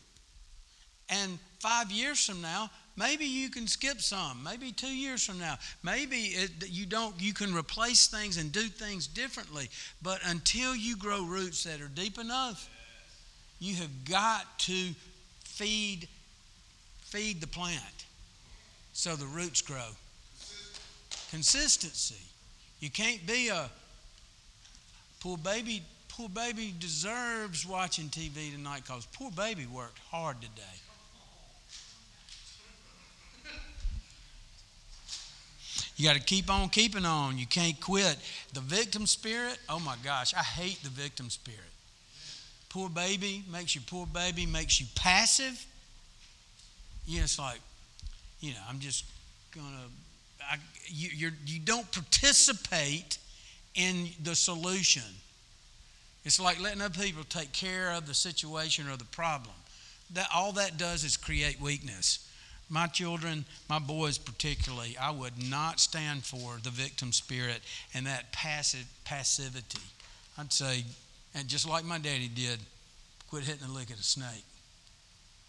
And 1.08 1.38
five 1.58 1.90
years 1.90 2.24
from 2.24 2.40
now, 2.40 2.70
Maybe 3.00 3.24
you 3.24 3.48
can 3.48 3.66
skip 3.66 4.02
some. 4.02 4.42
Maybe 4.44 4.72
two 4.72 4.94
years 4.94 5.24
from 5.24 5.38
now. 5.38 5.56
Maybe 5.82 6.16
it, 6.16 6.50
you 6.68 6.84
don't. 6.84 7.18
You 7.18 7.32
can 7.32 7.54
replace 7.54 8.08
things 8.08 8.36
and 8.36 8.52
do 8.52 8.60
things 8.60 9.06
differently. 9.06 9.70
But 10.02 10.20
until 10.26 10.76
you 10.76 10.98
grow 10.98 11.24
roots 11.24 11.64
that 11.64 11.80
are 11.80 11.88
deep 11.88 12.18
enough, 12.18 12.68
you 13.58 13.74
have 13.76 14.04
got 14.04 14.58
to 14.60 14.90
feed 15.44 16.08
feed 17.00 17.40
the 17.40 17.46
plant 17.46 18.04
so 18.92 19.16
the 19.16 19.26
roots 19.26 19.62
grow. 19.62 19.88
Consistency. 21.30 22.22
You 22.80 22.90
can't 22.90 23.26
be 23.26 23.48
a 23.48 23.70
poor 25.20 25.38
baby. 25.38 25.82
Poor 26.08 26.28
baby 26.28 26.74
deserves 26.78 27.66
watching 27.66 28.10
TV 28.10 28.52
tonight 28.52 28.82
because 28.84 29.06
poor 29.06 29.30
baby 29.30 29.64
worked 29.64 30.00
hard 30.10 30.38
today. 30.42 30.89
You 36.00 36.06
got 36.06 36.16
to 36.16 36.22
keep 36.22 36.50
on 36.50 36.70
keeping 36.70 37.04
on. 37.04 37.36
You 37.36 37.44
can't 37.44 37.78
quit. 37.78 38.16
The 38.54 38.60
victim 38.60 39.04
spirit, 39.04 39.58
oh 39.68 39.78
my 39.78 39.96
gosh, 40.02 40.32
I 40.32 40.38
hate 40.38 40.82
the 40.82 40.88
victim 40.88 41.28
spirit. 41.28 41.60
Poor 42.70 42.88
baby 42.88 43.44
makes 43.52 43.74
you 43.74 43.82
poor 43.86 44.06
baby, 44.06 44.46
makes 44.46 44.80
you 44.80 44.86
passive. 44.94 45.62
You 47.04 47.18
know, 47.18 47.24
it's 47.24 47.38
like, 47.38 47.60
you 48.40 48.52
know, 48.52 48.60
I'm 48.66 48.78
just 48.78 49.04
gonna. 49.54 49.66
I, 50.50 50.56
you, 50.86 51.10
you're, 51.14 51.32
you 51.44 51.60
don't 51.60 51.92
participate 51.92 53.18
in 53.74 54.08
the 54.22 54.34
solution. 54.34 55.02
It's 56.24 56.40
like 56.40 56.58
letting 56.62 56.80
other 56.80 56.98
people 56.98 57.24
take 57.24 57.52
care 57.52 57.92
of 57.92 58.06
the 58.06 58.14
situation 58.14 58.88
or 58.88 58.96
the 58.96 59.04
problem. 59.04 59.54
That 60.14 60.28
all 60.34 60.52
that 60.52 60.78
does 60.78 61.04
is 61.04 61.18
create 61.18 61.60
weakness 61.60 62.29
my 62.70 62.86
children, 62.86 63.44
my 63.68 63.80
boys 63.80 64.16
particularly, 64.16 64.96
I 64.98 65.10
would 65.10 65.50
not 65.50 65.80
stand 65.80 66.24
for 66.24 66.58
the 66.62 66.70
victim 66.70 67.12
spirit 67.12 67.60
and 67.92 68.06
that 68.06 68.32
passive 68.32 68.86
passivity. 69.04 69.82
I'd 70.38 70.52
say, 70.52 70.84
and 71.34 71.48
just 71.48 71.68
like 71.68 71.84
my 71.84 71.98
daddy 71.98 72.28
did, 72.28 72.60
quit 73.28 73.44
hitting 73.44 73.66
the 73.66 73.72
lick 73.72 73.90
at 73.90 73.98
a 73.98 74.02
snake. 74.02 74.44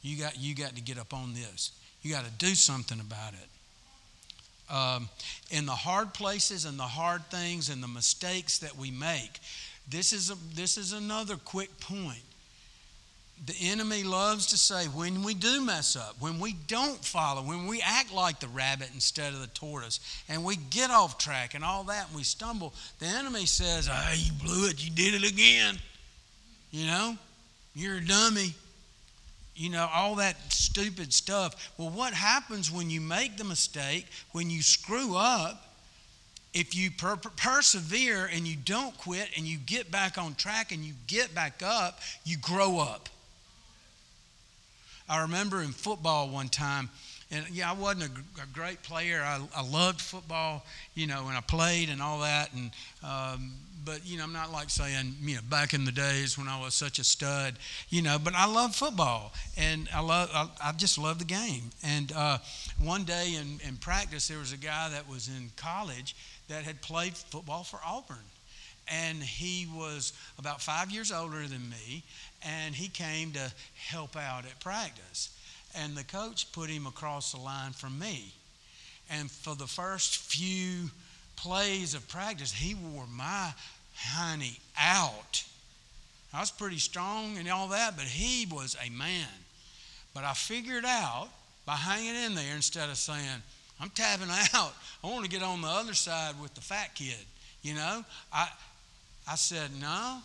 You 0.02 0.18
got, 0.18 0.40
you 0.40 0.56
got 0.56 0.76
to 0.76 0.82
get 0.82 0.98
up 0.98 1.14
on 1.14 1.34
this. 1.34 1.72
You 2.02 2.12
got 2.12 2.26
to 2.26 2.32
do 2.32 2.56
something 2.56 3.00
about 3.00 3.34
it. 3.34 4.74
Um, 4.74 5.10
in 5.52 5.66
the 5.68 5.74
hard 5.74 6.14
places 6.14 6.66
and 6.66 6.80
the 6.80 6.84
hard 6.84 7.24
things 7.30 7.70
and 7.70 7.84
the 7.84 7.88
mistakes 7.88 8.58
that 8.60 8.76
we 8.76 8.90
make, 8.90 9.40
this 9.88 10.12
is, 10.12 10.32
a, 10.32 10.36
this 10.56 10.78
is 10.78 10.94
another 10.94 11.36
quick 11.36 11.80
point 11.80 12.24
the 13.44 13.56
enemy 13.60 14.04
loves 14.04 14.46
to 14.48 14.58
say 14.58 14.86
when 14.86 15.24
we 15.24 15.34
do 15.34 15.62
mess 15.62 15.96
up, 15.96 16.16
when 16.20 16.40
we 16.40 16.54
don't 16.68 17.04
follow, 17.04 17.42
when 17.42 17.66
we 17.66 17.82
act 17.82 18.14
like 18.14 18.40
the 18.40 18.48
rabbit 18.48 18.90
instead 18.94 19.34
of 19.34 19.42
the 19.42 19.48
tortoise, 19.48 20.00
and 20.30 20.44
we 20.44 20.58
get 20.70 20.92
off 20.92 21.18
track 21.18 21.56
and 21.56 21.64
all 21.64 21.84
that, 21.86 22.08
and 22.08 22.16
we 22.16 22.24
stumble, 22.24 22.74
the 23.00 23.08
enemy 23.08 23.48
says, 23.48 23.90
Ah, 23.92 24.14
you 24.14 24.32
blew 24.34 24.70
it, 24.70 24.84
you 24.84 24.92
did 24.92 25.16
it 25.16 25.28
again. 25.28 25.80
You 26.70 26.86
know, 26.86 27.18
you're 27.74 27.98
a 27.98 28.06
dummy. 28.06 28.54
You 29.56 29.70
know, 29.70 29.90
all 29.94 30.16
that 30.16 30.38
stupid 30.52 31.12
stuff. 31.12 31.72
Well, 31.78 31.90
what 31.90 32.14
happens 32.14 32.72
when 32.72 32.90
you 32.90 33.02
make 33.02 33.38
the 33.38 33.44
mistake, 33.44 34.06
when 34.32 34.50
you 34.50 34.62
screw 34.62 35.16
up? 35.16 35.68
If 36.54 36.76
you 36.76 36.92
per- 36.92 37.16
persevere 37.16 38.30
and 38.32 38.48
you 38.48 38.56
don't 38.56 38.98
quit 38.98 39.30
and 39.38 39.46
you 39.46 39.58
get 39.58 39.90
back 39.90 40.18
on 40.18 40.36
track 40.36 40.72
and 40.72 40.84
you 40.84 40.94
get 41.08 41.34
back 41.34 41.62
up, 41.64 42.00
you 42.24 42.38
grow 42.38 42.80
up. 42.80 43.10
I 45.12 45.24
remember 45.24 45.62
in 45.62 45.74
football 45.74 46.30
one 46.30 46.48
time, 46.48 46.90
and 47.32 47.46
yeah, 47.52 47.70
I 47.70 47.74
wasn't 47.74 48.04
a, 48.04 48.44
a 48.44 48.46
great 48.54 48.82
player. 48.82 49.22
I, 49.22 49.42
I, 49.54 49.62
loved 49.62 50.00
football, 50.00 50.66
you 50.96 51.06
know, 51.06 51.28
and 51.28 51.38
I 51.38 51.42
played 51.42 51.90
and 51.90 52.02
all 52.02 52.20
that. 52.22 52.54
And 52.54 52.72
um, 53.04 53.52
but 53.84 54.06
you 54.06 54.18
know, 54.18 54.24
I'm 54.24 54.32
not 54.32 54.54
like 54.54 54.70
saying 54.70 55.16
you 55.22 55.36
know 55.36 55.42
back 55.50 55.74
in 55.74 55.84
the 55.84 55.92
days 55.92 56.38
when 56.38 56.48
I 56.48 56.62
was 56.62 56.76
such 56.76 56.98
a 56.98 57.04
stud, 57.04 57.56
you 57.90 58.02
know. 58.02 58.18
But 58.24 58.36
I 58.36 58.46
love 58.46 58.74
football, 58.74 59.34
and 59.58 59.90
I 59.94 60.00
love 60.00 60.30
I, 60.34 60.48
I 60.64 60.72
just 60.72 60.98
love 60.98 61.20
the 61.20 61.26
game. 61.26 61.72
And 61.84 62.14
uh, 62.14 62.38
one 62.82 63.04
day 63.04 63.36
in, 63.36 63.60
in 63.68 63.76
practice, 63.76 64.30
there 64.30 64.40
was 64.40 64.54
a 64.54 64.58
guy 64.58 64.88
that 64.92 65.10
was 65.10 65.28
in 65.28 65.52
college 65.58 66.16
that 66.48 66.64
had 66.64 66.82
played 66.82 67.18
football 67.18 67.66
for 67.66 67.82
Auburn 67.86 68.31
and 68.92 69.24
he 69.24 69.68
was 69.74 70.14
about 70.38 70.62
five 70.62 70.92
years 70.92 71.12
older 71.12 71.42
than 71.48 71.70
me, 71.70 72.04
and 72.44 72.76
he 72.76 72.90
came 72.90 73.32
to 73.32 73.52
help 73.76 74.18
out 74.18 74.46
at 74.46 74.60
practice. 74.60 75.38
And 75.76 75.96
the 75.96 76.04
coach 76.04 76.52
put 76.52 76.70
him 76.70 76.86
across 76.86 77.32
the 77.32 77.40
line 77.40 77.72
from 77.72 77.98
me. 77.98 78.34
And 79.10 79.32
for 79.32 79.56
the 79.56 79.68
first 79.68 80.18
few 80.18 80.90
plays 81.36 81.94
of 81.94 82.08
practice, 82.10 82.52
he 82.52 82.76
wore 82.76 83.06
my 83.08 83.54
honey 83.96 84.60
out. 84.78 85.44
I 86.34 86.40
was 86.40 86.52
pretty 86.52 86.78
strong 86.78 87.38
and 87.38 87.50
all 87.50 87.70
that, 87.70 87.96
but 87.96 88.06
he 88.06 88.46
was 88.46 88.76
a 88.86 88.90
man. 88.90 89.28
But 90.14 90.24
I 90.24 90.34
figured 90.34 90.86
out 90.86 91.30
by 91.66 91.76
hanging 91.76 92.16
in 92.16 92.36
there 92.36 92.56
instead 92.56 92.90
of 92.90 92.98
saying, 92.98 93.42
I'm 93.80 93.90
tapping 93.90 94.30
out, 94.54 94.74
I 95.04 95.08
want 95.08 95.24
to 95.24 95.30
get 95.30 95.44
on 95.44 95.62
the 95.62 95.68
other 95.68 95.94
side 95.94 96.36
with 96.42 96.54
the 96.54 96.62
fat 96.62 96.96
kid. 96.96 97.16
You 97.62 97.76
know, 97.76 98.04
I, 98.34 98.50
I 99.28 99.36
said, 99.36 99.70
no, 99.80 100.20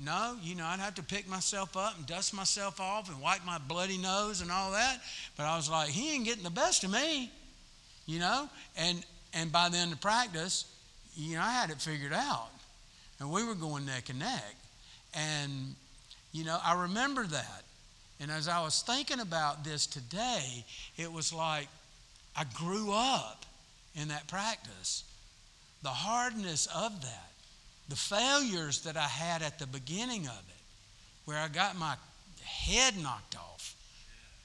no, 0.00 0.36
you 0.42 0.54
know, 0.54 0.64
I'd 0.64 0.80
have 0.80 0.96
to 0.96 1.02
pick 1.02 1.28
myself 1.28 1.76
up 1.76 1.96
and 1.96 2.06
dust 2.06 2.34
myself 2.34 2.80
off 2.80 3.08
and 3.08 3.20
wipe 3.20 3.44
my 3.44 3.58
bloody 3.58 3.98
nose 3.98 4.40
and 4.40 4.50
all 4.50 4.72
that. 4.72 4.98
But 5.36 5.44
I 5.44 5.56
was 5.56 5.70
like, 5.70 5.90
he 5.90 6.14
ain't 6.14 6.24
getting 6.24 6.42
the 6.42 6.50
best 6.50 6.82
of 6.82 6.90
me, 6.90 7.30
you 8.06 8.18
know? 8.18 8.48
And 8.76 9.04
and 9.32 9.50
by 9.50 9.68
the 9.68 9.76
end 9.76 9.92
of 9.92 10.00
practice, 10.00 10.64
you 11.16 11.36
know, 11.36 11.42
I 11.42 11.50
had 11.50 11.70
it 11.70 11.80
figured 11.80 12.12
out. 12.12 12.50
And 13.20 13.30
we 13.30 13.44
were 13.44 13.54
going 13.54 13.86
neck 13.86 14.10
and 14.10 14.18
neck. 14.18 14.54
And, 15.12 15.74
you 16.32 16.44
know, 16.44 16.58
I 16.64 16.82
remember 16.82 17.24
that. 17.24 17.62
And 18.20 18.30
as 18.30 18.48
I 18.48 18.62
was 18.62 18.82
thinking 18.82 19.20
about 19.20 19.64
this 19.64 19.86
today, 19.86 20.64
it 20.96 21.12
was 21.12 21.32
like 21.32 21.68
I 22.36 22.44
grew 22.54 22.92
up 22.92 23.44
in 23.94 24.08
that 24.08 24.26
practice. 24.28 25.04
The 25.82 25.90
hardness 25.90 26.66
of 26.74 27.00
that 27.02 27.30
the 27.88 27.96
failures 27.96 28.80
that 28.82 28.96
I 28.96 29.08
had 29.08 29.42
at 29.42 29.58
the 29.58 29.66
beginning 29.66 30.26
of 30.26 30.42
it, 30.48 30.62
where 31.24 31.38
I 31.38 31.48
got 31.48 31.76
my 31.76 31.96
head 32.42 32.94
knocked 32.96 33.36
off, 33.36 33.74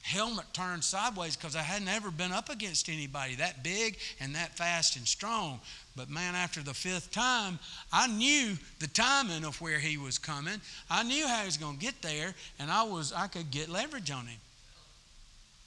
helmet 0.01 0.45
turned 0.53 0.83
sideways 0.83 1.35
because 1.35 1.55
I 1.55 1.61
hadn't 1.61 1.87
ever 1.87 2.09
been 2.09 2.31
up 2.31 2.49
against 2.49 2.89
anybody 2.89 3.35
that 3.35 3.63
big 3.63 3.97
and 4.19 4.33
that 4.35 4.57
fast 4.57 4.95
and 4.95 5.07
strong. 5.07 5.59
But 5.95 6.09
man, 6.09 6.35
after 6.35 6.61
the 6.61 6.73
fifth 6.73 7.11
time, 7.11 7.59
I 7.93 8.07
knew 8.07 8.57
the 8.79 8.87
timing 8.87 9.43
of 9.43 9.59
where 9.61 9.79
he 9.79 9.97
was 9.97 10.17
coming. 10.17 10.61
I 10.89 11.03
knew 11.03 11.27
how 11.27 11.39
he 11.39 11.45
was 11.45 11.57
going 11.57 11.77
to 11.77 11.85
get 11.85 12.01
there, 12.01 12.33
and 12.59 12.71
I 12.71 12.83
was 12.83 13.13
I 13.13 13.27
could 13.27 13.51
get 13.51 13.69
leverage 13.69 14.11
on 14.11 14.25
him. 14.25 14.39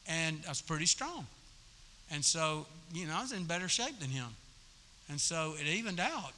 And 0.09 0.41
I 0.47 0.49
was 0.49 0.61
pretty 0.61 0.87
strong. 0.87 1.27
And 2.11 2.25
so, 2.25 2.67
you 2.93 3.07
know, 3.07 3.15
I 3.15 3.23
was 3.23 3.33
in 3.33 3.45
better 3.45 3.69
shape 3.69 3.99
than 4.01 4.11
him. 4.11 4.29
And 5.09 5.21
so 5.21 5.55
it 5.59 5.67
evened 5.67 6.01
out. 6.01 6.33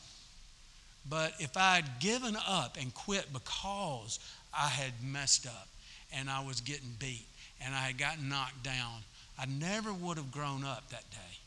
But 1.09 1.35
if 1.39 1.57
I 1.57 1.77
had 1.77 2.01
given 2.01 2.37
up 2.49 2.77
and 2.81 2.93
quit 2.95 3.33
because 3.33 4.19
I 4.59 4.69
had 4.69 4.93
messed 5.03 5.47
up 5.47 5.69
and 6.13 6.31
I 6.31 6.45
was 6.45 6.61
getting 6.61 6.95
beat 6.99 7.27
and 7.65 7.75
I 7.75 7.79
had 7.79 7.99
gotten 7.99 8.29
knocked 8.29 8.63
down, 8.63 9.03
I 9.39 9.47
never 9.47 9.93
would 9.93 10.17
have 10.17 10.33
grown 10.33 10.65
up 10.65 10.89
that 10.91 11.11
day. 11.11 11.39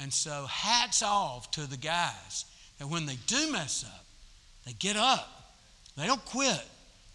And 0.00 0.12
so, 0.12 0.46
hats 0.48 1.02
off 1.02 1.50
to 1.52 1.68
the 1.68 1.76
guys 1.76 2.44
that 2.78 2.88
when 2.88 3.06
they 3.06 3.16
do 3.26 3.52
mess 3.52 3.84
up, 3.86 4.04
they 4.66 4.72
get 4.72 4.96
up. 4.96 5.28
They 5.96 6.06
don't 6.06 6.24
quit, 6.24 6.62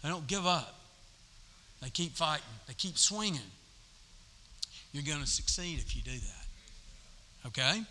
they 0.02 0.08
don't 0.08 0.26
give 0.26 0.46
up. 0.46 0.74
They 1.82 1.90
keep 1.90 2.12
fighting, 2.16 2.44
they 2.66 2.74
keep 2.74 2.96
swinging. 2.96 3.40
You're 4.92 5.02
going 5.02 5.20
to 5.20 5.26
succeed 5.26 5.78
if 5.78 5.94
you 5.94 6.02
do 6.02 6.12
that. 6.12 7.48
Okay? 7.48 7.82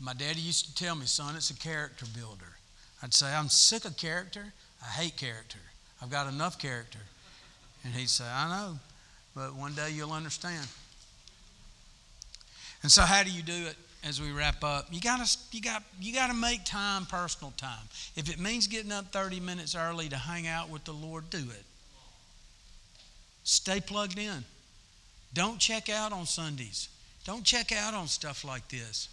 My 0.00 0.14
daddy 0.14 0.40
used 0.40 0.66
to 0.66 0.74
tell 0.74 0.94
me, 0.94 1.06
son, 1.06 1.34
it's 1.36 1.50
a 1.50 1.54
character 1.54 2.06
builder. 2.14 2.56
I'd 3.02 3.14
say, 3.14 3.32
I'm 3.32 3.48
sick 3.48 3.84
of 3.84 3.96
character. 3.96 4.52
I 4.82 4.86
hate 4.86 5.16
character. 5.16 5.58
I've 6.02 6.10
got 6.10 6.28
enough 6.28 6.58
character. 6.58 7.00
And 7.84 7.94
he'd 7.94 8.08
say, 8.08 8.24
I 8.24 8.48
know, 8.48 8.78
but 9.34 9.54
one 9.54 9.74
day 9.74 9.90
you'll 9.90 10.12
understand. 10.12 10.66
And 12.82 12.92
so, 12.92 13.02
how 13.02 13.22
do 13.22 13.30
you 13.30 13.42
do 13.42 13.66
it 13.66 13.76
as 14.04 14.20
we 14.20 14.30
wrap 14.30 14.62
up? 14.62 14.86
You 14.90 15.00
got 15.00 15.24
to 15.24 15.38
you 15.50 15.60
got 15.60 15.82
you 16.00 16.14
got 16.14 16.28
to 16.28 16.34
make 16.34 16.64
time, 16.64 17.06
personal 17.06 17.52
time. 17.56 17.88
If 18.14 18.30
it 18.30 18.38
means 18.38 18.66
getting 18.68 18.92
up 18.92 19.12
30 19.12 19.40
minutes 19.40 19.74
early 19.74 20.08
to 20.10 20.16
hang 20.16 20.46
out 20.46 20.68
with 20.68 20.84
the 20.84 20.92
Lord, 20.92 21.28
do 21.30 21.38
it. 21.38 21.64
Stay 23.42 23.80
plugged 23.80 24.18
in. 24.18 24.44
Don't 25.34 25.58
check 25.58 25.88
out 25.88 26.12
on 26.12 26.26
Sundays. 26.26 26.88
Don't 27.24 27.44
check 27.44 27.72
out 27.72 27.94
on 27.94 28.06
stuff 28.06 28.44
like 28.44 28.68
this. 28.68 29.08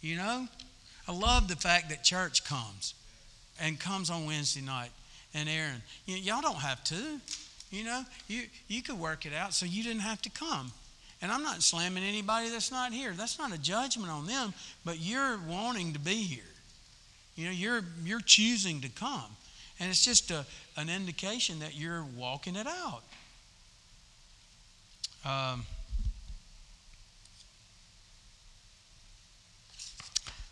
You 0.00 0.16
know? 0.16 0.48
I 1.06 1.12
love 1.12 1.48
the 1.48 1.56
fact 1.56 1.88
that 1.88 2.04
church 2.04 2.44
comes 2.44 2.94
and 3.60 3.78
comes 3.80 4.10
on 4.10 4.26
Wednesday 4.26 4.60
night. 4.60 4.90
And 5.34 5.48
Aaron, 5.48 5.82
you, 6.06 6.16
y'all 6.16 6.42
don't 6.42 6.56
have 6.56 6.82
to. 6.84 7.20
You 7.70 7.84
know, 7.84 8.02
you, 8.28 8.44
you 8.68 8.82
could 8.82 8.98
work 8.98 9.26
it 9.26 9.32
out 9.34 9.52
so 9.52 9.66
you 9.66 9.82
didn't 9.82 10.00
have 10.00 10.22
to 10.22 10.30
come. 10.30 10.72
And 11.20 11.32
I'm 11.32 11.42
not 11.42 11.62
slamming 11.62 12.04
anybody 12.04 12.48
that's 12.48 12.70
not 12.70 12.92
here. 12.92 13.12
That's 13.12 13.38
not 13.38 13.52
a 13.52 13.58
judgment 13.58 14.10
on 14.10 14.26
them, 14.26 14.54
but 14.84 15.00
you're 15.00 15.38
wanting 15.48 15.92
to 15.92 15.98
be 15.98 16.22
here. 16.22 16.44
You 17.34 17.46
know, 17.46 17.50
you're 17.50 17.82
you're 18.04 18.20
choosing 18.20 18.80
to 18.82 18.88
come. 18.88 19.36
And 19.80 19.90
it's 19.90 20.04
just 20.04 20.30
a, 20.30 20.44
an 20.76 20.88
indication 20.88 21.60
that 21.60 21.76
you're 21.76 22.04
walking 22.16 22.56
it 22.56 22.66
out. 22.66 23.02
Um, 25.24 25.64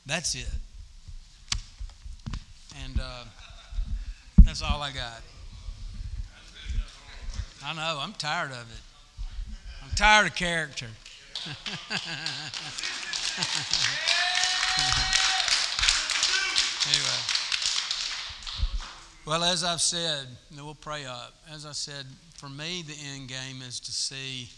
that's 0.06 0.34
it. 0.34 0.48
And 2.84 3.00
uh, 3.00 3.24
that's 4.44 4.62
all 4.62 4.80
I 4.80 4.92
got. 4.92 5.22
I 7.64 7.74
know, 7.74 7.98
I'm 8.00 8.12
tired 8.12 8.52
of 8.52 8.70
it. 8.70 8.82
I'm 9.82 9.90
tired 9.96 10.26
of 10.28 10.34
character. 10.36 10.86
anyway. 16.88 17.36
Well, 19.26 19.42
as 19.42 19.64
I've 19.64 19.80
said, 19.80 20.28
we'll 20.56 20.76
pray 20.76 21.04
up. 21.04 21.34
As 21.52 21.66
I 21.66 21.72
said, 21.72 22.06
for 22.34 22.48
me, 22.48 22.82
the 22.86 22.94
end 23.12 23.28
game 23.28 23.62
is 23.66 23.80
to 23.80 23.90
see 23.92 24.48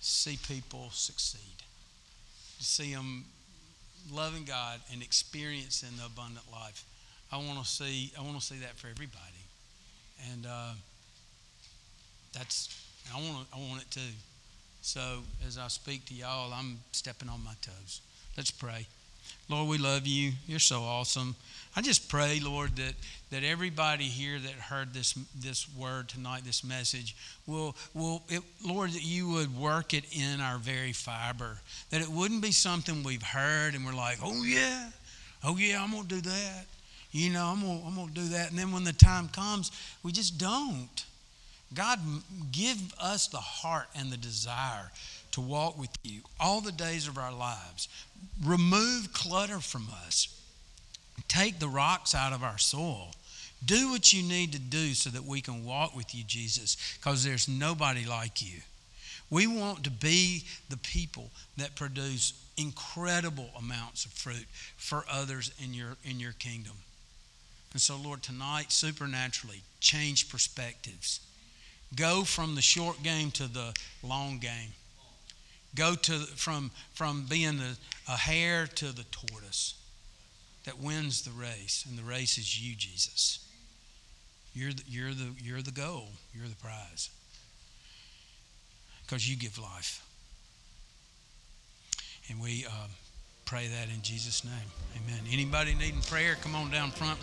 see 0.00 0.36
people 0.48 0.90
succeed, 0.90 1.62
to 2.58 2.64
see 2.64 2.92
them 2.92 3.24
loving 4.10 4.44
God 4.44 4.80
and 4.92 5.02
experiencing 5.02 5.90
the 5.98 6.06
abundant 6.06 6.46
life. 6.50 6.84
I 7.32 7.36
want 7.36 7.58
to 7.58 7.64
see. 7.64 8.12
I 8.18 8.22
want 8.22 8.38
to 8.38 8.44
see 8.44 8.58
that 8.60 8.76
for 8.76 8.88
everybody, 8.88 9.42
and 10.32 10.46
uh, 10.46 10.72
that's. 12.32 12.78
I 13.14 13.18
want. 13.18 13.46
I 13.54 13.58
want 13.58 13.82
it 13.82 13.90
too. 13.90 14.14
So 14.82 15.20
as 15.46 15.58
I 15.58 15.68
speak 15.68 16.04
to 16.06 16.14
y'all, 16.14 16.52
I'm 16.52 16.80
stepping 16.92 17.28
on 17.28 17.42
my 17.44 17.54
toes. 17.62 18.00
Let's 18.36 18.50
pray. 18.50 18.86
Lord, 19.48 19.68
we 19.68 19.78
love 19.78 20.06
you. 20.06 20.32
You're 20.46 20.58
so 20.58 20.80
awesome. 20.80 21.36
I 21.74 21.80
just 21.80 22.08
pray, 22.08 22.38
Lord, 22.40 22.76
that, 22.76 22.94
that 23.30 23.44
everybody 23.44 24.04
here 24.04 24.38
that 24.38 24.52
heard 24.52 24.92
this 24.92 25.14
this 25.34 25.66
word 25.74 26.08
tonight, 26.08 26.42
this 26.44 26.62
message, 26.62 27.16
will 27.46 27.74
will 27.94 28.22
it, 28.28 28.42
Lord, 28.64 28.90
that 28.90 29.02
you 29.02 29.28
would 29.30 29.56
work 29.56 29.94
it 29.94 30.04
in 30.12 30.40
our 30.40 30.58
very 30.58 30.92
fiber. 30.92 31.58
That 31.90 32.02
it 32.02 32.08
wouldn't 32.08 32.42
be 32.42 32.52
something 32.52 33.02
we've 33.02 33.22
heard 33.22 33.74
and 33.74 33.86
we're 33.86 33.94
like, 33.94 34.18
oh 34.22 34.42
yeah, 34.44 34.90
oh 35.44 35.56
yeah, 35.56 35.82
I'm 35.82 35.92
gonna 35.92 36.04
do 36.04 36.20
that. 36.20 36.66
You 37.10 37.30
know, 37.30 37.44
I'm 37.46 37.60
gonna, 37.60 37.86
I'm 37.86 37.94
gonna 37.94 38.12
do 38.12 38.28
that. 38.28 38.50
And 38.50 38.58
then 38.58 38.70
when 38.72 38.84
the 38.84 38.92
time 38.92 39.28
comes, 39.28 39.70
we 40.02 40.12
just 40.12 40.38
don't. 40.38 41.04
God, 41.74 42.00
give 42.50 42.76
us 43.00 43.28
the 43.28 43.38
heart 43.38 43.86
and 43.94 44.12
the 44.12 44.18
desire 44.18 44.90
to 45.32 45.40
walk 45.40 45.78
with 45.78 45.90
you 46.02 46.20
all 46.38 46.60
the 46.60 46.72
days 46.72 47.08
of 47.08 47.18
our 47.18 47.32
lives. 47.32 47.88
Remove 48.44 49.12
clutter 49.12 49.60
from 49.60 49.88
us. 50.06 50.28
Take 51.28 51.58
the 51.58 51.68
rocks 51.68 52.14
out 52.14 52.32
of 52.32 52.42
our 52.42 52.58
soil. 52.58 53.10
Do 53.64 53.90
what 53.90 54.12
you 54.12 54.22
need 54.22 54.52
to 54.52 54.58
do 54.58 54.94
so 54.94 55.10
that 55.10 55.24
we 55.24 55.40
can 55.40 55.64
walk 55.64 55.94
with 55.94 56.14
you, 56.14 56.24
Jesus, 56.24 56.76
because 56.98 57.24
there's 57.24 57.48
nobody 57.48 58.04
like 58.04 58.42
you. 58.42 58.60
We 59.30 59.46
want 59.46 59.84
to 59.84 59.90
be 59.90 60.44
the 60.68 60.76
people 60.76 61.30
that 61.56 61.74
produce 61.74 62.34
incredible 62.58 63.48
amounts 63.58 64.04
of 64.04 64.12
fruit 64.12 64.46
for 64.76 65.04
others 65.10 65.52
in 65.62 65.72
your, 65.72 65.96
in 66.04 66.20
your 66.20 66.32
kingdom. 66.32 66.74
And 67.72 67.80
so, 67.80 67.96
Lord, 67.96 68.22
tonight, 68.22 68.70
supernaturally, 68.70 69.62
change 69.80 70.28
perspectives. 70.28 71.20
Go 71.96 72.24
from 72.24 72.54
the 72.54 72.62
short 72.62 73.02
game 73.02 73.30
to 73.32 73.46
the 73.46 73.72
long 74.02 74.38
game. 74.38 74.72
Go 75.74 75.94
to, 75.94 76.12
from, 76.12 76.70
from 76.92 77.26
being 77.28 77.60
a, 77.60 77.76
a 78.12 78.16
hare 78.16 78.66
to 78.66 78.94
the 78.94 79.04
tortoise 79.04 79.74
that 80.64 80.78
wins 80.78 81.22
the 81.22 81.30
race, 81.30 81.84
and 81.88 81.98
the 81.98 82.02
race 82.02 82.38
is 82.38 82.60
you, 82.60 82.76
Jesus. 82.76 83.46
You're 84.54 84.72
the, 84.72 84.82
you're 84.86 85.14
the, 85.14 85.30
you're 85.42 85.62
the 85.62 85.70
goal, 85.70 86.08
you're 86.34 86.48
the 86.48 86.56
prize. 86.56 87.10
Because 89.02 89.28
you 89.28 89.36
give 89.36 89.58
life. 89.58 90.06
And 92.28 92.40
we 92.40 92.64
uh, 92.66 92.86
pray 93.44 93.66
that 93.66 93.88
in 93.94 94.02
Jesus' 94.02 94.44
name. 94.44 94.54
Amen. 94.96 95.20
Anybody 95.30 95.74
needing 95.74 96.00
prayer, 96.02 96.36
come 96.40 96.54
on 96.54 96.70
down 96.70 96.90
front. 96.90 97.18